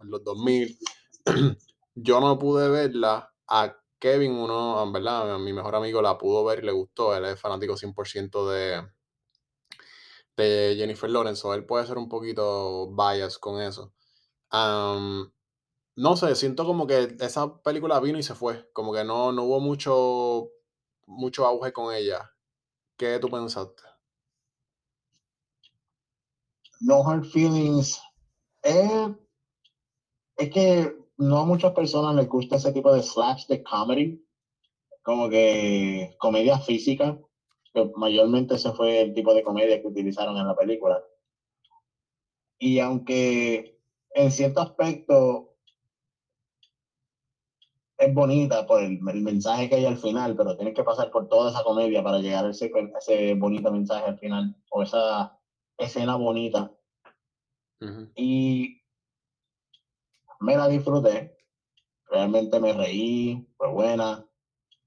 los 0.03 0.23
2000. 0.23 0.78
yo 1.95 2.19
no 2.19 2.38
pude 2.38 2.69
verla. 2.69 3.34
A 3.47 3.75
Kevin, 3.99 4.34
uno, 4.34 4.91
¿verdad? 4.91 5.39
Mi 5.39 5.53
mejor 5.53 5.75
amigo 5.75 6.01
la 6.01 6.17
pudo 6.17 6.45
ver 6.45 6.59
y 6.59 6.67
le 6.67 6.71
gustó. 6.71 7.15
Él 7.15 7.25
es 7.25 7.39
fanático 7.39 7.75
100% 7.75 8.49
de, 8.49 8.88
de 10.38 10.75
Jennifer 10.77 11.09
Lawrence, 11.09 11.47
él 11.53 11.65
puede 11.65 11.88
ser 11.88 11.97
un 11.97 12.09
poquito 12.09 12.89
bias 12.91 13.38
con 13.38 13.61
eso. 13.61 13.93
no 14.51 16.15
sé, 16.15 16.35
siento 16.35 16.65
como 16.65 16.85
que 16.88 17.17
esa 17.19 17.61
película 17.61 17.99
vino 17.99 18.19
y 18.19 18.23
se 18.23 18.35
fue, 18.35 18.69
como 18.71 18.93
que 18.93 19.03
no, 19.03 19.31
no 19.31 19.43
hubo 19.43 19.59
mucho, 19.59 20.51
mucho 21.07 21.45
auge 21.45 21.73
con 21.73 21.93
ella. 21.93 22.31
¿Qué 22.97 23.19
tú 23.19 23.29
pensaste? 23.29 23.83
No 26.79 27.07
Hard 27.07 27.25
Feelings. 27.25 27.99
Eh, 28.63 29.15
es 30.38 30.49
que 30.51 30.95
no 31.17 31.39
a 31.39 31.45
muchas 31.45 31.73
personas 31.73 32.15
les 32.15 32.27
gusta 32.27 32.57
ese 32.57 32.71
tipo 32.71 32.93
de 32.93 33.03
de 33.47 33.63
comedy, 33.63 34.23
como 35.01 35.29
que 35.29 36.15
comedia 36.19 36.59
física 36.59 37.17
mayormente 37.95 38.55
ese 38.55 38.71
fue 38.71 39.01
el 39.01 39.13
tipo 39.13 39.34
de 39.34 39.43
comedia 39.43 39.80
que 39.80 39.88
utilizaron 39.88 40.38
en 40.38 40.47
la 40.47 40.55
película. 40.55 41.01
Y 42.59 42.80
aunque 42.80 43.75
en 44.11 44.32
cierto 44.32 44.61
aspecto 44.61 45.47
es 47.97 48.13
bonita 48.13 48.65
por 48.65 48.82
el, 48.82 48.99
mensaje 48.99 49.67
que 49.67 49.75
hay 49.75 49.86
al 49.86 49.97
final, 49.97 50.36
pero 50.36 50.55
tienes 50.55 50.73
que 50.73 50.84
pasar 50.84 51.09
por 51.09 51.28
toda 51.28 51.49
esa 51.49 51.63
comedia 51.63 52.03
para 52.03 52.19
llegar 52.19 52.45
a 52.45 52.49
ese, 52.49 52.71
ese 52.99 53.34
bonito 53.34 53.71
mensaje 53.71 54.05
al 54.05 54.17
final, 54.17 54.53
o 54.69 54.84
esa 54.84 55.32
escena 55.78 56.15
bonita. 56.15 56.71
Y 58.15 58.82
me 60.39 60.55
la 60.55 60.67
disfruté, 60.67 61.36
realmente 62.09 62.59
me 62.59 62.73
reí, 62.73 63.43
fue 63.57 63.69
buena. 63.69 64.23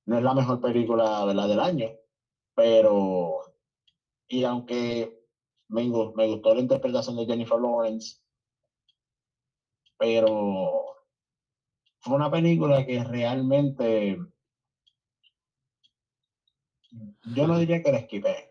No 0.06 0.16
es 0.16 0.22
la 0.22 0.34
mejor 0.34 0.60
película 0.60 1.26
del 1.26 1.60
año, 1.60 1.88
pero, 2.60 3.40
y 4.28 4.44
aunque 4.44 5.10
me, 5.68 5.88
gustó 5.88 6.52
la 6.52 6.60
interpretación 6.60 7.16
de 7.16 7.24
Jennifer 7.24 7.58
Lawrence, 7.58 8.18
pero 9.96 10.84
fue 12.00 12.14
una 12.16 12.30
película 12.30 12.84
que 12.84 13.02
realmente 13.02 14.18
yo 17.34 17.46
no 17.46 17.56
diría 17.56 17.80
que 17.80 17.92
la 17.92 17.96
esquipé, 17.96 18.50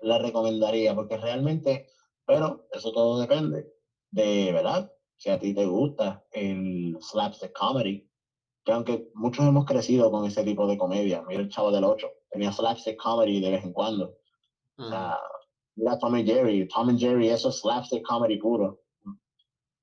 la 0.00 0.18
recomendaría 0.18 0.94
porque 0.94 1.16
realmente, 1.16 1.86
pero 2.26 2.66
eso 2.70 2.92
todo 2.92 3.18
depende 3.18 3.66
de, 4.10 4.52
¿verdad? 4.52 4.92
Si 5.16 5.30
a 5.30 5.38
ti 5.38 5.54
te 5.54 5.64
gusta 5.64 6.22
el 6.32 6.98
slapstick 7.00 7.52
comedy, 7.52 8.04
que 8.62 8.72
aunque 8.72 9.08
muchos 9.14 9.46
hemos 9.46 9.64
crecido 9.64 10.10
con 10.10 10.26
ese 10.26 10.44
tipo 10.44 10.66
de 10.66 10.76
comedia, 10.76 11.22
mira 11.26 11.40
el 11.40 11.48
Chavo 11.48 11.72
del 11.72 11.84
8, 11.84 12.12
tenía 12.30 12.52
slapstick 12.52 12.96
comedy 12.96 13.40
de 13.40 13.50
vez 13.50 13.64
en 13.64 13.72
cuando. 13.72 14.16
O 14.78 14.88
sea, 14.88 15.18
mira 15.76 15.98
Tom 15.98 16.16
y 16.16 16.24
Jerry, 16.24 16.68
Tom 16.68 16.90
and 16.90 16.98
Jerry, 16.98 17.28
eso 17.28 17.48
es 17.48 17.60
slapstick 17.60 18.04
comedy 18.04 18.38
puro. 18.38 18.80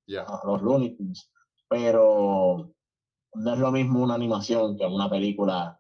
Yeah. 0.06 0.26
los 0.44 0.62
Looney 0.62 0.96
Tunes. 0.96 1.32
Pero 1.70 2.74
no 3.34 3.54
es 3.54 3.60
lo 3.60 3.72
mismo 3.72 4.04
una 4.04 4.16
animación 4.16 4.78
que 4.78 4.86
una 4.86 5.10
película 5.10 5.80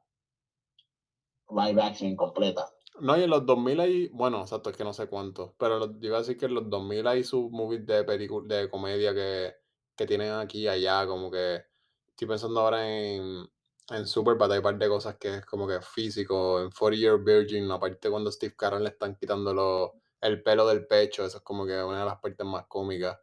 live 1.50 1.82
action 1.82 2.16
completa. 2.16 2.70
No, 3.00 3.18
y 3.18 3.24
en 3.24 3.30
los 3.30 3.46
2000 3.46 3.80
hay, 3.80 4.08
bueno, 4.10 4.42
exacto, 4.42 4.70
es 4.70 4.78
que 4.78 4.84
no 4.84 4.94
sé 4.94 5.08
cuántos, 5.08 5.52
pero 5.58 6.00
yo 6.00 6.08
iba 6.08 6.18
a 6.18 6.20
decir 6.22 6.38
que 6.38 6.46
en 6.46 6.54
los 6.54 6.70
2000 6.70 7.08
hay 7.08 7.24
sus 7.24 7.50
movies 7.50 7.86
de, 7.86 8.04
de 8.04 8.70
comedia 8.70 9.14
que, 9.14 9.54
que 9.96 10.06
tienen 10.06 10.32
aquí 10.34 10.62
y 10.62 10.68
allá, 10.68 11.06
como 11.08 11.32
que 11.32 11.64
estoy 12.10 12.28
pensando 12.28 12.60
ahora 12.60 12.88
en, 12.88 13.48
en 13.90 14.08
Superbad 14.08 14.52
hay 14.52 14.60
un 14.60 14.64
par 14.64 14.78
de 14.78 14.88
cosas 14.88 15.18
que 15.18 15.38
es 15.38 15.46
como 15.46 15.68
que 15.68 15.82
físico. 15.82 16.62
En 16.62 16.70
40 16.72 17.00
Year 17.00 17.20
Virgin, 17.20 17.70
aparte 17.72 18.10
cuando 18.10 18.32
Steve 18.32 18.56
Carell 18.56 18.84
le 18.84 18.90
están 18.90 19.16
quitando 19.16 19.94
el 20.22 20.42
pelo 20.42 20.68
del 20.68 20.88
pecho, 20.88 21.26
eso 21.26 21.38
es 21.38 21.44
como 21.44 21.66
que 21.66 21.84
una 21.84 22.00
de 22.00 22.06
las 22.06 22.20
partes 22.20 22.46
más 22.46 22.66
cómicas. 22.68 23.20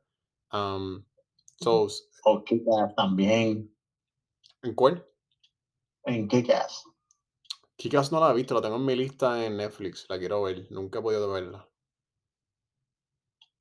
Um, 0.53 1.05
so, 1.57 1.87
o 2.25 2.45
Kick-Ass 2.45 2.95
también. 2.95 3.75
¿En 4.63 4.75
cuál? 4.75 5.07
En 6.05 6.29
Kick-Ass. 6.29 6.85
Kick-Ass 7.77 8.13
no 8.13 8.21
la 8.21 8.33
he 8.33 8.35
visto, 8.35 8.55
la 8.55 8.61
tengo 8.61 8.77
en 8.77 8.85
mi 8.85 8.95
lista 8.95 9.45
en 9.45 9.57
Netflix, 9.57 10.07
la 10.11 10.19
quiero 10.19 10.43
ver, 10.43 10.67
nunca 10.71 10.99
he 10.99 11.03
podido 11.03 11.33
verla. 11.33 11.67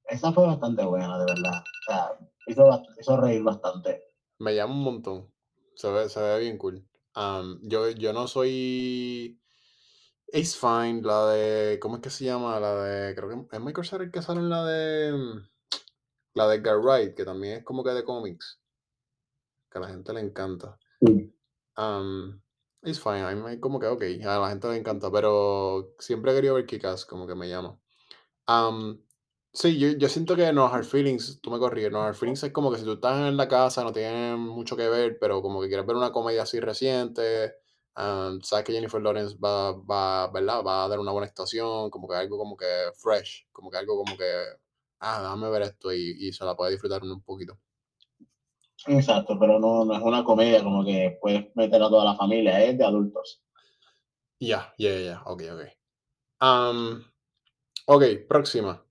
Esa 0.04 0.34
fue 0.34 0.46
bastante 0.46 0.84
buena, 0.84 1.18
de 1.20 1.26
verdad. 1.26 1.62
O 1.62 1.84
sea, 1.86 2.20
hizo, 2.48 2.84
hizo 3.00 3.18
reír 3.18 3.44
bastante. 3.44 4.04
Me 4.40 4.56
llama 4.56 4.74
un 4.74 4.84
montón. 4.84 5.34
Se 5.76 5.90
ve, 5.90 6.10
se 6.10 6.20
ve 6.20 6.40
bien 6.40 6.58
cool. 6.58 6.89
Yo, 7.62 7.90
yo 7.90 8.14
no 8.14 8.28
soy. 8.28 9.40
Ace 10.32 10.58
Fine, 10.58 11.02
la 11.02 11.28
de. 11.28 11.80
¿Cómo 11.80 11.98
es 11.98 12.02
que 12.02 12.10
se 12.10 12.26
llama? 12.26 12.60
La 12.60 12.76
de. 12.76 13.16
Creo 13.16 13.30
que 13.30 13.56
es 13.56 13.62
Michael 13.62 13.88
Cera 13.88 14.04
el 14.04 14.12
que 14.12 14.22
sale 14.22 14.40
en 14.40 14.50
la 14.50 14.66
de. 14.66 15.42
La 16.36 16.48
de 16.48 16.58
Edgar 16.58 16.78
Wright, 16.80 17.16
que 17.16 17.26
también 17.26 17.58
es 17.58 17.64
como 17.64 17.84
que 17.84 17.92
de 17.92 18.04
cómics. 18.04 18.60
Que 19.72 19.80
a 19.80 19.82
la 19.82 19.90
gente 19.90 20.14
le 20.14 20.22
encanta. 20.22 20.78
It's 22.82 23.02
fine, 23.02 23.24
a 23.24 23.36
mí 23.36 23.60
como 23.60 23.80
que 23.80 23.88
ok, 23.88 24.04
a 24.26 24.40
la 24.40 24.50
gente 24.50 24.70
le 24.70 24.78
encanta, 24.78 25.12
pero 25.12 25.96
siempre 26.00 26.32
he 26.32 26.36
querido 26.36 26.56
ver 26.56 26.66
Kikas, 26.66 27.06
como 27.06 27.28
que 27.28 27.36
me 27.36 27.50
llama. 27.50 27.78
Sí, 29.62 29.78
yo, 29.78 29.90
yo 29.90 30.08
siento 30.08 30.38
que 30.38 30.54
No 30.54 30.68
Hard 30.68 30.86
Feelings, 30.86 31.42
tú 31.42 31.52
me 31.52 31.60
corriges, 31.60 31.92
No 31.92 32.02
Hard 32.02 32.16
Feelings 32.16 32.44
es 32.44 32.54
como 32.54 32.72
que 32.72 32.78
si 32.78 32.86
tú 32.86 32.94
estás 32.94 33.28
en 33.28 33.36
la 33.36 33.50
casa, 33.50 33.84
no 33.84 33.92
tienes 33.92 34.38
mucho 34.38 34.78
que 34.78 34.88
ver, 34.88 35.18
pero 35.20 35.42
como 35.42 35.60
que 35.60 35.68
quieres 35.68 35.86
ver 35.86 35.98
una 35.98 36.14
comedia 36.14 36.44
así 36.44 36.62
reciente, 36.62 37.56
sabes 37.94 38.64
que 38.64 38.72
Jennifer 38.72 39.02
Lawrence 39.02 39.36
va, 39.38 39.74
va, 39.74 40.32
¿verdad? 40.32 40.64
va 40.66 40.86
a 40.86 40.88
dar 40.88 40.98
una 41.00 41.12
buena 41.12 41.28
estación, 41.28 41.90
como 41.90 42.08
que 42.08 42.16
algo 42.16 42.38
como 42.38 42.56
que 42.56 42.66
fresh, 42.96 43.48
como 43.52 43.70
que 43.70 43.78
algo 43.78 43.98
como 43.98 44.16
que, 44.16 44.32
ah, 45.02 45.24
déjame 45.24 45.50
ver 45.50 45.64
esto 45.64 45.92
y, 45.92 46.16
y 46.18 46.32
se 46.32 46.46
la 46.46 46.56
puede 46.56 46.72
disfrutar 46.72 47.04
un 47.04 47.22
poquito. 47.22 47.60
Exacto, 48.88 49.38
pero 49.38 49.60
no, 49.60 49.84
no 49.84 49.94
es 49.94 50.02
una 50.02 50.24
comedia 50.24 50.64
como 50.64 50.86
que 50.86 51.18
puedes 51.22 51.54
meter 51.58 51.84
a 51.84 51.90
toda 51.90 52.06
la 52.06 52.16
familia, 52.16 52.64
es 52.64 52.78
de 52.78 52.86
adultos. 52.86 53.42
Ya, 54.40 54.74
ya, 54.78 54.98
ya, 54.98 55.22
ok, 55.26 55.44
ok. 55.52 55.62
ok, 57.88 58.04
próxima. 58.26 58.89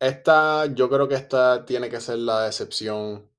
Esta, 0.00 0.66
yo 0.66 0.88
creo 0.88 1.06
que 1.08 1.14
esta 1.14 1.64
tiene 1.66 1.90
que 1.90 2.00
ser 2.00 2.18
la 2.18 2.44
decepción 2.46 3.30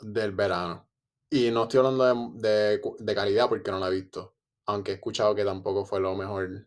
del 0.00 0.32
verano. 0.32 0.88
Y 1.30 1.50
no 1.50 1.64
estoy 1.64 1.78
hablando 1.80 2.32
de, 2.36 2.80
de, 2.98 3.14
calidad 3.14 3.48
porque 3.48 3.70
no 3.72 3.80
la 3.80 3.88
he 3.88 3.90
visto. 3.90 4.36
Aunque 4.66 4.92
he 4.92 4.94
escuchado 4.94 5.34
que 5.34 5.44
tampoco 5.44 5.84
fue 5.84 6.00
lo 6.00 6.14
mejor. 6.14 6.66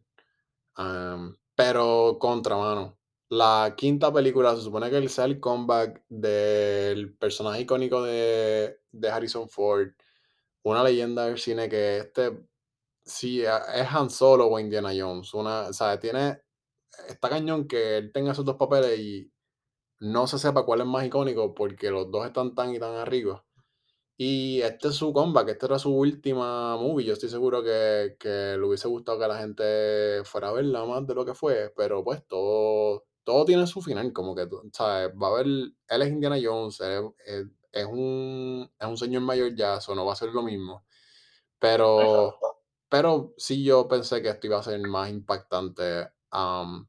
pero 1.55 2.17
contra 2.19 2.57
mano. 2.57 2.97
La 3.29 3.75
quinta 3.77 4.11
película 4.11 4.55
se 4.55 4.63
supone 4.63 4.89
que 4.89 5.07
sea 5.09 5.25
el 5.25 5.39
comeback 5.39 6.03
del 6.09 7.15
personaje 7.17 7.61
icónico 7.61 8.03
de, 8.03 8.81
de 8.91 9.09
Harrison 9.09 9.49
Ford. 9.49 9.89
Una 10.63 10.83
leyenda 10.83 11.25
del 11.25 11.39
cine 11.39 11.69
que 11.69 11.99
este 11.99 12.49
sí 13.03 13.41
es 13.43 13.87
Han 13.91 14.09
Solo 14.09 14.47
o 14.47 14.59
Indiana 14.59 14.91
Jones. 14.95 15.33
Una, 15.33 15.69
o 15.69 15.73
sea, 15.73 15.99
tiene. 15.99 16.41
Está 17.07 17.29
cañón 17.29 17.67
que 17.67 17.97
él 17.97 18.11
tenga 18.11 18.31
esos 18.33 18.45
dos 18.45 18.57
papeles 18.57 18.99
y 18.99 19.31
no 19.99 20.27
se 20.27 20.39
sepa 20.39 20.65
cuál 20.65 20.81
es 20.81 20.87
más 20.87 21.05
icónico 21.05 21.53
porque 21.53 21.91
los 21.91 22.11
dos 22.11 22.25
están 22.25 22.55
tan 22.55 22.73
y 22.73 22.79
tan 22.79 22.95
arriba. 22.95 23.45
Y 24.21 24.61
este 24.63 24.89
es 24.89 24.95
su 24.95 25.13
comeback, 25.13 25.47
esta 25.47 25.67
era 25.67 25.79
su 25.79 25.95
última 25.95 26.75
movie. 26.75 27.05
Yo 27.05 27.13
estoy 27.13 27.29
seguro 27.29 27.63
que, 27.63 28.17
que, 28.19 28.57
le 28.57 28.65
hubiese 28.65 28.89
gustado 28.89 29.17
que 29.17 29.27
la 29.29 29.37
gente 29.37 30.25
fuera 30.25 30.49
a 30.49 30.51
verla 30.51 30.83
más 30.83 31.07
de 31.07 31.15
lo 31.15 31.23
que 31.23 31.33
fue, 31.33 31.71
pero 31.73 32.03
pues 32.03 32.27
todo, 32.27 33.05
todo 33.23 33.45
tiene 33.45 33.65
su 33.65 33.81
final. 33.81 34.11
Como 34.11 34.35
que, 34.35 34.45
¿sabes? 34.73 35.13
Va 35.15 35.27
a 35.27 35.31
haber. 35.31 35.45
Él 35.45 36.01
es 36.01 36.09
Indiana 36.09 36.37
Jones, 36.43 36.81
es, 36.81 37.85
un, 37.85 38.69
es 38.77 38.87
un 38.87 38.97
señor 38.97 39.21
mayor 39.21 39.55
ya, 39.55 39.77
eso 39.77 39.95
no 39.95 40.05
va 40.05 40.11
a 40.11 40.17
ser 40.17 40.33
lo 40.33 40.43
mismo. 40.43 40.83
Pero, 41.57 42.37
pero 42.89 43.33
sí, 43.37 43.63
yo 43.63 43.87
pensé 43.87 44.21
que 44.21 44.29
esto 44.29 44.47
iba 44.47 44.59
a 44.59 44.63
ser 44.63 44.81
más 44.81 45.09
impactante. 45.09 46.09
Um, 46.33 46.88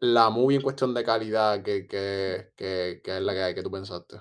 la 0.00 0.30
movie 0.30 0.56
en 0.56 0.62
cuestión 0.62 0.94
de 0.94 1.04
calidad 1.04 1.62
que, 1.62 1.86
que, 1.86 2.52
que, 2.56 3.00
que 3.04 3.16
es 3.16 3.22
la 3.22 3.32
que 3.34 3.42
hay, 3.42 3.54
que 3.54 3.62
tú 3.62 3.70
pensaste? 3.70 4.16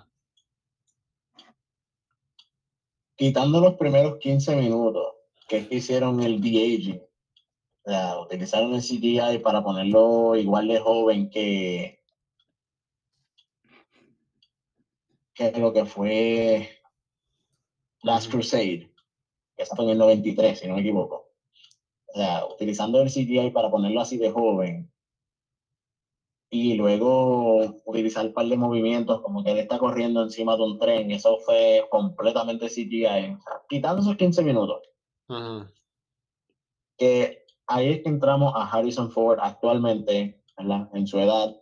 Quitando 3.16 3.60
los 3.60 3.76
primeros 3.76 4.18
15 4.20 4.56
minutos, 4.56 5.16
que 5.48 5.68
hicieron 5.72 6.22
el 6.22 6.40
de-aging, 6.40 7.02
o 7.84 7.90
sea, 7.90 8.20
utilizaron 8.20 8.76
el 8.76 8.82
CGI 8.82 9.40
para 9.42 9.64
ponerlo 9.64 10.36
igual 10.36 10.68
de 10.68 10.80
joven 10.80 11.30
que, 11.30 12.04
que 15.34 15.52
lo 15.58 15.74
que 15.74 15.86
fue 15.86 16.70
Last 18.04 18.30
Crusade, 18.30 18.94
que 19.56 19.64
está 19.64 19.82
en 19.82 19.90
el 19.90 19.98
93, 19.98 20.60
si 20.60 20.68
no 20.68 20.76
me 20.76 20.82
equivoco. 20.82 21.32
O 22.14 22.18
sea, 22.18 22.46
utilizando 22.46 23.02
el 23.02 23.10
CGI 23.10 23.52
para 23.52 23.70
ponerlo 23.70 24.02
así 24.02 24.18
de 24.18 24.32
joven, 24.32 24.92
y 26.52 26.74
luego 26.74 27.82
utilizar 27.86 28.26
un 28.26 28.34
par 28.34 28.47
de 28.47 28.58
movimientos, 28.58 29.22
como 29.22 29.43
que 29.43 29.52
él 29.52 29.60
está 29.60 29.78
corriendo 29.78 30.24
encima 30.24 30.56
de 30.58 30.64
un 30.64 30.80
tren, 30.80 31.12
eso 31.12 31.38
fue 31.45 31.86
completamente 31.89 32.70
CGI, 32.70 33.38
quitando 33.70 34.02
esos 34.02 34.18
15 34.18 34.43
minutos. 34.43 34.82
Que 36.97 37.45
ahí 37.68 37.89
es 37.89 38.02
que 38.02 38.10
entramos 38.10 38.54
a 38.56 38.68
Harrison 38.68 39.12
Ford 39.12 39.38
actualmente, 39.39 40.43
en 40.58 41.08
su 41.08 41.20
edad. 41.20 41.56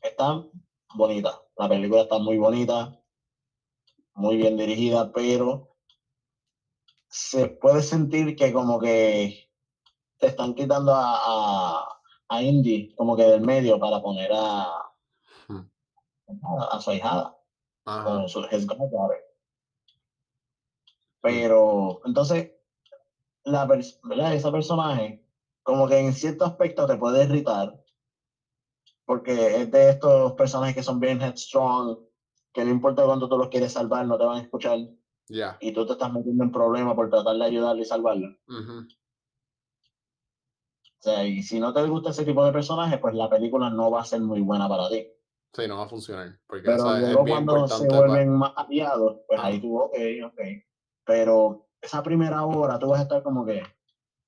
Está 0.00 0.46
bonita, 0.94 1.42
la 1.56 1.68
película 1.68 2.02
está 2.02 2.18
muy 2.18 2.38
bonita, 2.38 2.96
muy 4.14 4.36
bien 4.36 4.56
dirigida, 4.56 5.12
pero 5.12 5.76
se 7.08 7.48
puede 7.48 7.82
sentir 7.82 8.36
que 8.36 8.52
como 8.52 8.78
que 8.78 9.49
te 10.20 10.28
están 10.28 10.54
quitando 10.54 10.92
a, 10.94 11.98
a, 12.28 12.42
Indy 12.42 12.94
como 12.94 13.16
que 13.16 13.24
del 13.24 13.40
medio 13.40 13.80
para 13.80 14.00
poner 14.00 14.30
a, 14.32 14.66
a, 16.70 16.80
su 16.80 16.92
hijada, 16.92 17.36
con 17.84 18.28
su 18.28 18.40
his 18.50 18.66
Pero 21.22 22.00
entonces, 22.04 22.52
la 23.44 23.66
¿verdad? 23.66 24.34
ese 24.34 24.52
personaje, 24.52 25.26
como 25.62 25.88
que 25.88 25.98
en 25.98 26.12
cierto 26.12 26.44
aspecto 26.44 26.86
te 26.86 26.96
puede 26.96 27.24
irritar, 27.24 27.82
porque 29.06 29.62
es 29.62 29.70
de 29.70 29.90
estos 29.90 30.34
personajes 30.34 30.74
que 30.74 30.82
son 30.82 31.00
bien 31.00 31.20
headstrong, 31.20 31.98
que 32.52 32.64
no 32.64 32.70
importa 32.70 33.04
cuánto 33.04 33.28
tú 33.28 33.38
los 33.38 33.48
quieres 33.48 33.72
salvar, 33.72 34.06
no 34.06 34.18
te 34.18 34.24
van 34.24 34.38
a 34.38 34.42
escuchar. 34.42 34.78
Y 35.60 35.72
tú 35.72 35.86
te 35.86 35.92
estás 35.92 36.12
metiendo 36.12 36.44
en 36.44 36.52
problemas 36.52 36.94
por 36.94 37.08
tratar 37.08 37.36
de 37.36 37.44
ayudarle 37.44 37.82
y 37.82 37.86
salvarlo. 37.86 38.36
O 41.00 41.02
sea, 41.02 41.24
y 41.24 41.42
si 41.42 41.58
no 41.58 41.72
te 41.72 41.82
gusta 41.84 42.10
ese 42.10 42.26
tipo 42.26 42.44
de 42.44 42.52
personaje, 42.52 42.98
pues 42.98 43.14
la 43.14 43.30
película 43.30 43.70
no 43.70 43.90
va 43.90 44.02
a 44.02 44.04
ser 44.04 44.20
muy 44.20 44.42
buena 44.42 44.68
para 44.68 44.90
ti. 44.90 45.08
Sí, 45.54 45.66
no 45.66 45.78
va 45.78 45.84
a 45.84 45.88
funcionar. 45.88 46.38
Porque 46.46 46.64
Pero 46.66 46.98
luego 46.98 47.24
cuando 47.24 47.66
se 47.66 47.88
vuelven 47.88 48.36
más 48.36 48.52
aliados, 48.54 49.20
pues 49.26 49.40
ahí 49.42 49.58
tú, 49.62 49.80
ok, 49.80 49.94
ok. 50.26 50.40
Pero 51.06 51.68
esa 51.80 52.02
primera 52.02 52.44
hora 52.44 52.78
tú 52.78 52.88
vas 52.88 53.00
a 53.00 53.04
estar 53.04 53.22
como 53.22 53.46
que 53.46 53.62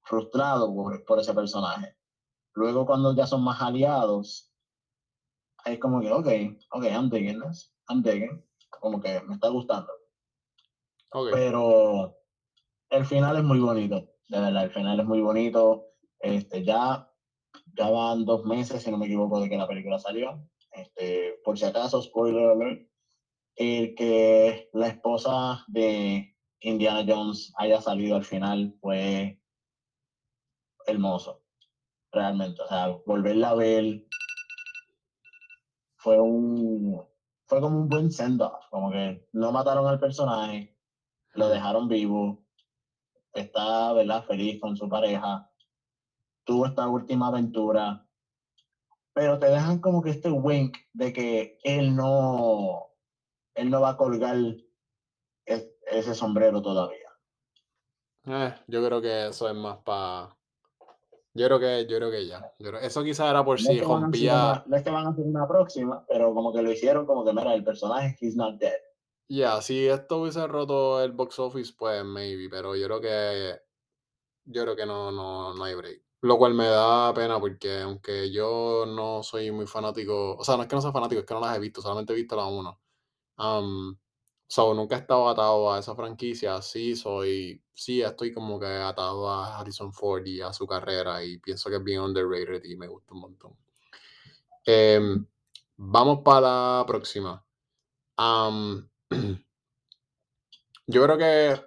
frustrado 0.03 0.75
por, 0.75 1.05
por 1.05 1.19
ese 1.19 1.35
personaje. 1.35 1.95
Luego 2.55 2.87
cuando 2.87 3.15
ya 3.15 3.27
son 3.27 3.45
más 3.45 3.61
aliados, 3.61 4.51
es 5.67 5.79
como 5.79 6.01
que, 6.01 6.11
ok, 6.11 6.27
ok, 6.71 6.85
I'm 6.85 7.11
digging 7.11 7.41
this, 7.43 7.71
I'm 7.91 8.03
digging. 8.03 8.43
Como 8.71 8.99
que 8.99 9.21
me 9.21 9.35
está 9.35 9.49
gustando. 9.49 9.93
Okay. 11.11 11.33
Pero 11.35 12.17
el 12.89 13.05
final 13.05 13.37
es 13.37 13.45
muy 13.45 13.61
bonito, 13.61 14.09
de 14.29 14.41
verdad, 14.41 14.65
el 14.65 14.71
final 14.71 14.99
es 14.99 15.07
muy 15.07 15.21
bonito 15.21 15.92
este, 16.23 16.65
ya, 16.65 17.05
ya 17.77 17.91
van 17.91 18.25
dos 18.25 18.45
meses, 18.45 18.83
si 18.83 18.91
no 18.91 18.97
me 18.97 19.07
equivoco, 19.07 19.41
de 19.41 19.49
que 19.49 19.57
la 19.57 19.67
película 19.67 19.99
salió. 19.99 20.41
Este, 20.71 21.39
por 21.45 21.59
si 21.59 21.65
acaso, 21.65 22.01
spoiler 22.01 22.51
alert, 22.51 22.81
el 23.57 23.95
que 23.95 24.69
la 24.73 24.89
esposa 24.89 25.63
de 25.67 26.33
Indiana 26.61 27.05
Jones 27.07 27.53
haya 27.57 27.81
salido 27.81 28.17
al 28.17 28.25
final 28.25 28.75
fue 28.81 29.39
hermoso, 30.87 31.43
realmente. 32.13 32.63
O 32.63 32.69
sea, 32.69 32.97
volverla 33.05 33.51
a 33.51 33.55
ver 33.55 34.05
fue 35.97 36.19
un 36.19 37.01
fue 37.47 37.61
como 37.61 37.81
un 37.81 37.89
buen 37.89 38.11
send-off, 38.11 38.65
como 38.71 38.91
que 38.91 39.27
no 39.33 39.53
mataron 39.53 39.87
al 39.87 40.01
personaje, 40.01 40.75
lo 41.35 41.49
dejaron 41.49 41.87
vivo, 41.87 42.43
está, 43.35 43.93
¿verdad? 43.93 44.25
Feliz 44.25 44.59
con 44.59 44.75
su 44.75 44.89
pareja 44.89 45.52
tuvo 46.45 46.67
esta 46.67 46.89
última 46.89 47.29
aventura, 47.29 48.07
pero 49.13 49.39
te 49.39 49.47
dejan 49.47 49.81
como 49.81 50.03
que 50.03 50.11
este 50.11 50.31
wink 50.31 50.77
de 50.93 51.13
que 51.13 51.59
él 51.63 51.95
no, 51.95 52.91
él 53.55 53.71
no 53.71 53.81
va 53.81 53.91
a 53.91 53.97
colgar 53.97 54.37
ese 55.45 56.15
sombrero 56.15 56.63
todavía. 56.63 57.09
Eh, 58.25 58.55
yo 58.69 58.85
creo 58.85 59.01
que 59.01 59.29
eso 59.29 59.49
es 59.49 59.55
más 59.55 59.79
para... 59.79 60.37
Yo 61.35 61.47
creo 61.47 61.59
que, 61.59 61.87
yo 61.89 61.97
creo 61.97 62.11
que 62.11 62.27
ya. 62.27 62.53
eso 62.83 63.03
quizás 63.03 63.31
era 63.31 63.43
por 63.43 63.59
si 63.59 63.81
rompía... 63.81 64.63
no 64.67 64.77
es 64.77 64.83
que 64.83 64.91
van 64.91 65.07
a 65.07 65.11
hacer 65.11 65.25
una 65.25 65.49
próxima, 65.49 66.05
pero 66.07 66.35
como 66.35 66.53
que 66.53 66.61
lo 66.61 66.71
hicieron 66.71 67.07
como 67.07 67.25
que, 67.25 67.33
mira, 67.33 67.55
el 67.55 67.65
personaje, 67.65 68.17
he's 68.21 68.37
not 68.37 68.59
dead. 68.59 68.77
Ya, 69.29 69.63
si 69.63 69.87
esto 69.87 70.19
hubiese 70.19 70.47
roto 70.47 71.03
el 71.03 71.13
box 71.13 71.39
office, 71.39 71.73
pues 71.77 72.05
maybe, 72.05 72.51
pero 72.51 72.77
yo 72.77 72.85
creo 72.87 73.01
que 73.01 73.63
yo 74.45 74.63
creo 74.63 74.77
que 74.77 74.85
no, 74.85 75.11
no, 75.11 75.55
no 75.55 75.65
hay 75.65 75.75
break. 75.75 76.03
Lo 76.23 76.39
cual 76.39 76.55
me 76.55 76.67
da 76.69 77.13
pena 77.15 77.41
porque 77.41 77.81
aunque 77.81 78.31
yo 78.33 78.87
no 78.87 79.23
soy 79.25 79.51
muy 79.51 79.67
fanático, 79.67 80.37
o 80.37 80.45
sea, 80.45 80.57
no 80.57 80.63
es 80.63 80.69
que 80.69 80.77
no 80.77 80.83
sea 80.83 80.93
fanático, 80.93 81.21
es 81.21 81.27
que 81.27 81.35
no 81.35 81.41
las 81.41 81.57
he 81.57 81.61
visto, 81.61 81.83
solamente 81.83 82.13
he 82.13 82.17
visto 82.17 82.37
la 82.37 82.47
uno. 82.47 82.81
Um, 83.39 83.97
so, 84.47 84.75
nunca 84.75 84.97
he 84.97 85.01
estado 85.01 85.29
atado 85.29 85.73
a 85.73 85.81
esa 85.81 85.95
franquicia, 85.97 86.63
sí 86.63 86.97
soy, 86.97 87.63
sí 87.75 88.03
estoy 88.03 88.33
como 88.33 88.61
que 88.61 88.67
atado 88.67 89.29
a 89.31 89.59
Harrison 89.59 89.93
Ford 89.93 90.25
y 90.27 90.41
a 90.41 90.53
su 90.53 90.67
carrera 90.67 91.25
y 91.25 91.39
pienso 91.39 91.71
que 91.71 91.77
es 91.77 91.85
bien 91.85 92.01
underrated 92.01 92.65
y 92.65 92.77
me 92.77 92.89
gusta 92.89 93.15
un 93.15 93.21
montón. 93.21 93.57
Em, 94.65 95.27
vamos 95.77 96.21
para 96.25 96.41
la 96.41 96.85
próxima. 96.87 97.45
yo 100.87 101.03
creo 101.05 101.19
que 101.19 101.61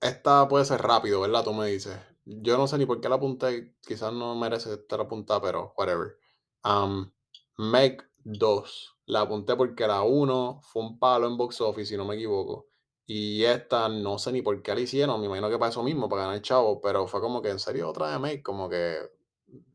esta 0.00 0.46
puede 0.48 0.64
ser 0.64 0.82
rápido, 0.82 1.20
¿verdad? 1.22 1.44
Tú 1.44 1.52
me 1.54 1.68
dices. 1.68 2.13
Yo 2.26 2.56
no 2.56 2.66
sé 2.66 2.78
ni 2.78 2.86
por 2.86 3.00
qué 3.00 3.08
la 3.08 3.16
apunté, 3.16 3.74
quizás 3.86 4.12
no 4.12 4.34
merece 4.34 4.72
estar 4.74 5.00
apuntada, 5.00 5.40
pero 5.42 5.74
whatever. 5.76 6.16
Um, 6.64 7.10
Meg 7.58 8.02
2, 8.24 8.96
la 9.06 9.20
apunté 9.22 9.56
porque 9.56 9.86
la 9.86 10.02
1 10.02 10.60
fue 10.62 10.82
un 10.82 10.98
palo 10.98 11.26
en 11.26 11.36
box 11.36 11.60
office, 11.60 11.86
si 11.90 11.96
no 11.96 12.04
me 12.06 12.14
equivoco. 12.14 12.68
Y 13.06 13.44
esta 13.44 13.88
no 13.90 14.18
sé 14.18 14.32
ni 14.32 14.40
por 14.40 14.62
qué 14.62 14.74
la 14.74 14.80
hicieron, 14.80 15.20
me 15.20 15.26
imagino 15.26 15.50
que 15.50 15.58
para 15.58 15.70
eso 15.70 15.82
mismo, 15.82 16.08
para 16.08 16.22
ganar 16.22 16.40
chavo, 16.42 16.80
pero 16.80 17.06
fue 17.06 17.20
como 17.20 17.42
que 17.42 17.50
en 17.50 17.58
serio 17.58 17.88
otra 17.90 18.10
de 18.10 18.18
Meg, 18.18 18.42
como 18.42 18.68
que 18.70 18.96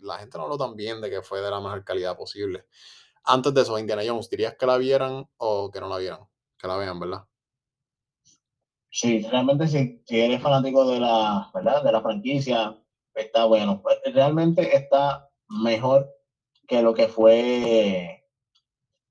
la 0.02 0.18
gente 0.18 0.38
no 0.40 0.48
lo 0.48 0.58
tan 0.58 0.76
bien 0.76 1.02
de 1.02 1.10
que 1.12 1.22
fue 1.22 1.42
de 1.42 1.52
la 1.52 1.62
mejor 1.62 1.84
calidad 1.84 2.18
posible. 2.18 2.66
Antes 3.26 3.54
de 3.56 3.62
eso, 3.64 3.80
Indiana 3.80 4.04
Jones, 4.08 4.30
¿dirías 4.30 4.56
que 4.58 4.68
la 4.68 4.78
vieran 4.78 5.30
o 5.38 5.72
que 5.72 5.82
no 5.82 5.90
la 5.90 6.00
vieran? 6.00 6.22
Que 6.58 6.68
la 6.68 6.78
vean, 6.78 7.00
¿verdad? 7.00 7.26
Sí, 8.92 9.26
realmente 9.30 9.68
si, 9.68 10.02
si 10.06 10.20
eres 10.20 10.42
fanático 10.42 10.90
de 10.90 11.00
la, 11.00 11.50
¿verdad? 11.54 11.84
De 11.84 11.92
la 11.92 12.02
franquicia, 12.02 12.76
está 13.14 13.46
bueno. 13.46 13.82
Pues, 13.82 14.00
realmente 14.14 14.76
está 14.76 15.30
mejor 15.48 16.10
que 16.68 16.82
lo 16.82 16.94
que 16.94 17.08
fue 17.08 18.26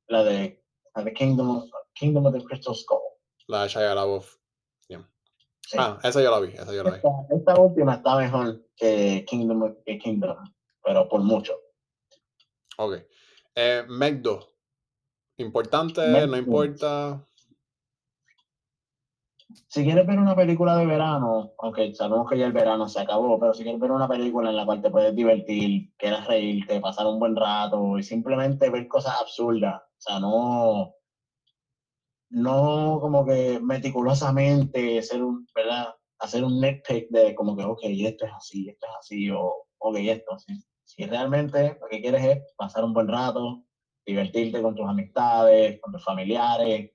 la 0.09 0.25
de, 0.25 0.65
la 0.95 1.05
de 1.05 1.13
Kingdom, 1.13 1.59
of, 1.59 1.65
Kingdom 1.95 2.27
of 2.27 2.35
the 2.35 2.45
Crystal 2.45 2.75
Skull. 2.75 2.99
La 3.47 3.63
de 3.63 3.69
Shia 3.69 3.95
LaBeouf. 3.95 4.39
Ah, 5.77 5.99
esa 6.03 6.23
yo 6.23 6.31
la 6.31 6.41
vi, 6.41 6.55
esa 6.55 6.73
yo 6.73 6.83
la 6.83 6.91
vi. 6.93 7.01
Esta, 7.37 7.61
última 7.61 7.97
está 7.97 8.17
mejor 8.17 8.65
que 8.75 9.25
Kingdom, 9.29 9.77
que 9.85 9.99
Kingdom, 9.99 10.37
pero 10.83 11.09
por 11.09 11.21
mucho. 11.21 11.61
Ok. 12.79 13.05
Eh, 13.55 13.85
Meg 13.89 14.23
2. 14.23 14.49
¿Importante? 15.39 16.27
¿No 16.27 16.37
importa? 16.37 17.28
Si 19.51 19.85
quieres 19.85 20.07
ver 20.07 20.19
una 20.19 20.37
película 20.37 20.77
de 20.77 20.87
verano, 20.87 21.53
aunque 21.59 21.95
sabemos 21.95 22.29
que 22.29 22.39
ya 22.39 22.47
el 22.47 22.53
verano 22.53 22.89
se 22.89 23.01
acabó, 23.01 23.39
pero 23.39 23.55
si 23.55 23.63
quieres 23.63 23.81
ver 23.81 23.93
una 23.93 24.09
película 24.09 24.51
en 24.51 24.57
la 24.57 24.67
cual 24.67 24.83
te 24.83 24.91
puedes 24.91 25.15
divertir, 25.15 25.91
quieres 25.97 26.27
reírte, 26.27 26.81
pasar 26.81 27.07
un 27.07 27.19
buen 27.19 27.35
rato 27.35 27.99
y 27.99 28.03
simplemente 28.03 28.71
ver 28.71 28.87
cosas 28.89 29.15
absurdas, 29.21 29.81
o 29.81 30.01
sea, 30.01 30.21
no, 30.21 30.95
no 32.31 32.99
como 33.01 33.25
que 33.25 33.59
meticulosamente 33.63 34.99
hacer 34.99 35.23
un, 35.23 35.47
¿verdad? 35.55 35.95
Hacer 36.19 36.45
un 36.45 36.61
nitpick 36.61 37.09
de 37.11 37.35
como 37.35 37.57
que, 37.57 37.65
ok, 37.65 37.81
esto 37.85 38.27
es 38.27 38.33
así, 38.37 38.69
esto 38.69 38.87
es 38.87 38.93
así, 38.99 39.31
o 39.31 39.67
ok, 39.79 39.97
esto, 39.99 40.35
así. 40.35 40.53
Si 40.85 41.07
realmente 41.07 41.79
lo 41.81 41.89
que 41.89 42.01
quieres 42.01 42.25
es 42.25 42.55
pasar 42.57 42.85
un 42.85 42.93
buen 42.93 43.09
rato, 43.09 43.63
divertirte 44.05 44.61
con 44.63 44.75
tus 44.75 44.87
amistades, 44.87 45.81
con 45.81 45.93
tus 45.93 46.05
familiares, 46.05 46.91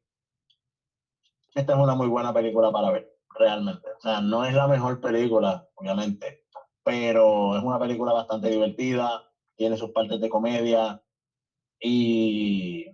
esta 1.55 1.73
es 1.73 1.79
una 1.79 1.95
muy 1.95 2.07
buena 2.07 2.33
película 2.33 2.71
para 2.71 2.91
ver, 2.91 3.15
realmente. 3.29 3.87
O 3.97 4.01
sea, 4.01 4.21
no 4.21 4.45
es 4.45 4.53
la 4.53 4.67
mejor 4.67 4.99
película, 4.99 5.67
obviamente, 5.75 6.45
pero 6.83 7.57
es 7.57 7.63
una 7.63 7.79
película 7.79 8.13
bastante 8.13 8.49
divertida, 8.49 9.23
tiene 9.55 9.77
sus 9.77 9.91
partes 9.91 10.19
de 10.19 10.29
comedia 10.29 11.01
y 11.79 12.85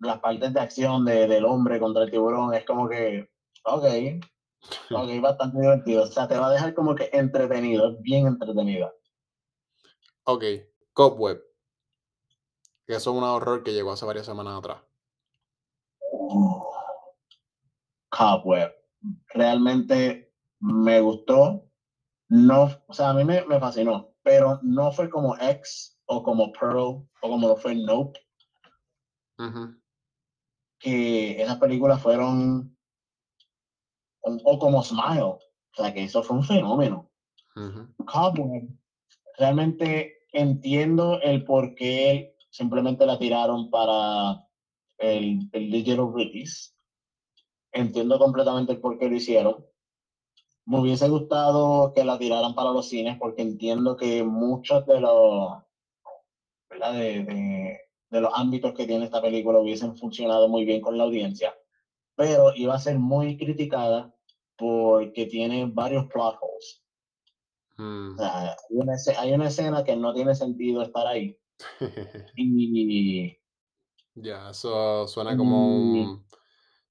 las 0.00 0.20
partes 0.20 0.52
de 0.52 0.60
acción 0.60 1.04
de, 1.04 1.26
del 1.26 1.44
hombre 1.44 1.80
contra 1.80 2.04
el 2.04 2.10
tiburón 2.10 2.54
es 2.54 2.64
como 2.64 2.88
que, 2.88 3.30
ok, 3.64 3.84
ok, 4.90 5.20
bastante 5.22 5.60
divertido. 5.60 6.04
O 6.04 6.06
sea, 6.06 6.28
te 6.28 6.38
va 6.38 6.48
a 6.48 6.52
dejar 6.52 6.74
como 6.74 6.94
que 6.94 7.10
entretenido, 7.12 7.96
bien 8.00 8.26
entretenida. 8.26 8.92
Ok, 10.24 10.44
Cobweb. 10.92 11.42
Que 12.86 12.94
eso 12.94 13.10
es 13.10 13.16
un 13.16 13.24
horror 13.24 13.64
que 13.64 13.72
llegó 13.72 13.92
hace 13.92 14.04
varias 14.04 14.26
semanas 14.26 14.58
atrás. 14.58 14.82
Uh, 16.12 16.62
Cobweb. 18.10 18.70
Realmente 19.34 20.30
me 20.60 21.00
gustó. 21.00 21.62
No, 22.28 22.68
o 22.86 22.92
sea, 22.92 23.10
a 23.10 23.14
mí 23.14 23.24
me, 23.24 23.44
me 23.46 23.60
fascinó, 23.60 24.10
pero 24.22 24.58
no 24.62 24.90
fue 24.90 25.08
como 25.08 25.36
X 25.36 25.96
o 26.06 26.22
como 26.22 26.50
Pearl 26.52 26.78
o 26.78 27.04
como 27.20 27.48
lo 27.48 27.56
fue 27.56 27.74
Nope. 27.74 28.18
Que 30.78 31.40
esas 31.42 31.56
películas 31.58 32.00
fueron 32.02 32.76
o, 34.22 34.36
o 34.44 34.58
como 34.58 34.82
Smile. 34.82 35.22
O 35.22 35.38
sea, 35.76 35.92
que 35.92 36.04
eso 36.04 36.22
fue 36.22 36.36
un 36.36 36.42
fenómeno. 36.42 37.08
ujú, 37.56 37.94
Cobweb, 38.04 38.68
realmente 39.38 40.12
entiendo 40.32 41.20
el 41.20 41.44
por 41.44 41.74
qué 41.74 42.34
simplemente 42.50 43.06
la 43.06 43.18
tiraron 43.18 43.70
para 43.70 44.40
el, 44.98 45.48
el 45.52 45.70
digital 45.70 46.12
release. 46.14 46.75
Entiendo 47.76 48.18
completamente 48.18 48.72
el 48.72 48.80
por 48.80 48.98
qué 48.98 49.08
lo 49.08 49.14
hicieron. 49.16 49.64
Me 50.66 50.78
hubiese 50.80 51.08
gustado 51.08 51.92
que 51.94 52.04
la 52.04 52.18
tiraran 52.18 52.54
para 52.54 52.70
los 52.70 52.88
cines 52.88 53.16
porque 53.18 53.42
entiendo 53.42 53.96
que 53.96 54.22
muchos 54.22 54.84
de 54.86 55.00
los, 55.00 55.50
¿verdad? 56.70 56.92
De, 56.94 57.24
de- 57.24 57.78
de 58.08 58.20
los 58.20 58.30
ámbitos 58.36 58.72
que 58.72 58.86
tiene 58.86 59.04
esta 59.06 59.20
película 59.20 59.58
hubiesen 59.58 59.96
funcionado 59.96 60.48
muy 60.48 60.64
bien 60.64 60.80
con 60.80 60.96
la 60.96 61.04
audiencia, 61.04 61.52
pero 62.16 62.52
iba 62.56 62.74
a 62.74 62.80
ser 62.80 62.98
muy 62.98 63.36
criticada 63.38 64.14
porque 64.56 65.26
tiene 65.26 65.66
varios 65.66 66.06
plot 66.08 66.36
holes. 66.40 66.84
mm. 67.78 68.14
O 68.14 68.16
sea, 68.18 68.50
hay 68.50 68.56
una, 68.70 68.94
hay 69.18 69.32
una 69.32 69.48
escena 69.48 69.84
que 69.84 69.96
no 69.96 70.12
tiene 70.14 70.34
sentido 70.34 70.82
estar 70.82 71.06
ahí. 71.06 71.36
Y, 72.36 73.36
Ya, 74.14 74.50
eso 74.50 75.06
suena 75.08 75.36
como 75.36 75.68
un. 75.76 76.25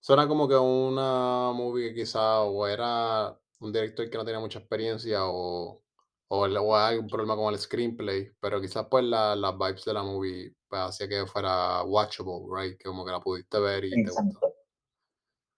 Suena 0.06 0.28
como 0.28 0.48
que 0.48 0.56
una 0.56 1.52
movie 1.52 1.90
que 1.90 2.02
quizá 2.02 2.42
o 2.44 2.68
era 2.68 3.36
un 3.60 3.74
director 3.74 4.08
que 4.08 4.16
no 4.20 4.24
tenía 4.24 4.40
mucha 4.40 4.60
experiencia 4.60 5.26
o, 5.26 5.82
o, 6.28 6.46
el- 6.46 6.56
o 6.58 6.78
hay 6.78 6.98
un 7.00 7.08
problema 7.08 7.36
con 7.36 7.52
el 7.52 7.60
screenplay, 7.60 8.30
pero 8.40 8.62
quizás 8.62 8.86
pues 8.88 9.04
la- 9.04 9.36
las 9.36 9.58
vibes 9.58 9.84
de 9.84 9.94
la 9.94 10.04
movie 10.04 10.54
pues, 10.70 10.80
hacía 10.80 11.10
que 11.10 11.26
fuera 11.26 11.82
watchable, 11.82 12.46
right? 12.56 12.78
Que 12.78 12.84
como 12.84 13.04
que 13.04 13.12
la 13.14 13.20
pudiste 13.20 13.60
ver 13.60 13.84
y 13.86 13.90
te 13.94 14.12
gustó. 14.12 14.22
exacto. 14.22 14.54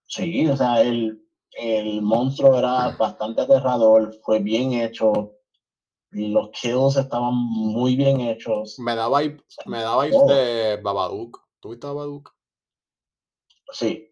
Sí, 0.06 0.46
o 0.48 0.56
sea, 0.56 0.80
el, 0.80 1.22
el 1.58 2.00
monstruo 2.00 2.58
era 2.58 2.88
bastante 2.98 3.42
aterrador, 3.42 4.14
fue 4.22 4.38
bien 4.38 4.72
hecho, 4.72 5.34
los 6.12 6.48
kills 6.52 6.96
estaban 6.96 7.34
muy 7.34 7.96
bien 7.96 8.22
hechos. 8.22 8.78
Me 8.78 8.94
da 8.94 9.10
vibes, 9.10 9.42
me 9.66 9.82
da 9.82 10.02
vibes 10.02 10.24
de 10.26 10.80
Babadook. 10.82 11.38
¿Tuviste 11.60 11.86
Babadook? 11.86 12.34
Sí, 13.72 14.07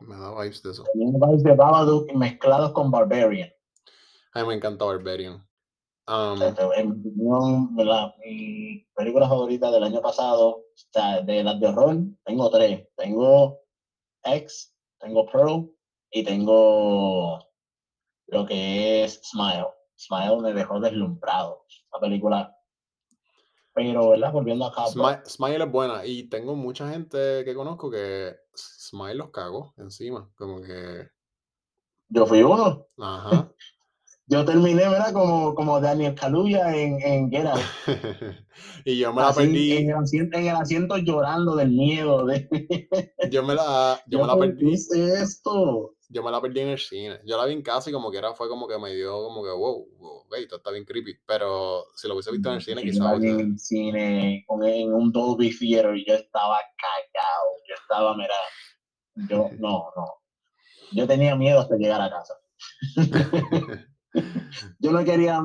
Me 0.00 0.16
da 0.16 0.30
vibes 0.40 0.62
de 0.62 0.70
eso. 0.70 0.84
tenía 0.92 1.18
vibes 1.26 1.42
de 1.42 1.54
Babadook 1.54 2.12
mezclados 2.14 2.72
con 2.72 2.90
Barbarian. 2.90 3.50
A 4.34 4.42
mí 4.42 4.48
me 4.48 4.54
encanta 4.54 4.84
Barbarian. 4.84 5.44
Um, 6.06 6.40
Este, 6.40 6.62
En 6.76 6.88
mi 6.88 7.08
opinión, 7.08 7.70
la, 7.76 8.14
mi 8.24 8.86
película 8.94 9.28
favorita 9.28 9.70
del 9.70 9.82
año 9.84 10.00
pasado, 10.00 10.64
de 11.24 11.42
las 11.44 11.60
de 11.60 11.66
horror, 11.66 11.96
tengo 12.24 12.50
tres. 12.50 12.88
Tengo 12.96 13.60
X, 14.24 14.74
tengo 14.98 15.26
Pearl 15.26 15.70
y 16.10 16.24
tengo 16.24 17.38
lo 18.28 18.46
que 18.46 19.04
es 19.04 19.20
Smile. 19.24 19.68
Smile 19.96 20.40
me 20.40 20.52
dejó 20.54 20.80
deslumbrado. 20.80 21.66
La 21.92 22.00
película. 22.00 22.57
Pero, 23.78 24.10
¿verdad? 24.10 24.32
Volviendo 24.32 24.66
a 24.66 24.72
Cowboy. 24.72 24.92
Smile, 24.92 25.20
Smile 25.26 25.64
es 25.64 25.70
buena 25.70 26.04
y 26.04 26.24
tengo 26.24 26.56
mucha 26.56 26.90
gente 26.90 27.44
que 27.44 27.54
conozco 27.54 27.90
que 27.90 28.34
Smile 28.54 29.14
los 29.14 29.30
cagó 29.30 29.72
encima. 29.76 30.28
Como 30.36 30.60
que, 30.60 31.08
Yo 32.08 32.26
fui 32.26 32.42
uno. 32.42 32.86
ajá. 32.98 33.52
Yo 34.30 34.44
terminé, 34.44 34.82
¿verdad? 34.82 35.14
Como, 35.14 35.54
como 35.54 35.80
Daniel 35.80 36.14
Kaluuya 36.14 36.76
en, 36.76 37.00
en 37.00 37.30
Get 37.30 37.46
Out. 37.46 37.60
y 38.84 38.98
yo 38.98 39.14
me 39.14 39.22
la 39.22 39.28
Así, 39.28 39.40
en, 39.40 39.46
perdí, 39.46 39.72
el 39.72 39.94
asiento, 39.94 40.36
en 40.36 40.46
el 40.48 40.56
asiento 40.56 40.96
llorando 40.98 41.56
del 41.56 41.70
miedo. 41.70 42.26
De, 42.26 42.46
yo 43.30 43.42
me 43.42 43.54
la, 43.54 43.98
yo 44.06 44.20
me 44.20 44.26
la 44.26 44.34
¿por 44.34 44.48
qué 44.48 44.52
perdí, 44.52 44.72
hice 44.72 45.14
esto? 45.22 45.94
Yo 46.08 46.22
me 46.22 46.30
la 46.30 46.40
perdí 46.40 46.60
en 46.60 46.68
el 46.68 46.78
cine. 46.78 47.20
Yo 47.24 47.36
la 47.36 47.44
vi 47.44 47.52
en 47.52 47.62
casa 47.62 47.90
y 47.90 47.92
como 47.92 48.10
que 48.10 48.18
era, 48.18 48.34
fue 48.34 48.48
como 48.48 48.66
que 48.66 48.78
me 48.78 48.94
dio 48.94 49.12
como 49.24 49.42
que, 49.42 49.50
wow, 49.50 49.88
wow, 49.98 50.16
ok, 50.26 50.34
esto 50.38 50.56
está 50.56 50.70
bien 50.70 50.84
creepy. 50.84 51.18
Pero 51.26 51.86
si 51.94 52.08
lo 52.08 52.14
hubiese 52.14 52.32
visto 52.32 52.48
en 52.48 52.54
el 52.56 52.62
cine, 52.62 52.80
Yo 52.82 52.90
quizás 52.90 53.04
la 53.06 53.14
vi 53.18 53.28
en 53.28 53.40
el 53.40 53.58
cine, 53.58 54.44
con- 54.46 54.64
en 54.64 54.92
un 54.92 55.12
Dolby 55.12 55.56
Theater, 55.56 55.96
y 55.96 56.06
yo 56.06 56.14
estaba 56.14 56.58
cagado. 56.76 57.48
Yo 57.68 57.74
estaba, 57.74 58.16
mira, 58.16 58.34
yo, 59.28 59.50
no, 59.58 59.92
no. 59.96 60.14
Yo 60.92 61.06
tenía 61.06 61.36
miedo 61.36 61.60
hasta 61.60 61.76
llegar 61.76 62.00
a 62.00 62.10
casa. 62.10 62.34
Yo 64.80 64.90
no 64.92 65.04
quería 65.04 65.42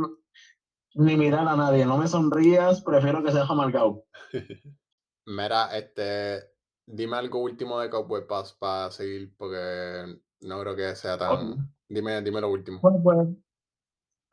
ni 0.95 1.17
mirar 1.17 1.47
a 1.47 1.55
nadie. 1.55 1.85
No 1.85 1.97
me 1.97 2.07
sonrías, 2.07 2.81
prefiero 2.81 3.23
que 3.23 3.31
seas 3.31 3.49
amargado. 3.49 4.05
Mira, 5.25 5.75
este, 5.77 6.43
dime 6.85 7.17
algo 7.17 7.39
último 7.39 7.79
de 7.79 7.89
Cowboy 7.89 8.27
Pass 8.27 8.53
para 8.53 8.91
seguir, 8.91 9.33
porque 9.37 10.17
no 10.43 10.59
creo 10.61 10.75
que 10.75 10.95
sea 10.95 11.17
tan... 11.17 11.73
Dime, 11.87 12.21
dime 12.21 12.41
lo 12.41 12.49
último. 12.49 12.79
Bueno, 12.81 13.01
pues, 13.03 13.27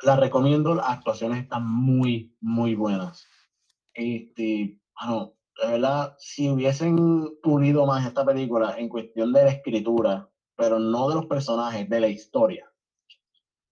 la 0.02 0.16
recomiendo. 0.16 0.74
Las 0.74 0.88
actuaciones 0.88 1.42
están 1.42 1.66
muy, 1.66 2.34
muy 2.40 2.74
buenas. 2.74 3.26
Este, 3.92 4.80
bueno, 4.98 5.34
de 5.62 5.72
verdad, 5.72 6.16
si 6.18 6.48
hubiesen 6.48 6.96
pulido 7.42 7.86
más 7.86 8.06
esta 8.06 8.24
película 8.24 8.76
en 8.78 8.88
cuestión 8.88 9.32
de 9.32 9.44
la 9.44 9.50
escritura, 9.50 10.30
pero 10.56 10.78
no 10.78 11.08
de 11.08 11.16
los 11.16 11.26
personajes, 11.26 11.88
de 11.88 12.00
la 12.00 12.08
historia. 12.08 12.70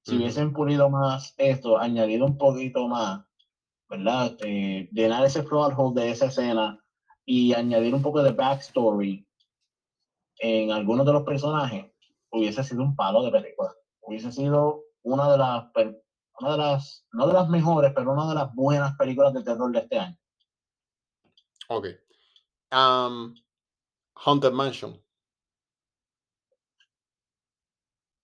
Si 0.04 0.16
hubiesen 0.16 0.54
pulido 0.54 0.88
más 0.88 1.34
esto, 1.36 1.78
añadido 1.78 2.24
un 2.24 2.38
poquito 2.38 2.88
más, 2.88 3.26
¿verdad? 3.90 4.36
Eh, 4.40 4.88
llenar 4.90 5.24
ese 5.24 5.42
plot 5.42 5.74
hole 5.76 6.00
de 6.00 6.10
esa 6.10 6.26
escena 6.26 6.82
y 7.26 7.52
añadir 7.52 7.94
un 7.94 8.00
poco 8.00 8.22
de 8.22 8.32
backstory 8.32 9.26
en 10.38 10.72
algunos 10.72 11.04
de 11.04 11.12
los 11.12 11.24
personajes, 11.24 11.87
hubiese 12.30 12.62
sido 12.64 12.82
un 12.82 12.94
palo 12.96 13.22
de 13.22 13.30
película. 13.30 13.72
Hubiese 14.00 14.32
sido 14.32 14.84
una 15.02 15.30
de 15.32 15.38
las, 15.38 15.64
una 16.40 16.52
de 16.52 16.58
las, 16.58 17.06
no 17.12 17.26
de 17.26 17.32
las 17.32 17.48
mejores, 17.48 17.92
pero 17.94 18.12
una 18.12 18.28
de 18.28 18.34
las 18.34 18.54
buenas 18.54 18.96
películas 18.96 19.34
de 19.34 19.42
terror 19.42 19.70
de 19.72 19.78
este 19.80 19.98
año. 19.98 20.16
Ok. 21.68 21.86
Um, 22.72 23.34
Haunted 24.14 24.52
Mansion, 24.52 25.00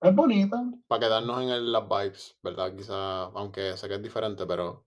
Es 0.01 0.15
bonita, 0.15 0.63
para 0.87 1.01
quedarnos 1.01 1.43
en 1.43 1.49
el- 1.49 1.73
las 1.73 1.89
vibes, 1.89 2.39
¿verdad? 2.43 2.75
Quizá, 2.77 3.25
aunque 3.25 3.75
sé 3.77 3.89
que 3.89 3.95
es 3.95 4.03
diferente, 4.03 4.45
pero 4.45 4.87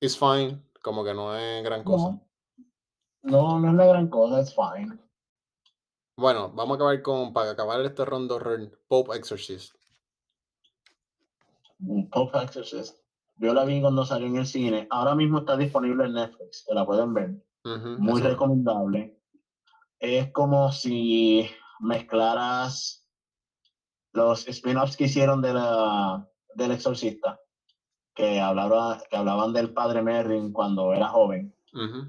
it's 0.00 0.18
fine, 0.18 0.60
como 0.82 1.04
que 1.04 1.14
no 1.14 1.36
es 1.36 1.62
gran 1.62 1.84
cosa. 1.84 2.20
no, 3.22 3.58
no, 3.58 3.60
no 3.60 3.68
es 3.70 3.74
la 3.74 3.86
gran 3.86 4.08
cosa, 4.08 4.40
es 4.40 4.52
fine. 4.52 4.98
Bueno, 6.20 6.52
vamos 6.54 6.74
a 6.74 6.76
acabar 6.76 7.00
con, 7.00 7.32
para 7.32 7.52
acabar 7.52 7.80
este 7.80 8.04
rondo 8.04 8.38
Pope 8.88 9.16
Exorcist. 9.16 9.74
Pop 12.12 12.34
Exorcist. 12.34 12.98
Yo 13.38 13.54
la 13.54 13.64
vi 13.64 13.80
cuando 13.80 14.04
salió 14.04 14.26
en 14.26 14.36
el 14.36 14.44
cine. 14.44 14.86
Ahora 14.90 15.14
mismo 15.14 15.38
está 15.38 15.56
disponible 15.56 16.04
en 16.04 16.12
Netflix, 16.12 16.66
que 16.68 16.74
la 16.74 16.84
pueden 16.84 17.14
ver. 17.14 17.42
Muy 17.64 18.20
recomendable. 18.20 19.18
Es 19.98 20.30
como 20.32 20.70
si 20.72 21.48
mezclaras 21.78 23.08
los 24.12 24.46
spin-offs 24.46 24.98
que 24.98 25.04
hicieron 25.04 25.40
de 25.40 25.54
la, 25.54 26.28
del 26.54 26.72
Exorcista, 26.72 27.40
que, 28.14 28.40
hablaba, 28.40 29.02
que 29.08 29.16
hablaban 29.16 29.54
del 29.54 29.72
padre 29.72 30.02
Merrin 30.02 30.52
cuando 30.52 30.92
era 30.92 31.08
joven, 31.08 31.54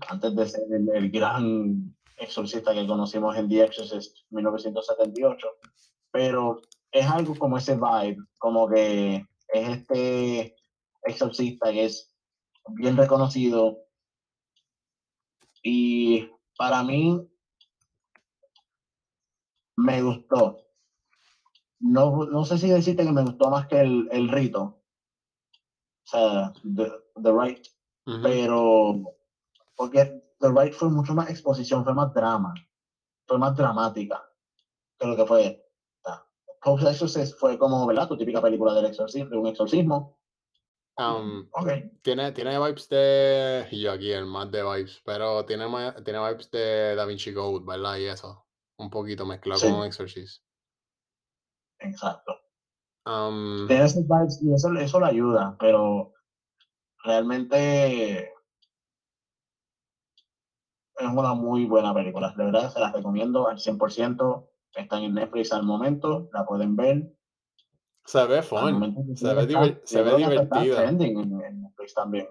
antes 0.10 0.36
de 0.36 0.48
ser 0.48 0.64
el, 0.70 0.90
el 0.94 1.12
gran 1.12 1.96
exorcista 2.22 2.74
que 2.74 2.88
conocimos 2.88 3.36
en 3.36 3.50
The 3.50 3.64
Exorcist 3.64 4.18
1978. 4.30 5.48
Pero 6.12 6.62
es 6.92 7.06
algo 7.08 7.36
como 7.36 7.58
ese 7.58 7.76
vibe, 7.76 8.18
como 8.38 8.70
que 8.70 9.26
es 9.54 9.70
este 9.70 10.56
exorcista 11.04 11.72
que 11.72 11.86
es 11.86 12.16
bien 12.70 12.96
reconocido. 12.96 13.80
Y 15.64 16.30
para 16.58 16.84
mí 16.84 17.28
me 19.78 20.02
gustó. 20.02 20.60
No, 21.80 22.26
no 22.26 22.46
sé 22.46 22.58
si 22.58 22.70
decirte 22.70 23.04
que 23.04 23.12
me 23.12 23.24
gustó 23.24 23.50
más 23.50 23.68
que 23.68 23.80
el, 23.80 24.08
el 24.12 24.30
rito. 24.30 24.84
O 26.06 26.08
sea, 26.08 26.54
The, 26.64 26.92
The 27.22 27.32
Right. 27.32 27.68
ujú. 28.06 28.22
Pero 28.22 29.02
porque 29.76 30.21
The 30.42 30.50
Right 30.50 30.74
fue 30.74 30.90
mucho 30.90 31.14
más 31.14 31.30
exposición, 31.30 31.84
fue 31.84 31.94
más 31.94 32.14
drama. 32.14 32.54
Fue 33.28 33.38
más 33.38 33.56
dramática 33.56 34.22
que 35.00 35.08
lo 35.08 35.16
que 35.16 35.26
fue 35.26 35.46
esta. 35.46 36.28
Pope 36.62 36.90
Exorcist 36.90 37.40
fue 37.40 37.58
como, 37.58 37.86
¿verdad? 37.88 38.08
Tu 38.08 38.18
típica 38.18 38.42
película 38.42 38.74
del 38.74 38.86
exorcismo, 38.86 39.30
de 39.30 39.38
un 39.38 39.48
exorcismo. 39.48 40.20
Am, 40.98 41.48
Ok, 41.54 41.70
tiene, 42.02 42.32
tiene 42.34 42.60
vibes 42.60 42.90
de. 42.90 43.68
Yo 43.72 43.92
aquí, 43.94 44.12
el 44.12 44.26
más 44.26 44.52
de 44.52 44.62
vibes, 44.62 45.02
pero 45.06 45.46
tiene, 45.46 45.66
tiene 46.04 46.20
vibes 46.20 46.52
de 46.52 46.96
Da 46.96 47.06
Vinci 47.06 47.34
Code, 47.34 47.66
¿verdad? 47.66 47.98
Y 47.98 48.06
eso. 48.06 48.46
Un 48.78 48.90
poquito 48.90 49.26
mezclado 49.26 49.62
con 49.62 49.82
sí, 49.82 49.88
Exorcist. 49.88 50.44
exacto. 51.80 52.36
Am, 53.06 53.68
Tiene 53.68 53.86
esos 53.86 54.04
vibes 54.08 54.42
y 54.44 54.54
eso, 54.54 54.72
eso 54.74 55.00
le 55.00 55.06
ayuda, 55.08 55.56
pero 55.60 56.14
realmente 57.04 58.32
es 61.02 61.12
una 61.12 61.34
muy 61.34 61.66
buena 61.66 61.94
película. 61.94 62.34
De 62.38 62.46
verdad, 62.46 62.72
se 62.72 62.80
las 62.80 62.94
recomiendo 62.94 63.48
al 63.48 63.58
100%. 63.58 64.48
Están 64.76 65.04
en 65.04 65.14
Netflix 65.16 65.52
al 65.52 65.64
momento, 65.64 66.30
la 66.34 66.46
pueden 66.46 66.76
ver. 66.76 67.14
se 68.06 68.26
ve 68.26 68.42
fun. 68.42 69.16
Se 69.16 69.34
ve, 69.34 69.42
está, 69.44 69.82
se 69.84 70.02
ve 70.02 70.16
divertida. 70.16 70.86
en, 70.90 71.02
en 71.02 71.62
Netflix 71.64 71.94
también. 71.94 72.28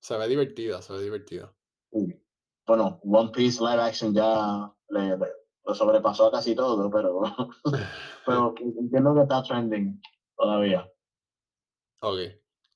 Se 0.00 0.16
ve 0.16 0.28
divertida, 0.28 0.80
se 0.82 0.92
ve 0.92 1.02
divertida. 1.02 1.52
Sí. 1.92 2.20
Bueno, 2.66 3.00
One 3.04 3.30
Piece 3.30 3.60
live 3.60 3.82
action 3.82 4.14
ya 4.14 4.72
le, 4.88 5.16
le- 5.16 5.32
lo 5.64 5.74
sobrepasó 5.74 6.26
a 6.26 6.32
casi 6.32 6.54
todo, 6.54 6.90
pero, 6.90 7.20
pero 8.26 8.54
entiendo 8.60 9.14
que 9.14 9.22
está 9.22 9.42
trending 9.42 10.00
todavía. 10.36 10.88
Ok. 12.00 12.18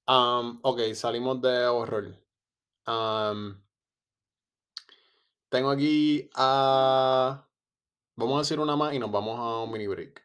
Am, 0.06 0.60
ok, 0.62 0.80
salimos 0.94 1.40
de 1.42 1.66
horror. 1.66 2.14
Am, 2.84 3.60
tengo 5.48 5.70
aquí 5.70 6.28
a. 6.34 7.48
Vamos 8.16 8.36
a 8.36 8.38
decir 8.40 8.60
una 8.60 8.76
más 8.76 8.94
y 8.94 8.98
nos 8.98 9.10
vamos 9.10 9.38
a 9.38 9.62
un 9.62 9.72
mini 9.72 9.86
break. 9.86 10.22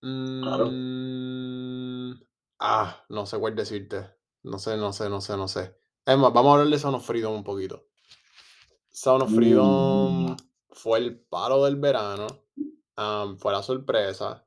Claro. 0.00 0.70
Mm, 0.70 2.12
ah, 2.60 3.04
no 3.08 3.26
sé 3.26 3.38
cuál 3.38 3.54
decirte. 3.54 4.14
No 4.42 4.58
sé, 4.58 4.76
no 4.76 4.92
sé, 4.92 5.10
no 5.10 5.20
sé, 5.20 5.36
no 5.36 5.48
sé. 5.48 5.76
Es 6.06 6.16
más, 6.16 6.32
vamos 6.32 6.50
a 6.50 6.52
hablar 6.54 6.68
de 6.68 6.78
Sound 6.78 6.96
of 6.96 7.06
Freedom 7.06 7.34
un 7.34 7.44
poquito. 7.44 7.84
Sound 8.90 9.22
of 9.22 9.34
Freedom 9.34 10.30
Mm, 10.30 10.36
fue 10.70 10.98
el 10.98 11.20
palo 11.20 11.64
del 11.64 11.76
verano. 11.76 12.26
fue 13.38 13.52
la 13.52 13.62
sorpresa. 13.62 14.46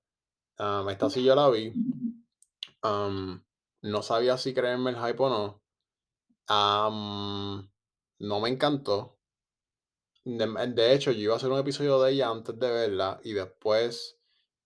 esta 0.90 1.10
sí 1.10 1.24
yo 1.24 1.36
la 1.36 1.50
vi. 1.50 1.74
no 2.84 4.02
sabía 4.02 4.38
si 4.38 4.54
creerme 4.54 4.92
el 4.92 4.98
hype 4.98 5.24
o 5.24 5.30
no. 5.30 5.62
no 8.20 8.40
me 8.40 8.50
encantó. 8.50 9.21
De, 10.24 10.94
hecho, 10.94 11.12
yo 11.12 11.20
iba 11.20 11.34
a 11.34 11.38
hacer 11.38 11.50
un 11.50 11.60
episodio 11.60 12.00
de 12.02 12.12
ella 12.12 12.30
antes 12.30 12.58
de 12.60 12.70
verla 12.72 13.20
y 13.24 13.34
después, 13.34 14.20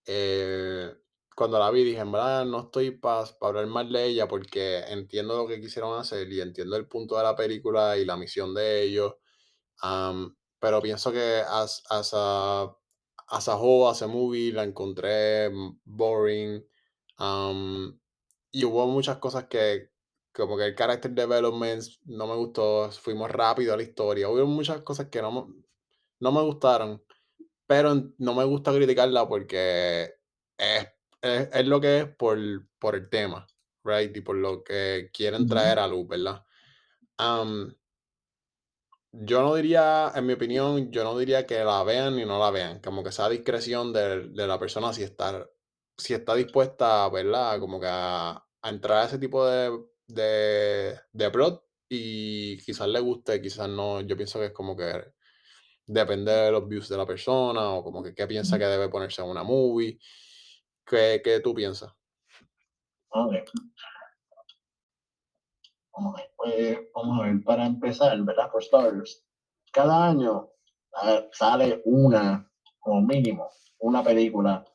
eh, 0.06 0.94
cuando 1.36 1.60
la 1.60 1.72
vi, 1.72 1.84
dije, 1.84 2.04
no 2.04 2.60
estoy 2.60 2.92
para 2.92 3.26
hablar 3.42 3.68
mal 3.68 3.92
de 3.92 4.06
ella 4.06 4.28
porque 4.28 4.80
entiendo 4.90 5.38
lo 5.38 5.48
que 5.48 5.62
quisieron 5.62 5.98
hacer 6.00 6.32
y 6.32 6.42
entiendo 6.42 6.76
el 6.76 6.88
punto 6.88 7.18
de 7.18 7.24
la 7.24 7.36
película 7.36 7.98
y 7.98 8.06
la 8.06 8.18
misión 8.18 8.54
de 8.54 8.84
ellos. 8.84 9.16
am, 9.82 10.36
pero 10.60 10.82
pienso 10.82 11.12
que 11.12 11.42
as, 11.48 11.84
as 11.90 12.12
a, 12.14 12.64
as 13.30 13.48
a 13.50 13.56
whole, 13.58 13.90
as 13.90 14.02
a 14.02 14.08
movie, 14.08 14.52
la 14.52 14.64
encontré 14.64 15.50
mm, 15.50 15.80
boring. 15.86 16.66
y 18.52 18.66
hubo 18.66 18.88
muchas 18.88 19.18
cosas 19.18 19.46
que, 19.48 19.92
como 20.36 20.58
que 20.58 20.66
el 20.66 20.76
character 20.76 21.12
development 21.12 21.84
no 22.06 22.28
me 22.28 22.36
gustó, 22.36 22.92
fuimos 22.92 23.32
rápido 23.32 23.74
a 23.74 23.78
la 23.78 23.84
historia. 23.84 24.30
Hubo 24.30 24.46
muchas 24.48 24.82
cosas 24.84 25.08
que 25.10 25.22
no, 25.22 25.32
me- 25.32 25.64
no 26.20 26.32
me 26.34 26.42
gustaron, 26.44 27.04
pero 27.68 27.96
no 28.20 28.36
me 28.36 28.46
gusta 28.46 28.74
criticarla 28.74 29.28
porque 29.28 30.14
es, 30.58 30.88
es, 31.22 31.50
es 31.54 31.68
lo 31.68 31.82
que 31.82 32.00
es 32.02 32.08
por, 32.18 32.38
por 32.80 32.96
el 32.96 33.10
tema, 33.10 33.48
right? 33.86 34.16
Y 34.16 34.22
por 34.22 34.38
lo 34.38 34.64
que 34.64 35.12
quieren 35.14 35.48
traer 35.48 35.80
a 35.80 35.88
luz, 35.88 36.08
¿verdad? 36.08 36.46
Yo 39.12 39.42
no 39.42 39.56
diría, 39.56 40.12
en 40.16 40.26
mi 40.26 40.34
opinión, 40.34 40.92
yo 40.92 41.04
no 41.06 41.18
diría 41.18 41.46
que 41.46 41.64
la 41.64 41.84
vean 41.84 42.16
ni 42.18 42.26
no 42.26 42.38
la 42.38 42.52
vean, 42.52 42.80
como 42.82 43.02
que 43.04 43.12
sea 43.14 43.30
discreción 43.30 43.94
de, 43.94 44.28
de 44.30 44.48
la 44.48 44.60
persona 44.60 44.92
si 44.94 45.04
está, 45.04 45.50
si 45.98 46.14
está 46.14 46.36
dispuesta, 46.36 47.08
¿verdad? 47.10 47.60
Como 47.60 47.80
que 47.80 47.88
a, 47.90 48.32
a 48.62 48.70
entrar 48.70 49.04
a 49.04 49.06
ese 49.06 49.18
tipo 49.18 49.46
de, 49.48 49.72
de, 50.08 51.00
de 51.12 51.32
plot 51.32 51.64
y 51.90 52.58
quizás 52.64 52.88
le 52.88 53.00
guste, 53.00 53.42
quizás 53.42 53.70
no, 53.70 54.02
yo 54.02 54.16
pienso 54.16 54.40
que 54.40 54.48
es 54.48 54.52
como 54.52 54.76
que 54.76 55.14
depende 55.88 56.32
de 56.32 56.52
los 56.52 56.68
views 56.68 56.90
de 56.90 56.98
la 56.98 57.06
persona 57.06 57.72
o 57.72 57.84
como 57.84 58.02
que 58.04 58.14
qué 58.14 58.28
piensa 58.28 58.58
que 58.58 58.66
debe 58.66 58.90
ponerse 58.90 59.22
en 59.22 59.30
una 59.30 59.44
movie. 59.44 60.00
¿Qué, 60.86 61.22
qué 61.24 61.40
tú 61.40 61.54
piensas? 61.54 61.92
ok, 63.10 63.34
vamos 65.94 66.16
a 66.16 66.18
ver, 66.18 66.32
pues, 66.36 66.80
vamos 66.94 67.20
a 67.20 67.24
ver, 67.24 67.44
para 67.44 67.66
empezar, 67.66 68.22
¿verdad? 68.22 68.50
For 68.52 68.64
starters, 68.64 69.26
cada 69.72 70.08
año 70.10 70.50
ah, 70.94 71.24
sale 71.32 71.82
una, 71.86 72.50
como 72.80 73.02
mínimo, 73.02 73.50
una 73.80 74.04
película 74.04 74.66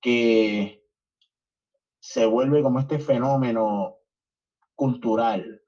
que 0.00 0.83
se 2.04 2.26
vuelve 2.26 2.62
como 2.62 2.80
este 2.80 2.98
fenómeno 2.98 3.96
cultural, 4.74 5.62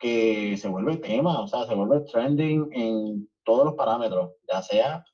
que 0.00 0.56
se 0.56 0.68
vuelve 0.68 0.96
tema, 0.96 1.40
o 1.40 1.46
sea, 1.46 1.64
se 1.64 1.76
vuelve 1.76 2.00
trending 2.00 2.68
en 2.72 3.30
todos 3.44 3.66
los 3.66 3.74
parámetros, 3.74 4.32
ya 4.52 4.62
sea 4.62 5.04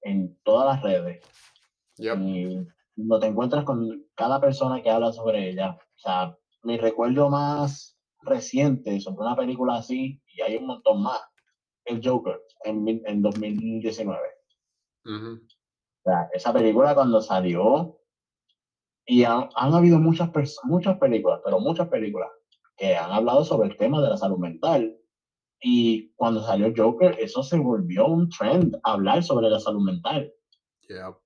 en 0.00 0.34
todas 0.42 0.74
las 0.74 0.82
redes. 0.82 1.20
Yep. 1.98 2.18
Y 2.22 2.66
no 2.96 3.18
te 3.20 3.26
encuentras 3.26 3.64
con 3.64 4.06
cada 4.14 4.40
persona 4.40 4.82
que 4.82 4.90
habla 4.90 5.12
sobre 5.12 5.50
ella. 5.50 5.76
O 5.78 5.98
sea, 5.98 6.34
mi 6.62 6.78
recuerdo 6.78 7.28
más 7.28 7.98
reciente 8.22 8.98
sobre 9.00 9.26
una 9.26 9.36
película 9.36 9.76
así, 9.76 10.18
y 10.34 10.40
hay 10.40 10.56
un 10.56 10.66
montón 10.66 11.02
más, 11.02 11.20
el 11.84 12.00
Joker, 12.02 12.40
en, 12.64 13.02
en 13.04 13.20
2019. 13.20 14.18
Ujú. 15.04 15.34
O 15.34 16.02
sea, 16.04 16.30
esa 16.32 16.54
película 16.54 16.94
cuando 16.94 17.20
salió, 17.20 17.98
y 19.06 19.24
han, 19.24 19.48
han 19.54 19.74
habido 19.74 19.98
muchas, 19.98 20.30
muchas 20.64 20.98
películas, 20.98 21.40
pero 21.44 21.60
muchas 21.60 21.88
películas, 21.88 22.30
que 22.76 22.96
han 22.96 23.10
hablado 23.10 23.44
sobre 23.44 23.68
el 23.68 23.76
tema 23.76 24.00
de 24.00 24.10
la 24.10 24.16
salud 24.16 24.38
mental. 24.38 24.96
Y 25.60 26.12
cuando 26.14 26.42
salió 26.42 26.72
Joker, 26.76 27.16
eso 27.20 27.42
se 27.42 27.58
volvió 27.58 28.06
un 28.06 28.28
trend, 28.28 28.76
hablar 28.82 29.22
sobre 29.22 29.48
la 29.48 29.60
salud 29.60 29.82
mental. 29.82 30.32
Yep. 30.88 31.16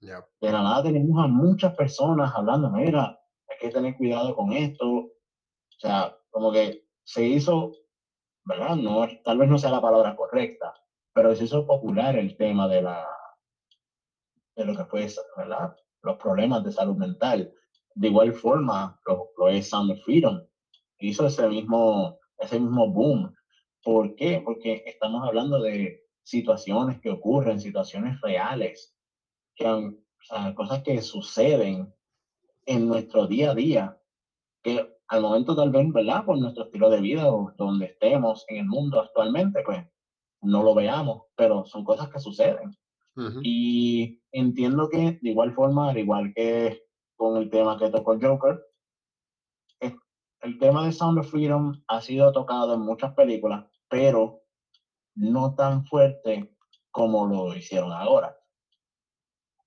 Yep. 0.00 0.24
De 0.40 0.52
la 0.52 0.62
nada 0.62 0.82
tenemos 0.82 1.24
a 1.24 1.28
muchas 1.28 1.74
personas 1.74 2.32
hablando, 2.34 2.70
mira, 2.70 3.18
hay 3.48 3.56
que 3.60 3.70
tener 3.70 3.96
cuidado 3.96 4.34
con 4.34 4.52
esto. 4.52 4.86
O 4.86 5.78
sea, 5.78 6.16
como 6.30 6.52
que 6.52 6.86
se 7.04 7.24
hizo, 7.24 7.72
¿verdad? 8.44 8.76
No, 8.76 9.06
tal 9.24 9.38
vez 9.38 9.48
no 9.48 9.58
sea 9.58 9.70
la 9.70 9.80
palabra 9.80 10.16
correcta, 10.16 10.74
pero 11.12 11.34
se 11.34 11.44
hizo 11.44 11.66
popular 11.66 12.16
el 12.16 12.36
tema 12.36 12.68
de 12.68 12.82
la 12.82 13.06
de 14.56 14.64
lo 14.64 14.74
que 14.74 14.84
fue, 14.86 15.06
¿verdad? 15.36 15.76
Los 16.06 16.16
problemas 16.16 16.64
de 16.64 16.72
salud 16.72 16.96
mental. 16.96 17.52
De 17.94 18.08
igual 18.08 18.32
forma, 18.32 18.98
lo, 19.06 19.30
lo 19.36 19.48
es 19.48 19.68
Sound 19.68 20.00
Freedom. 20.04 20.40
Hizo 20.98 21.26
ese 21.26 21.48
mismo, 21.48 22.18
ese 22.38 22.58
mismo 22.60 22.88
boom. 22.90 23.34
¿Por 23.82 24.14
qué? 24.14 24.40
Porque 24.44 24.82
estamos 24.86 25.26
hablando 25.26 25.60
de 25.60 26.06
situaciones 26.22 27.00
que 27.00 27.10
ocurren, 27.10 27.60
situaciones 27.60 28.20
reales, 28.20 28.96
que 29.54 29.66
o 29.66 29.94
sea, 30.22 30.54
cosas 30.54 30.82
que 30.82 31.00
suceden 31.02 31.92
en 32.66 32.88
nuestro 32.88 33.26
día 33.26 33.52
a 33.52 33.54
día, 33.54 34.00
que 34.62 34.96
al 35.08 35.22
momento 35.22 35.54
tal 35.54 35.70
vez, 35.70 35.92
¿verdad? 35.92 36.24
Por 36.24 36.38
nuestro 36.38 36.64
estilo 36.64 36.90
de 36.90 37.00
vida 37.00 37.32
o 37.32 37.52
donde 37.56 37.86
estemos 37.86 38.44
en 38.48 38.58
el 38.58 38.66
mundo 38.66 39.00
actualmente, 39.00 39.62
pues 39.64 39.84
no 40.42 40.62
lo 40.62 40.74
veamos, 40.74 41.22
pero 41.36 41.64
son 41.64 41.84
cosas 41.84 42.08
que 42.08 42.18
suceden. 42.18 42.76
Ujú. 43.16 43.40
Y 43.42 44.20
entiendo 44.32 44.88
que 44.88 45.18
de 45.20 45.30
igual 45.30 45.54
forma, 45.54 45.90
al 45.90 45.98
igual 45.98 46.32
que 46.34 46.78
con 47.16 47.36
el 47.36 47.48
tema 47.50 47.78
que 47.78 47.90
tocó 47.90 48.16
Joker, 48.20 48.58
el 50.42 50.58
tema 50.58 50.84
de 50.84 50.92
Sound 50.92 51.18
of 51.18 51.30
Freedom 51.30 51.72
ha 51.88 52.00
sido 52.00 52.30
tocado 52.30 52.74
en 52.74 52.80
muchas 52.80 53.12
películas, 53.14 53.64
pero 53.88 54.42
no 55.16 55.54
tan 55.54 55.84
fuerte 55.86 56.54
como 56.90 57.26
lo 57.26 57.54
hicieron 57.56 57.90
ahora. 57.92 58.36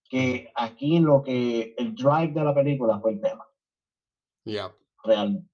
Que 0.10 0.52
aquí 0.56 1.00
lo 1.00 1.22
que 1.22 1.74
el 1.78 1.94
drive 1.96 2.34
de 2.34 2.44
la 2.44 2.54
película 2.54 3.00
fue 3.00 3.12
el 3.14 3.22
tema, 3.22 3.46
Yep. 4.46 4.72
realmente. 5.04 5.50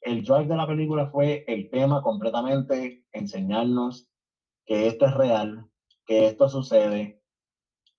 El 0.00 0.22
drive 0.22 0.46
de 0.46 0.56
la 0.56 0.66
película 0.66 1.10
fue 1.10 1.44
el 1.46 1.68
tema 1.70 2.02
completamente, 2.02 3.04
enseñarnos 3.12 4.08
que 4.66 4.86
esto 4.86 5.06
es 5.06 5.14
real, 5.14 5.66
que 6.06 6.26
esto 6.26 6.48
sucede, 6.48 7.23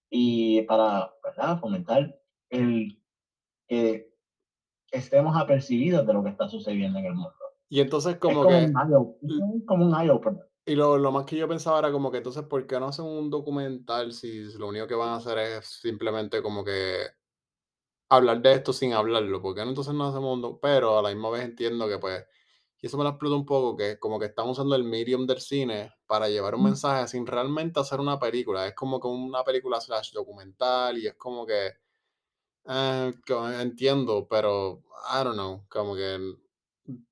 y 0.09 0.61
para 0.63 1.11
¿verdad? 1.23 1.59
fomentar 1.59 2.15
el 2.49 3.01
que 3.67 4.09
estemos 4.91 5.35
apercibidos 5.35 6.05
de 6.05 6.13
lo 6.13 6.23
que 6.23 6.29
está 6.29 6.47
sucediendo 6.47 6.99
en 6.99 7.05
el 7.05 7.13
mundo. 7.15 7.33
Y 7.69 7.81
entonces 7.81 8.13
Es 8.13 8.19
como 8.19 8.43
como 8.43 8.49
que... 8.49 8.71
un 9.21 9.65
como 9.65 9.85
un 9.85 9.95
eye 9.99 10.11
opener. 10.11 10.45
Y 10.67 10.75
lo, 10.75 10.97
lo 10.97 11.11
más 11.11 11.25
que 11.25 11.37
yo 11.37 11.47
pensaba 11.47 11.79
era 11.79 11.91
como 11.91 12.11
que 12.11 12.17
entonces, 12.17 12.43
¿por 12.43 12.65
qué 12.65 12.79
no 12.79 12.87
hacen 12.87 13.05
un 13.05 13.29
documental 13.29 14.13
si 14.13 14.45
lo 14.57 14.67
único 14.67 14.87
que 14.87 14.95
van 14.95 15.09
a 15.09 15.15
hacer 15.17 15.37
es 15.37 15.65
simplemente 15.65 16.41
como 16.41 16.63
que 16.63 17.05
hablar 18.09 18.41
de 18.41 18.53
esto 18.53 18.73
sin 18.73 18.93
hablarlo, 18.93 19.41
¿por 19.41 19.55
qué 19.55 19.61
no 19.63 19.69
entonces 19.69 19.93
no 19.93 20.07
hacemos 20.07 20.35
un 20.35 20.41
doc? 20.41 20.59
Pero 20.61 20.97
a 20.97 21.01
la 21.01 21.09
misma 21.09 21.29
vez 21.31 21.43
entiendo 21.43 21.87
que, 21.87 21.99
pues, 21.99 22.25
y 22.85 22.87
eso 22.87 22.99
me 22.99 23.03
lo 23.03 23.09
explota 23.09 23.35
un 23.35 23.47
poco, 23.47 23.75
que 23.75 23.97
como 23.97 24.19
que 24.19 24.27
están 24.27 24.47
usando 24.47 24.75
el 24.75 24.83
medium 24.83 25.25
del 25.25 25.41
cine 25.41 25.91
para 26.05 26.29
llevar 26.29 26.53
un 26.53 26.65
mensaje 26.65 27.07
sin 27.07 27.25
realmente 27.25 27.79
hacer 27.79 27.99
una 27.99 28.19
película. 28.19 28.67
Es 28.67 28.75
como 28.75 28.99
que 28.99 29.07
una 29.07 29.43
película 29.43 29.81
slash 29.81 30.11
documental 30.13 30.95
y 30.99 31.07
es 31.07 31.15
como 31.15 31.47
que 31.47 31.71
co 33.27 33.49
entiendo, 33.49 34.27
pero 34.29 34.83
I 35.11 35.23
don't 35.23 35.33
know, 35.33 35.65
como 35.67 35.95
que 35.95 36.19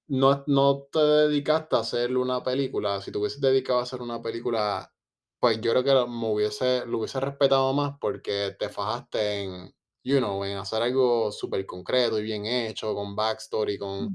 no 0.09 0.43
no 0.45 0.83
te 0.91 0.99
dedicaste 0.99 1.75
a 1.75 1.79
hacer 1.79 2.15
una 2.17 2.43
película. 2.43 3.01
Si 3.01 3.11
te 3.11 3.17
hubieses 3.17 3.41
dedicado 3.41 3.79
a 3.79 3.83
hacer 3.83 4.03
una 4.03 4.21
película, 4.21 4.93
pues 5.39 5.59
yo 5.59 5.71
creo 5.71 5.83
que 5.83 5.93
lo 5.93 6.07
me 6.07 6.27
hubiese 6.31 6.85
lo 6.85 6.99
hubiese 6.99 7.19
respetado 7.19 7.73
más 7.73 7.95
porque 7.99 8.55
te 8.59 8.69
fajaste 8.69 9.41
en, 9.41 9.75
you 10.03 10.19
know, 10.19 10.43
en 10.45 10.55
hacer 10.57 10.83
algo 10.83 11.31
súper 11.31 11.65
concreto 11.65 12.19
y 12.19 12.23
bien 12.23 12.45
hecho, 12.45 12.93
con 12.93 13.15
backstory, 13.15 13.79
con 13.79 14.11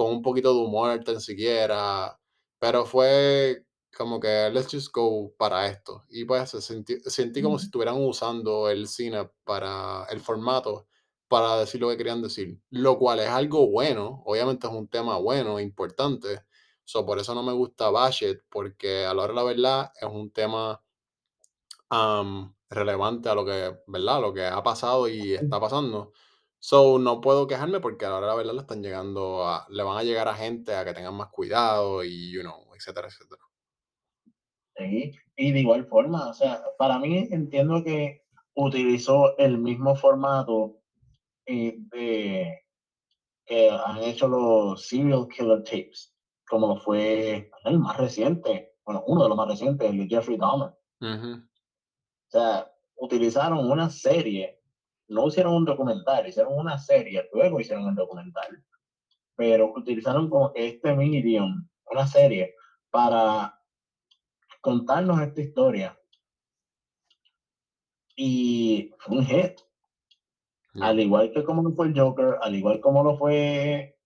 con 0.00 0.12
un 0.12 0.22
poquito 0.22 0.54
de 0.54 0.60
humor 0.60 1.04
tan 1.04 1.20
siquiera, 1.20 2.18
pero 2.58 2.86
fue 2.86 3.66
como 3.94 4.18
que 4.18 4.48
let's 4.50 4.72
just 4.72 4.90
go 4.94 5.34
para 5.36 5.66
esto. 5.66 6.04
Y 6.08 6.24
pues 6.24 6.48
se 6.48 6.62
sentí 6.62 7.00
sentí 7.04 7.42
como 7.42 7.58
si 7.58 7.66
estuvieran 7.66 7.96
usando 8.02 8.70
el 8.70 8.88
cine 8.88 9.28
para 9.44 10.06
el 10.10 10.20
formato 10.20 10.86
para 11.28 11.58
decir 11.58 11.82
lo 11.82 11.90
que 11.90 11.98
querían 11.98 12.22
decir, 12.22 12.58
lo 12.70 12.98
cual 12.98 13.20
es 13.20 13.28
algo 13.28 13.68
bueno, 13.70 14.22
obviamente 14.24 14.66
es 14.66 14.72
un 14.72 14.88
tema 14.88 15.18
bueno, 15.18 15.60
importante, 15.60 16.44
so, 16.84 17.04
por 17.04 17.18
eso 17.18 17.34
no 17.34 17.42
me 17.42 17.52
gusta 17.52 17.90
Bashet, 17.90 18.42
porque 18.48 19.04
a 19.04 19.12
la 19.12 19.24
hora 19.24 19.34
de 19.34 19.36
la 19.36 19.44
verdad 19.44 19.92
es 20.00 20.08
un 20.10 20.30
tema 20.32 20.82
am, 21.90 22.54
relevante 22.70 23.28
a 23.28 23.34
lo 23.34 23.44
que, 23.44 23.76
¿verdad? 23.86 24.20
Lo 24.22 24.32
que 24.32 24.46
ha 24.46 24.62
pasado 24.62 25.08
y 25.08 25.34
está 25.34 25.60
pasando. 25.60 26.12
So, 26.60 26.98
no 26.98 27.20
puedo 27.20 27.46
quejarme 27.46 27.80
porque 27.80 28.04
a 28.06 28.10
la 28.10 28.34
verdad 28.34 28.54
le 28.54 28.60
están 28.60 28.82
llegando 28.82 29.46
a, 29.46 29.66
le 29.70 29.82
van 29.82 29.98
a 29.98 30.02
llegar 30.02 30.28
a 30.28 30.34
gente 30.34 30.74
a 30.74 30.84
que 30.84 30.94
tengan 30.94 31.14
más 31.14 31.28
cuidado 31.30 32.04
y, 32.04 32.30
you 32.32 32.42
know, 32.42 32.74
etcétera, 32.74 33.08
etcétera. 33.08 33.42
sí. 34.76 35.12
Y 35.36 35.52
de 35.52 35.60
igual 35.60 35.86
forma, 35.86 36.28
o 36.28 36.34
sea, 36.34 36.62
para 36.78 36.98
mí 36.98 37.28
entiendo 37.30 37.82
que 37.82 38.24
utilizó 38.54 39.36
el 39.38 39.58
mismo 39.58 39.96
formato 39.96 40.82
eh, 41.46 41.76
de, 41.90 42.60
que 43.46 43.70
han 43.70 43.98
hecho 44.02 44.28
los 44.28 44.86
serial 44.86 45.28
killer 45.28 45.64
tapes, 45.64 46.14
como 46.48 46.68
lo 46.68 46.76
fue 46.76 47.50
el 47.64 47.78
más 47.78 47.96
reciente, 47.96 48.74
bueno, 48.84 49.04
uno 49.06 49.22
de 49.24 49.28
los 49.30 49.38
más 49.38 49.48
recientes, 49.48 49.90
el 49.90 49.98
de 49.98 50.08
Jeffrey 50.08 50.36
Dahmer. 50.36 50.70
Ujú, 51.00 51.32
O 52.28 52.30
sea, 52.30 52.72
utilizaron 52.96 53.70
una 53.70 53.90
serie, 53.90 54.59
no 55.10 55.26
hicieron 55.26 55.54
un 55.54 55.64
documental, 55.64 56.26
hicieron 56.26 56.56
una 56.56 56.78
serie, 56.78 57.28
luego 57.32 57.60
hicieron 57.60 57.88
el 57.88 57.94
documental, 57.94 58.64
pero 59.36 59.72
utilizaron 59.74 60.30
como 60.30 60.52
este 60.54 60.94
medium, 60.94 61.68
una 61.90 62.06
serie, 62.06 62.54
para 62.90 63.58
contarnos 64.60 65.20
esta 65.20 65.40
historia. 65.40 65.98
Y 68.14 68.92
fue 68.98 69.18
un 69.18 69.26
hit, 69.26 69.58
ya, 70.74 70.86
al 70.86 71.00
igual 71.00 71.32
que 71.32 71.42
como 71.42 71.62
lo 71.62 71.72
fue 71.72 71.88
el 71.88 71.98
Joker, 71.98 72.38
al 72.40 72.54
igual 72.54 72.80
como 72.80 73.02
lo 73.02 73.18
fue 73.18 73.98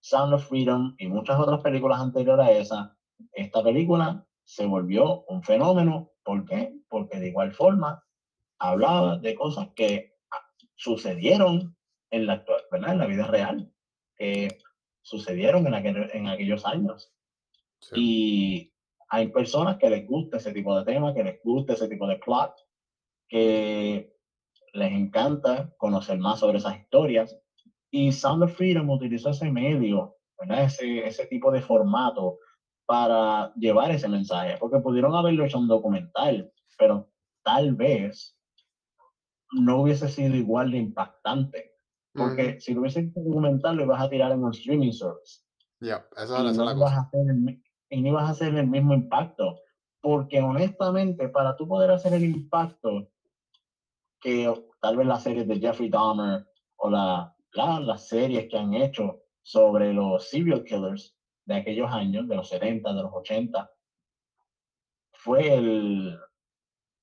Sound 0.00 0.34
of 0.34 0.48
Freedom 0.48 0.94
y 0.98 1.06
muchas 1.06 1.38
otras 1.38 1.60
películas 1.60 2.00
anteriores 2.00 2.46
a 2.46 2.50
esa, 2.50 2.98
esta 3.32 3.62
película 3.62 4.26
se 4.42 4.66
volvió 4.66 5.22
un 5.28 5.42
fenómeno. 5.42 6.10
¿Por 6.24 6.44
qué? 6.44 6.74
Porque 6.88 7.20
de 7.20 7.28
igual 7.28 7.52
forma 7.52 8.02
hablaba 8.58 9.18
de 9.18 9.34
cosas 9.36 9.68
que 9.76 10.17
sucedieron 10.78 11.76
en 12.10 12.26
la 12.26 12.34
actual, 12.34 12.62
¿verdad? 12.70 12.92
En 12.92 12.98
la 12.98 13.06
vida 13.06 13.26
real, 13.26 13.70
que 14.16 14.56
sucedieron 15.02 15.66
en, 15.66 15.74
aquel- 15.74 16.10
en 16.14 16.28
aquellos 16.28 16.64
años. 16.64 17.12
sí, 17.80 17.94
Y 17.96 18.72
hay 19.10 19.28
personas 19.28 19.76
que 19.78 19.90
les 19.90 20.06
gusta 20.06 20.36
ese 20.38 20.52
tipo 20.52 20.76
de 20.78 20.84
tema, 20.84 21.12
que 21.14 21.24
les 21.24 21.40
gusta 21.42 21.74
ese 21.74 21.88
tipo 21.88 22.06
de 22.06 22.16
plot, 22.16 22.54
que 23.28 24.14
les 24.72 24.92
encanta 24.92 25.74
conocer 25.78 26.18
más 26.18 26.40
sobre 26.40 26.58
esas 26.58 26.78
historias. 26.78 27.38
Y 27.90 28.12
Sound 28.12 28.42
of 28.44 28.54
Freedom 28.54 28.88
utilizó 28.90 29.30
ese 29.30 29.50
medio, 29.50 30.16
¿verdad? 30.38 30.64
Ese, 30.64 31.06
ese 31.06 31.26
tipo 31.26 31.50
de 31.50 31.62
formato 31.62 32.38
para 32.86 33.52
llevar 33.56 33.90
ese 33.90 34.08
mensaje, 34.08 34.56
porque 34.58 34.78
pudieron 34.80 35.14
haberlo 35.14 35.44
hecho 35.44 35.58
un 35.58 35.68
documental, 35.68 36.50
pero 36.78 37.10
tal 37.42 37.74
vez 37.74 38.37
no 39.52 39.82
hubiese 39.82 40.08
sido 40.08 40.34
igual 40.36 40.70
de 40.70 40.78
impactante. 40.78 41.72
Porque 42.12 42.58
si 42.60 42.74
lo 42.74 42.80
hubiese 42.80 43.00
hecho 43.00 43.20
documental, 43.20 43.76
lo 43.76 43.84
ibas 43.84 44.00
a 44.02 44.08
tirar 44.08 44.32
en 44.32 44.42
un 44.42 44.50
streaming 44.50 44.92
service 44.92 45.42
ya, 45.80 46.04
esa 46.16 46.40
y 46.40 46.52
no 46.56 46.64
la 46.64 46.72
ibas 46.72 46.92
a 46.92 46.96
cosa. 46.96 47.00
hacer 47.06 47.20
el, 47.30 47.62
y 47.90 48.00
no 48.02 48.08
ibas 48.08 48.24
a 48.24 48.30
hacer 48.30 48.54
el 48.56 48.66
mismo 48.66 48.94
impacto. 48.94 49.60
Porque 50.00 50.40
honestamente, 50.40 51.28
para 51.28 51.56
tú 51.56 51.68
poder 51.68 51.90
hacer 51.90 52.14
el 52.14 52.24
impacto 52.24 53.08
que 54.20 54.52
tal 54.80 54.96
vez 54.96 55.06
las 55.06 55.22
series 55.22 55.46
de 55.46 55.58
Jeffrey 55.60 55.88
Dahmer 55.88 56.46
o 56.76 56.90
la, 56.90 57.34
la- 57.52 57.80
las 57.80 58.08
series 58.08 58.48
que 58.48 58.58
han 58.58 58.74
hecho 58.74 59.20
sobre 59.42 59.92
los 59.92 60.28
serial 60.28 60.64
killers 60.64 61.16
de 61.44 61.54
aquellos 61.54 61.90
años, 61.90 62.28
de 62.28 62.36
los 62.36 62.48
70, 62.48 62.92
de 62.94 63.02
los 63.02 63.12
80, 63.12 63.70
fue 65.12 65.54
el, 65.54 66.18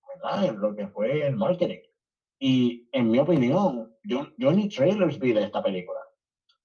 ¿verdad? 0.08 0.56
lo 0.56 0.76
que 0.76 0.88
fue 0.88 1.26
el 1.28 1.36
marketing. 1.36 1.80
Y 2.50 2.58
en 2.92 3.10
mi 3.12 3.20
opinión, 3.20 3.92
yo, 4.04 4.28
yo 4.38 4.52
ni 4.54 4.70
trailers 4.70 5.20
vi 5.20 5.34
de 5.34 5.44
esta 5.46 5.64
película. 5.64 6.00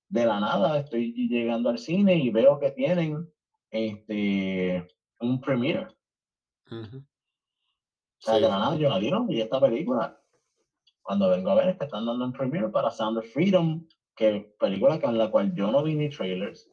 De 0.09 0.27
la 0.27 0.41
nada 0.41 0.79
estoy 0.81 1.13
llegando 1.29 1.71
al 1.71 1.79
cine 1.79 2.17
y 2.17 2.31
veo 2.31 2.59
que 2.61 2.73
tienen 2.73 3.29
este, 3.71 4.87
un 5.21 5.41
premiere. 5.41 5.87
O 5.87 5.97
Ujú, 6.71 7.05
sea, 8.19 8.35
de 8.35 8.41
sí, 8.41 8.49
la 8.49 8.59
sí, 8.59 8.59
nada 8.59 8.77
yo 8.77 8.89
la 8.89 8.99
dieron 8.99 9.31
y 9.31 9.41
esta 9.41 9.61
película 9.61 10.21
Cuando 11.03 11.31
vengo 11.31 11.51
a 11.51 11.57
ver 11.57 11.71
es 11.71 11.79
que 11.79 11.85
están 11.87 12.07
dando 12.07 12.25
un 12.27 12.33
premiere 12.33 12.69
para 12.71 12.91
Sound 12.91 13.19
of 13.19 13.27
Freedom, 13.33 13.87
que 14.17 14.55
película 14.59 15.01
con 15.01 15.19
la 15.19 15.31
cual 15.31 15.55
yo 15.55 15.71
no 15.73 15.83
vi 15.83 15.97
ni 15.97 16.11
trailers. 16.11 16.71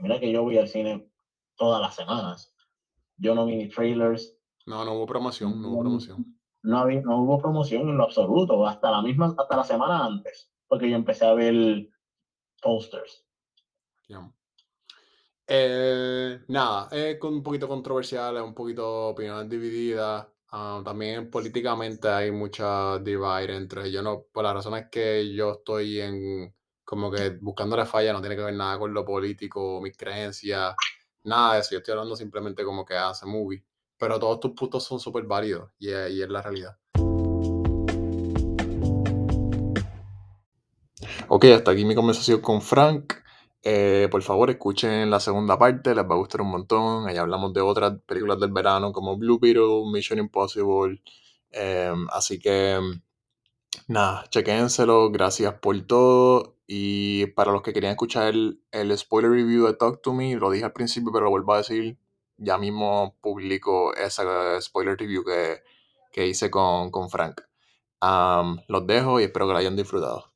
Mira 0.00 0.20
que 0.20 0.32
yo 0.32 0.42
voy 0.44 0.58
al 0.58 0.68
cine 0.68 1.10
todas 1.56 1.80
las 1.80 1.94
semanas. 1.96 2.54
Yo 3.18 3.34
no 3.34 3.46
vi 3.46 3.56
ni 3.56 3.68
trailers, 3.68 4.38
no, 4.66 4.84
no 4.84 4.94
hubo 4.94 5.06
promoción, 5.06 5.60
no 5.60 5.68
hubo 5.70 5.78
promoción, 5.78 6.26
no, 6.64 6.78
había- 6.80 7.02
no 7.02 7.22
hubo 7.22 7.38
promoción 7.38 7.88
en 7.90 7.98
lo 7.98 8.04
absoluto, 8.04 8.66
hasta 8.66 8.90
la 8.90 9.02
misma, 9.02 9.34
hasta 9.38 9.56
la 9.56 9.64
semana 9.64 10.06
antes, 10.06 10.50
porque 10.68 10.90
yo 10.90 10.96
empecé 10.96 11.26
a 11.26 11.34
ver 11.34 11.88
posters. 12.62 13.24
ya. 14.08 14.32
Eh, 15.46 16.40
nada, 16.48 16.88
es 16.92 17.20
un 17.22 17.42
poquito 17.42 17.68
controversial, 17.68 18.36
es 18.38 18.42
un 18.42 18.54
poquito 18.54 19.08
opiniones 19.08 19.48
divididas. 19.48 20.26
ah, 20.52 20.80
también 20.84 21.30
políticamente 21.30 22.08
hay 22.08 22.30
mucha 22.30 22.98
divide 23.00 23.56
entre 23.56 23.90
yo 23.92 24.02
no, 24.02 24.24
por 24.32 24.44
las 24.44 24.54
razones 24.54 24.86
que 24.90 25.34
yo 25.34 25.52
estoy 25.54 26.00
en 26.00 26.54
como 26.84 27.10
que 27.10 27.30
buscándole 27.40 27.86
falla, 27.86 28.12
no 28.12 28.20
tiene 28.20 28.36
que 28.36 28.42
ver 28.42 28.54
nada 28.54 28.78
con 28.78 28.92
lo 28.94 29.04
político, 29.04 29.80
mis 29.82 29.96
creencias, 29.96 30.76
nada 31.24 31.54
de 31.54 31.60
eso. 31.60 31.70
Yo 31.72 31.78
estoy 31.78 31.92
hablando 31.92 32.16
simplemente 32.16 32.64
como 32.64 32.84
que 32.84 32.94
hace 32.96 33.26
movie. 33.26 33.64
Pero 33.98 34.18
todos 34.18 34.40
tus 34.40 34.52
puntos 34.52 34.84
son 34.84 35.00
súper 35.00 35.24
válidos 35.24 35.70
y, 35.78 35.88
y 35.88 36.22
es 36.22 36.28
la 36.28 36.42
realidad. 36.42 36.76
Ok, 41.28 41.46
hasta 41.46 41.70
aquí 41.70 41.84
mi 41.84 41.94
conversación 41.94 42.40
con 42.40 42.60
Frank. 42.60 43.14
Eh, 43.62 44.08
por 44.10 44.22
favor, 44.22 44.50
escuchen 44.50 45.10
la 45.10 45.20
segunda 45.20 45.58
parte, 45.58 45.94
les 45.94 46.04
va 46.04 46.14
a 46.14 46.18
gustar 46.18 46.42
un 46.42 46.50
montón. 46.50 47.08
Ahí 47.08 47.16
hablamos 47.16 47.54
de 47.54 47.62
otras 47.62 47.94
películas 48.06 48.38
del 48.38 48.52
verano 48.52 48.92
como 48.92 49.16
Blue 49.16 49.38
Beetle, 49.40 49.90
Mission 49.90 50.18
Impossible. 50.18 51.00
Em, 51.50 52.06
así 52.10 52.38
que, 52.38 52.78
nada, 53.88 54.24
chequénselo. 54.30 55.10
Gracias 55.10 55.54
por 55.54 55.80
todo. 55.82 56.56
Y 56.66 57.26
para 57.28 57.52
los 57.52 57.62
que 57.62 57.72
querían 57.72 57.92
escuchar 57.92 58.28
el, 58.34 58.60
el 58.70 58.96
spoiler 58.96 59.30
review 59.30 59.66
de 59.66 59.74
Talk 59.74 60.02
to 60.02 60.12
Me, 60.12 60.36
lo 60.36 60.50
dije 60.50 60.64
al 60.66 60.72
principio, 60.72 61.10
pero 61.12 61.24
lo 61.24 61.30
vuelvo 61.30 61.54
a 61.54 61.58
decir. 61.58 61.98
Ya 62.36 62.58
mismo 62.58 63.16
publico 63.20 63.94
esa 63.94 64.60
spoiler 64.60 64.96
review 64.98 65.24
que, 65.24 65.62
que 66.12 66.26
hice 66.26 66.50
con, 66.50 66.90
con 66.90 67.10
Frank. 67.10 67.42
Am, 68.00 68.60
los 68.68 68.86
dejo 68.86 69.20
y 69.20 69.24
espero 69.24 69.46
que 69.48 69.54
la 69.54 69.60
hayan 69.60 69.76
disfrutado. 69.76 70.32